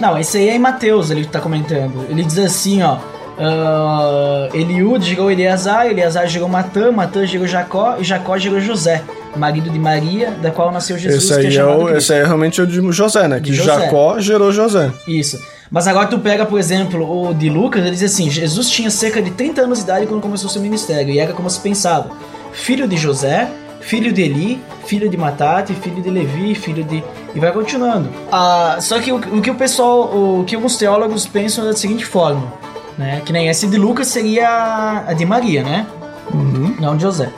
Não, 0.00 0.18
esse 0.18 0.38
aí 0.38 0.48
é 0.48 0.56
em 0.56 0.58
Mateus, 0.58 1.10
ele 1.10 1.24
tá 1.26 1.40
comentando. 1.40 2.06
Ele 2.08 2.24
diz 2.24 2.38
assim, 2.38 2.82
ó. 2.82 2.98
Uh, 3.36 4.54
Eliud 4.56 5.04
gerou 5.04 5.30
Eleazar, 5.30 5.86
Eleazar 5.86 6.26
gerou 6.28 6.48
Matã, 6.48 6.92
Matã 6.92 7.26
gerou 7.26 7.46
Jacó 7.46 7.96
e 7.98 8.04
Jacó 8.04 8.38
gerou 8.38 8.60
José, 8.60 9.02
marido 9.36 9.70
de 9.70 9.78
Maria, 9.78 10.30
da 10.30 10.50
qual 10.50 10.70
nasceu 10.70 10.96
Jesus. 10.96 11.24
Esse 11.24 11.34
aí, 11.34 11.56
é, 11.56 11.60
é 11.60 11.64
o, 11.64 11.88
esse 11.96 12.12
aí 12.12 12.20
é 12.20 12.24
realmente 12.24 12.62
o 12.62 12.66
de 12.66 12.80
José, 12.92 13.26
né? 13.26 13.40
Que 13.40 13.52
José. 13.52 13.72
Jacó 13.72 14.20
gerou 14.20 14.52
José. 14.52 14.92
Isso. 15.06 15.40
Mas 15.70 15.88
agora 15.88 16.06
tu 16.06 16.20
pega, 16.20 16.46
por 16.46 16.60
exemplo, 16.60 17.28
o 17.28 17.34
de 17.34 17.50
Lucas, 17.50 17.82
ele 17.82 17.90
diz 17.90 18.04
assim: 18.04 18.30
Jesus 18.30 18.70
tinha 18.70 18.90
cerca 18.90 19.20
de 19.20 19.32
30 19.32 19.62
anos 19.62 19.78
de 19.78 19.84
idade 19.84 20.06
quando 20.06 20.20
começou 20.20 20.48
seu 20.48 20.62
ministério, 20.62 21.12
e 21.12 21.18
era 21.18 21.32
como 21.32 21.50
se 21.50 21.58
pensava: 21.58 22.10
filho 22.52 22.86
de 22.86 22.96
José, 22.96 23.48
filho 23.80 24.12
de 24.12 24.22
Eli, 24.22 24.60
filho 24.86 25.08
de 25.08 25.16
Matate, 25.16 25.74
filho 25.74 26.00
de 26.00 26.10
Levi, 26.10 26.54
filho 26.54 26.84
de. 26.84 27.02
E 27.34 27.40
vai 27.40 27.50
continuando. 27.50 28.08
Ah, 28.30 28.78
só 28.80 29.00
que 29.00 29.10
o, 29.10 29.16
o 29.16 29.42
que 29.42 29.50
o 29.50 29.56
pessoal, 29.56 30.02
o 30.02 30.44
que 30.46 30.54
alguns 30.54 30.76
teólogos 30.76 31.26
pensam 31.26 31.64
é 31.64 31.68
da 31.68 31.76
seguinte 31.76 32.04
forma: 32.04 32.52
né? 32.98 33.22
Que 33.24 33.32
nem 33.32 33.48
essa 33.48 33.66
de 33.66 33.76
Lucas 33.76 34.08
seria 34.08 35.04
a 35.06 35.12
de 35.12 35.24
Maria, 35.24 35.62
né? 35.62 35.86
Uhum. 36.32 36.76
Não 36.80 36.96
de 36.96 37.02
José. 37.02 37.30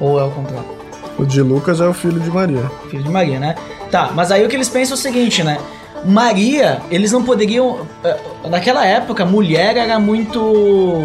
Ou 0.00 0.18
é 0.18 0.24
o 0.24 0.30
contrário? 0.30 0.78
O 1.18 1.24
de 1.24 1.42
Lucas 1.42 1.80
é 1.80 1.86
o 1.86 1.92
filho 1.92 2.20
de 2.20 2.30
Maria. 2.30 2.70
Filho 2.90 3.02
de 3.02 3.10
Maria, 3.10 3.38
né? 3.38 3.54
Tá, 3.90 4.10
mas 4.14 4.30
aí 4.30 4.44
o 4.44 4.48
que 4.48 4.56
eles 4.56 4.68
pensam 4.68 4.94
é 4.94 4.98
o 4.98 5.00
seguinte, 5.00 5.42
né? 5.42 5.58
Maria, 6.04 6.80
eles 6.90 7.10
não 7.10 7.24
poderiam. 7.24 7.86
Eh, 8.04 8.16
naquela 8.48 8.86
época, 8.86 9.24
mulher 9.24 9.76
era 9.76 9.98
muito. 9.98 11.02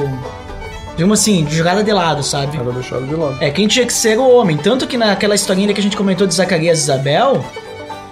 Digamos 0.95 1.19
assim, 1.19 1.47
jogada 1.49 1.83
de 1.83 1.91
lado, 1.91 2.21
sabe? 2.21 2.55
Era 2.57 2.71
deixada 2.71 3.01
de 3.01 3.15
lado. 3.15 3.37
É, 3.41 3.49
quem 3.49 3.67
tinha 3.67 3.85
que 3.85 3.93
ser 3.93 4.19
o 4.19 4.29
homem. 4.29 4.57
Tanto 4.57 4.85
que 4.85 4.95
naquela 4.95 5.33
historinha 5.33 5.73
que 5.73 5.79
a 5.79 5.83
gente 5.83 5.97
comentou 5.97 6.27
de 6.27 6.35
Zacarias 6.35 6.79
e 6.79 6.81
Isabel, 6.83 7.43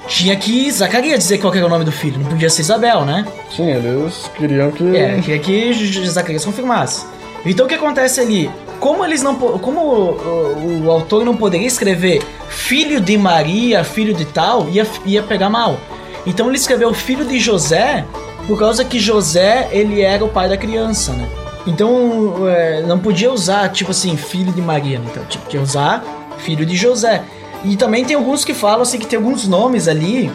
tinha 0.07 0.35
que 0.35 0.71
Zacarias 0.71 1.19
dizer 1.19 1.37
qual 1.37 1.53
era 1.53 1.65
o 1.65 1.69
nome 1.69 1.85
do 1.85 1.91
filho, 1.91 2.19
não 2.19 2.25
podia 2.25 2.49
ser 2.49 2.61
Isabel, 2.61 3.05
né? 3.05 3.25
Sim, 3.55 3.69
eles 3.69 4.29
queriam 4.35 4.71
que. 4.71 4.95
É, 4.95 5.19
queria 5.21 5.39
que 5.39 6.07
Zacarias 6.07 6.43
confirmasse. 6.43 7.05
Então 7.45 7.65
o 7.65 7.69
que 7.69 7.75
acontece 7.75 8.19
ali? 8.19 8.49
Como 8.79 9.05
eles 9.05 9.21
não. 9.21 9.35
Como 9.35 9.81
o, 9.81 10.11
o, 10.11 10.85
o 10.85 10.91
autor 10.91 11.23
não 11.23 11.35
poderia 11.35 11.67
escrever 11.67 12.21
filho 12.49 12.99
de 12.99 13.17
Maria, 13.17 13.83
filho 13.83 14.13
de 14.13 14.25
tal, 14.25 14.69
ia, 14.69 14.85
ia 15.05 15.23
pegar 15.23 15.49
mal. 15.49 15.77
Então 16.25 16.47
ele 16.47 16.57
escreveu 16.57 16.93
filho 16.93 17.25
de 17.25 17.39
José 17.39 18.05
por 18.47 18.57
causa 18.57 18.83
que 18.83 18.99
José 18.99 19.69
ele 19.71 20.01
era 20.01 20.23
o 20.23 20.29
pai 20.29 20.49
da 20.49 20.57
criança, 20.57 21.13
né? 21.13 21.27
Então 21.65 22.47
é, 22.47 22.81
não 22.81 22.99
podia 22.99 23.31
usar 23.31 23.69
tipo 23.69 23.91
assim 23.91 24.17
filho 24.17 24.51
de 24.51 24.61
Maria, 24.61 24.99
né? 24.99 25.05
então 25.11 25.23
tipo, 25.25 25.47
tinha 25.47 25.61
que 25.61 25.69
usar 25.69 26.03
filho 26.39 26.65
de 26.65 26.75
José. 26.75 27.23
E 27.63 27.75
também 27.75 28.03
tem 28.03 28.15
alguns 28.15 28.43
que 28.43 28.53
falam 28.53 28.81
assim 28.81 28.97
que 28.97 29.05
tem 29.05 29.17
alguns 29.17 29.47
nomes 29.47 29.87
ali 29.87 30.31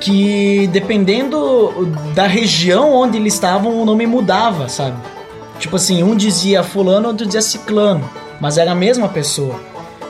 que 0.00 0.68
dependendo 0.68 1.86
da 2.14 2.26
região 2.26 2.92
onde 2.92 3.16
eles 3.16 3.34
estavam 3.34 3.80
o 3.80 3.84
nome 3.84 4.06
mudava, 4.06 4.68
sabe? 4.68 4.96
Tipo 5.58 5.76
assim, 5.76 6.02
um 6.02 6.14
dizia 6.14 6.62
fulano, 6.62 7.08
outro 7.08 7.26
dizia 7.26 7.42
ciclano, 7.42 8.08
mas 8.40 8.58
era 8.58 8.72
a 8.72 8.74
mesma 8.74 9.08
pessoa. 9.08 9.58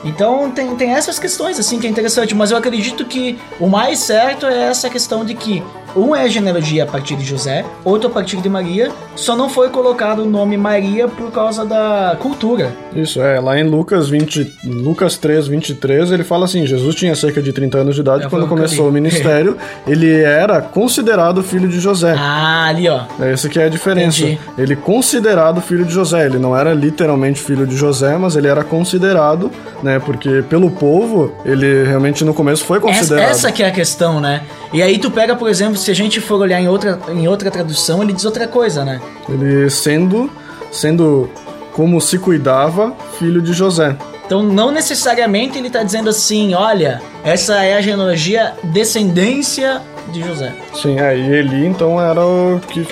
Então 0.03 0.49
tem, 0.51 0.75
tem 0.75 0.93
essas 0.93 1.19
questões 1.19 1.59
assim 1.59 1.79
que 1.79 1.87
é 1.87 1.89
interessante, 1.89 2.33
mas 2.35 2.51
eu 2.51 2.57
acredito 2.57 3.03
que 3.05 3.37
o 3.59 3.67
mais 3.67 3.99
certo 3.99 4.45
é 4.45 4.69
essa 4.69 4.89
questão 4.89 5.25
de 5.25 5.33
que 5.33 5.63
um 5.95 6.15
é 6.15 6.23
a 6.23 6.27
genealogia 6.27 6.83
a 6.83 6.87
partir 6.87 7.15
de 7.15 7.25
José, 7.25 7.65
outro 7.83 8.09
a 8.09 8.11
partir 8.11 8.37
de 8.37 8.49
Maria, 8.49 8.91
só 9.15 9.35
não 9.35 9.49
foi 9.49 9.69
colocado 9.69 10.23
o 10.23 10.25
nome 10.25 10.57
Maria 10.57 11.07
por 11.07 11.31
causa 11.31 11.65
da 11.65 12.15
cultura. 12.19 12.71
Isso, 12.95 13.21
é, 13.21 13.39
lá 13.39 13.59
em 13.59 13.63
Lucas 13.63 14.09
20, 14.09 14.59
Lucas 14.65 15.17
3, 15.17 15.47
23, 15.47 16.11
ele 16.11 16.23
fala 16.23 16.45
assim, 16.45 16.65
Jesus 16.65 16.95
tinha 16.95 17.15
cerca 17.15 17.41
de 17.41 17.51
30 17.51 17.77
anos 17.79 17.95
de 17.95 18.01
idade 18.01 18.25
é, 18.25 18.29
quando 18.29 18.47
começou 18.47 18.89
o 18.89 18.91
ministério, 18.91 19.57
ele 19.87 20.21
era 20.21 20.61
considerado 20.61 21.43
filho 21.43 21.67
de 21.67 21.79
José. 21.79 22.15
Ah, 22.17 22.65
ali 22.67 22.87
ó. 22.87 23.01
É 23.19 23.31
essa 23.31 23.49
que 23.49 23.59
é 23.59 23.65
a 23.65 23.69
diferença. 23.69 24.21
Entendi. 24.21 24.39
Ele 24.57 24.75
considerado 24.75 25.61
filho 25.61 25.85
de 25.85 25.93
José, 25.93 26.25
ele 26.25 26.39
não 26.39 26.55
era 26.55 26.73
literalmente 26.73 27.39
filho 27.39 27.65
de 27.65 27.75
José, 27.75 28.17
mas 28.17 28.35
ele 28.35 28.47
era 28.47 28.63
considerado, 28.63 29.51
né, 29.83 29.99
porque 29.99 30.43
pelo 30.49 30.71
povo, 30.71 31.33
ele 31.45 31.83
realmente 31.83 32.23
no 32.23 32.33
começo 32.33 32.63
foi 32.63 32.79
considerado. 32.79 33.29
Essa, 33.29 33.47
essa 33.47 33.51
que 33.51 33.63
é 33.63 33.67
a 33.67 33.71
questão, 33.71 34.19
né? 34.19 34.43
E 34.71 34.83
aí 34.83 34.99
tu 34.99 35.09
pega, 35.09 35.35
por 35.35 35.49
exemplo, 35.49 35.77
se 35.77 35.89
a 35.89 35.95
gente 35.95 36.21
for 36.21 36.39
olhar 36.39 36.59
em 36.59 36.67
outra, 36.67 36.99
em 37.09 37.27
outra 37.27 37.49
tradução, 37.49 38.03
ele 38.03 38.13
diz 38.13 38.25
outra 38.25 38.47
coisa, 38.47 38.85
né? 38.85 39.01
Ele 39.27 39.69
sendo, 39.69 40.29
sendo 40.71 41.29
como 41.73 41.99
se 41.99 42.19
cuidava, 42.19 42.93
filho 43.17 43.41
de 43.41 43.53
José. 43.53 43.95
Então, 44.25 44.43
não 44.43 44.69
necessariamente 44.69 45.57
ele 45.57 45.67
está 45.67 45.81
dizendo 45.81 46.09
assim, 46.09 46.53
olha, 46.53 47.01
essa 47.23 47.63
é 47.63 47.75
a 47.75 47.81
genealogia 47.81 48.53
descendência 48.63 49.81
de 50.11 50.21
José. 50.21 50.53
Sim, 50.73 50.99
é, 50.99 51.17
e 51.17 51.33
Eli 51.33 51.65
então 51.65 51.99
era 51.99 52.23
o 52.23 52.59
que 52.59 52.87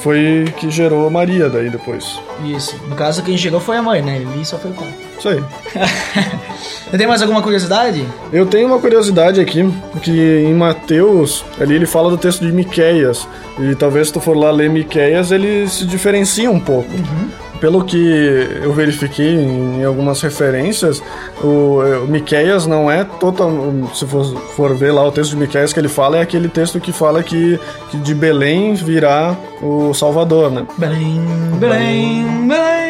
foi 0.00 0.52
que 0.56 0.68
gerou 0.68 1.08
Maria 1.08 1.48
daí 1.48 1.70
depois. 1.70 2.18
Isso. 2.44 2.74
No 2.88 2.96
caso, 2.96 3.22
quem 3.22 3.36
gerou 3.36 3.60
foi 3.60 3.76
a 3.76 3.82
mãe, 3.82 4.02
né? 4.02 4.16
Eli 4.16 4.44
só 4.44 4.58
foi 4.58 4.72
o 4.72 4.74
pai. 4.74 5.09
Isso 5.20 5.28
aí. 5.28 5.44
Tem 6.96 7.06
mais 7.06 7.22
alguma 7.22 7.40
curiosidade? 7.40 8.04
Eu 8.32 8.46
tenho 8.46 8.66
uma 8.66 8.80
curiosidade 8.80 9.40
aqui, 9.40 9.72
que 10.02 10.10
em 10.10 10.54
Mateus, 10.54 11.44
ali 11.60 11.76
ele 11.76 11.86
fala 11.86 12.10
do 12.10 12.18
texto 12.18 12.44
de 12.44 12.50
Miqueias. 12.50 13.28
E 13.60 13.76
talvez 13.76 14.08
se 14.08 14.14
tu 14.14 14.20
for 14.20 14.36
lá 14.36 14.50
ler 14.50 14.68
Miqueias, 14.68 15.30
ele 15.30 15.68
se 15.68 15.86
diferencia 15.86 16.50
um 16.50 16.58
pouco. 16.58 16.90
Uhum. 16.90 17.28
Pelo 17.60 17.84
que 17.84 18.58
eu 18.62 18.72
verifiquei 18.72 19.34
em 19.34 19.84
algumas 19.84 20.20
referências, 20.20 21.00
o, 21.44 21.80
o 22.04 22.08
Miqueias 22.08 22.66
não 22.66 22.90
é 22.90 23.04
total. 23.04 23.52
Se 23.94 24.04
for, 24.06 24.24
for 24.56 24.74
ver 24.74 24.90
lá 24.90 25.06
o 25.06 25.12
texto 25.12 25.32
de 25.32 25.36
Miqueias 25.36 25.72
que 25.72 25.78
ele 25.78 25.88
fala, 25.88 26.16
é 26.16 26.22
aquele 26.22 26.48
texto 26.48 26.80
que 26.80 26.90
fala 26.90 27.22
que, 27.22 27.60
que 27.90 27.98
de 27.98 28.14
Belém 28.14 28.74
virá 28.74 29.36
o 29.62 29.94
Salvador, 29.94 30.50
né? 30.50 30.66
Belém, 30.76 31.20
Belém, 31.60 32.48
Belém. 32.48 32.89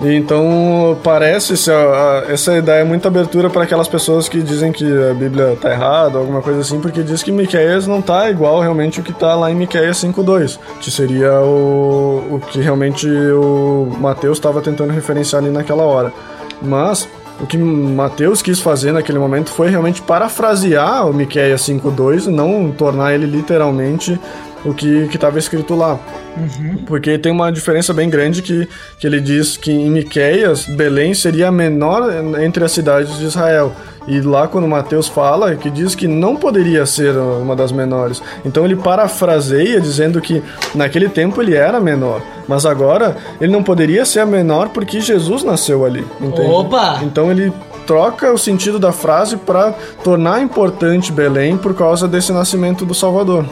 Então 0.00 0.98
parece 1.02 1.54
essa, 1.54 2.24
essa 2.28 2.56
ideia 2.56 2.82
é 2.82 2.84
muita 2.84 3.08
abertura 3.08 3.48
para 3.48 3.62
aquelas 3.62 3.88
pessoas 3.88 4.28
que 4.28 4.42
dizem 4.42 4.70
que 4.70 4.84
a 4.84 5.14
Bíblia 5.14 5.56
tá 5.60 5.70
errada, 5.70 6.18
alguma 6.18 6.42
coisa 6.42 6.60
assim, 6.60 6.80
porque 6.80 7.02
diz 7.02 7.22
que 7.22 7.32
Miqueias 7.32 7.86
não 7.86 8.02
tá 8.02 8.28
igual 8.30 8.60
realmente 8.60 9.00
o 9.00 9.02
que 9.02 9.12
tá 9.12 9.34
lá 9.34 9.50
em 9.50 9.54
Miqueias 9.54 9.96
5:2, 9.96 10.58
que 10.80 10.90
seria 10.90 11.40
o, 11.40 12.36
o 12.36 12.40
que 12.40 12.60
realmente 12.60 13.08
o 13.08 13.88
Mateus 13.98 14.36
estava 14.36 14.60
tentando 14.60 14.92
referenciar 14.92 15.42
ali 15.42 15.50
naquela 15.50 15.84
hora. 15.84 16.12
Mas 16.60 17.08
o 17.40 17.46
que 17.46 17.56
Mateus 17.56 18.40
quis 18.40 18.60
fazer 18.60 18.92
naquele 18.92 19.18
momento 19.18 19.50
foi 19.50 19.68
realmente 19.68 20.00
parafrasear 20.02 21.08
o 21.08 21.12
Miqueias 21.12 21.62
5:2 21.62 22.26
e 22.26 22.30
não 22.30 22.70
tornar 22.70 23.14
ele 23.14 23.26
literalmente 23.26 24.20
o 24.64 24.74
que 24.74 25.08
estava 25.12 25.38
escrito 25.38 25.74
lá. 25.74 25.98
Uhum. 26.36 26.84
Porque 26.86 27.18
tem 27.18 27.32
uma 27.32 27.50
diferença 27.50 27.94
bem 27.94 28.10
grande 28.10 28.42
que, 28.42 28.68
que 28.98 29.06
ele 29.06 29.20
diz 29.20 29.56
que 29.56 29.70
em 29.70 29.90
Miqueias, 29.90 30.66
Belém 30.66 31.14
seria 31.14 31.48
a 31.48 31.52
menor 31.52 32.10
entre 32.40 32.64
as 32.64 32.72
cidades 32.72 33.18
de 33.18 33.24
Israel. 33.24 33.72
E 34.06 34.20
lá 34.20 34.46
quando 34.46 34.68
Mateus 34.68 35.08
fala, 35.08 35.56
que 35.56 35.68
diz 35.68 35.94
que 35.94 36.06
não 36.06 36.36
poderia 36.36 36.86
ser 36.86 37.16
uma 37.16 37.56
das 37.56 37.72
menores. 37.72 38.22
Então 38.44 38.64
ele 38.64 38.76
parafraseia 38.76 39.80
dizendo 39.80 40.20
que 40.20 40.42
naquele 40.74 41.08
tempo 41.08 41.42
ele 41.42 41.54
era 41.54 41.80
menor. 41.80 42.22
Mas 42.46 42.64
agora 42.64 43.16
ele 43.40 43.52
não 43.52 43.62
poderia 43.62 44.04
ser 44.04 44.20
a 44.20 44.26
menor 44.26 44.68
porque 44.68 45.00
Jesus 45.00 45.42
nasceu 45.42 45.84
ali. 45.84 46.06
Entende? 46.20 46.48
Opa! 46.48 47.00
Então 47.02 47.30
ele 47.30 47.52
troca 47.86 48.32
o 48.32 48.38
sentido 48.38 48.78
da 48.78 48.92
frase 48.92 49.36
para 49.36 49.72
tornar 50.02 50.42
importante 50.42 51.12
Belém 51.12 51.56
por 51.56 51.74
causa 51.74 52.06
desse 52.06 52.32
nascimento 52.32 52.84
do 52.84 52.94
Salvador. 52.94 53.44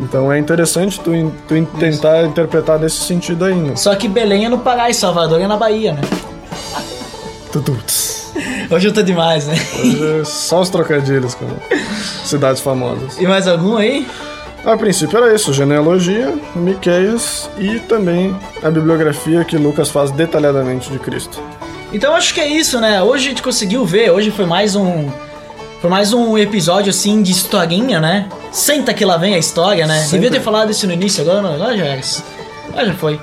Então 0.00 0.32
é 0.32 0.38
interessante 0.38 1.00
tu, 1.00 1.14
in- 1.14 1.32
tu 1.48 1.56
in- 1.56 1.64
tentar 1.64 2.22
interpretar 2.24 2.78
nesse 2.78 2.98
sentido 2.98 3.44
aí, 3.44 3.54
né? 3.54 3.74
Só 3.76 3.94
que 3.94 4.06
Belém 4.08 4.44
é 4.44 4.48
no 4.48 4.58
Pará 4.58 4.88
e 4.88 4.94
Salvador 4.94 5.40
é 5.40 5.46
na 5.46 5.56
Bahia, 5.56 5.92
né? 5.92 6.00
Tututs. 7.52 8.32
Hoje 8.70 8.88
eu 8.88 8.92
tô 8.92 9.02
demais, 9.02 9.46
né? 9.46 9.54
Hoje 9.80 10.20
é 10.20 10.24
Só 10.24 10.60
os 10.60 10.68
trocadilhos 10.68 11.34
com 11.34 11.46
cidades 12.24 12.60
famosas. 12.60 13.18
E 13.18 13.26
mais 13.26 13.48
algum 13.48 13.76
aí? 13.76 14.06
A 14.64 14.76
princípio 14.76 15.16
era 15.18 15.34
isso, 15.34 15.52
genealogia, 15.52 16.34
Miqueias 16.54 17.48
e 17.58 17.78
também 17.80 18.36
a 18.62 18.70
bibliografia 18.70 19.44
que 19.44 19.56
Lucas 19.56 19.88
faz 19.88 20.10
detalhadamente 20.10 20.90
de 20.90 20.98
Cristo. 20.98 21.40
Então 21.92 22.14
acho 22.14 22.34
que 22.34 22.40
é 22.40 22.46
isso, 22.46 22.78
né? 22.80 23.02
Hoje 23.02 23.26
a 23.26 23.28
gente 23.30 23.42
conseguiu 23.42 23.84
ver, 23.86 24.10
hoje 24.10 24.30
foi 24.30 24.44
mais 24.44 24.76
um. 24.76 25.08
Foi 25.80 25.88
mais 25.88 26.12
um 26.12 26.36
episódio 26.36 26.90
assim 26.90 27.22
de 27.22 27.30
historinha, 27.30 28.00
né? 28.00 28.28
Senta 28.50 28.92
que 28.92 29.04
lá 29.04 29.16
vem 29.16 29.34
a 29.34 29.38
história, 29.38 29.86
né? 29.86 30.00
Sempre. 30.00 30.18
Devia 30.18 30.30
ter 30.32 30.40
falado 30.40 30.72
isso 30.72 30.86
no 30.88 30.92
início, 30.92 31.22
agora 31.22 31.40
não, 31.40 31.54
agora 31.54 31.76
já 31.76 31.84
era. 31.84 32.00
Agora 32.68 32.86
já 32.86 32.94
foi. 32.94 33.20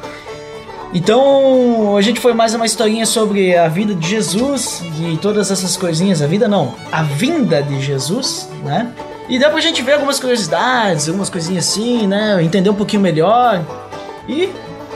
Então, 0.93 1.97
a 1.97 2.01
gente 2.01 2.21
foi 2.21 2.33
mais 2.33 2.53
uma 2.53 2.65
historinha 2.65 3.05
sobre 3.05 3.57
a 3.57 3.67
vida 3.67 3.93
de 3.93 4.07
Jesus 4.07 4.81
e 4.97 5.17
todas 5.17 5.51
essas 5.51 5.75
coisinhas. 5.75 6.21
A 6.21 6.27
vida 6.27 6.47
não, 6.47 6.73
a 6.89 7.03
vinda 7.03 7.61
de 7.61 7.81
Jesus, 7.81 8.47
né? 8.63 8.89
E 9.27 9.37
dá 9.37 9.49
pra 9.49 9.59
gente 9.59 9.81
ver 9.81 9.93
algumas 9.93 10.17
curiosidades, 10.17 11.09
algumas 11.09 11.29
coisinhas 11.29 11.67
assim, 11.67 12.07
né? 12.07 12.41
Entender 12.41 12.69
um 12.69 12.75
pouquinho 12.75 13.01
melhor. 13.01 13.61
E 14.29 14.47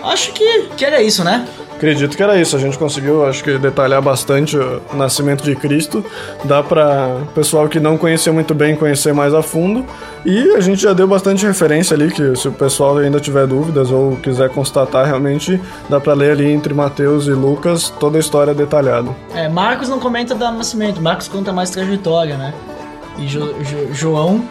acho 0.04 0.32
que, 0.32 0.70
que 0.78 0.86
era 0.86 1.02
isso, 1.02 1.26
né? 1.26 1.46
Acredito 1.80 2.18
que 2.18 2.22
era 2.22 2.38
isso, 2.38 2.58
a 2.58 2.60
gente 2.60 2.78
conseguiu, 2.78 3.26
acho 3.26 3.42
que, 3.42 3.58
detalhar 3.58 4.02
bastante 4.02 4.58
o 4.58 4.82
nascimento 4.96 5.46
de 5.46 5.56
Cristo. 5.56 6.04
Dá 6.44 6.62
para 6.62 7.22
pessoal 7.34 7.70
que 7.70 7.80
não 7.80 7.98
conhecia 7.98 8.34
muito 8.34 8.54
bem 8.54 8.76
conhecer 8.76 9.14
mais 9.14 9.34
a 9.34 9.42
fundo. 9.42 9.86
E 10.26 10.56
a 10.56 10.60
gente 10.60 10.82
já 10.82 10.92
deu 10.92 11.08
bastante 11.08 11.46
referência 11.46 11.96
ali, 11.96 12.12
que 12.12 12.36
se 12.36 12.50
o 12.50 12.52
pessoal 12.52 12.98
ainda 12.98 13.18
tiver 13.22 13.48
dúvidas 13.48 13.90
ou 13.92 14.18
quiser 14.18 14.50
constatar, 14.50 15.06
realmente 15.06 15.58
dá 15.90 16.02
para 16.02 16.12
ler 16.14 16.32
ali 16.32 16.52
entre 16.52 16.74
Mateus 16.74 17.28
e 17.28 17.32
Lucas 17.32 17.90
toda 17.98 18.18
a 18.18 18.20
história 18.20 18.54
detalhada. 18.54 19.16
É, 19.34 19.48
Marcos 19.48 19.88
não 19.88 20.00
comenta 20.02 20.36
do 20.36 20.44
nascimento, 20.52 21.02
Marcos 21.02 21.30
conta 21.30 21.54
mais 21.54 21.70
trajetória, 21.70 22.36
né? 22.36 22.54
E 23.18 23.26
Jo- 23.26 23.54
Jo- 23.64 23.94
João. 23.94 24.44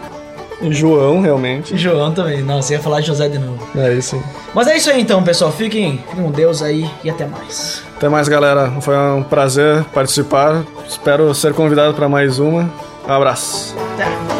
E 0.61 0.73
João, 0.73 1.21
realmente. 1.21 1.73
E 1.73 1.77
João 1.77 2.11
também. 2.13 2.41
Nossa, 2.41 2.73
ia 2.73 2.79
falar 2.79 3.01
José 3.01 3.29
de 3.29 3.39
novo. 3.39 3.65
É 3.77 3.93
isso. 3.93 4.21
Mas 4.53 4.67
é 4.67 4.77
isso 4.77 4.89
aí 4.89 5.01
então, 5.01 5.23
pessoal. 5.23 5.51
Fiquem, 5.51 6.03
fiquem 6.09 6.23
com 6.23 6.31
Deus 6.31 6.61
aí 6.61 6.89
e 7.03 7.09
até 7.09 7.25
mais. 7.25 7.83
Até 7.95 8.09
mais, 8.09 8.27
galera. 8.27 8.71
Foi 8.81 8.97
um 8.97 9.23
prazer 9.23 9.83
participar. 9.93 10.63
Espero 10.87 11.33
ser 11.33 11.53
convidado 11.53 11.93
para 11.93 12.09
mais 12.09 12.39
uma. 12.39 12.69
Um 13.07 13.11
abraço. 13.11 13.75
Até. 13.93 14.38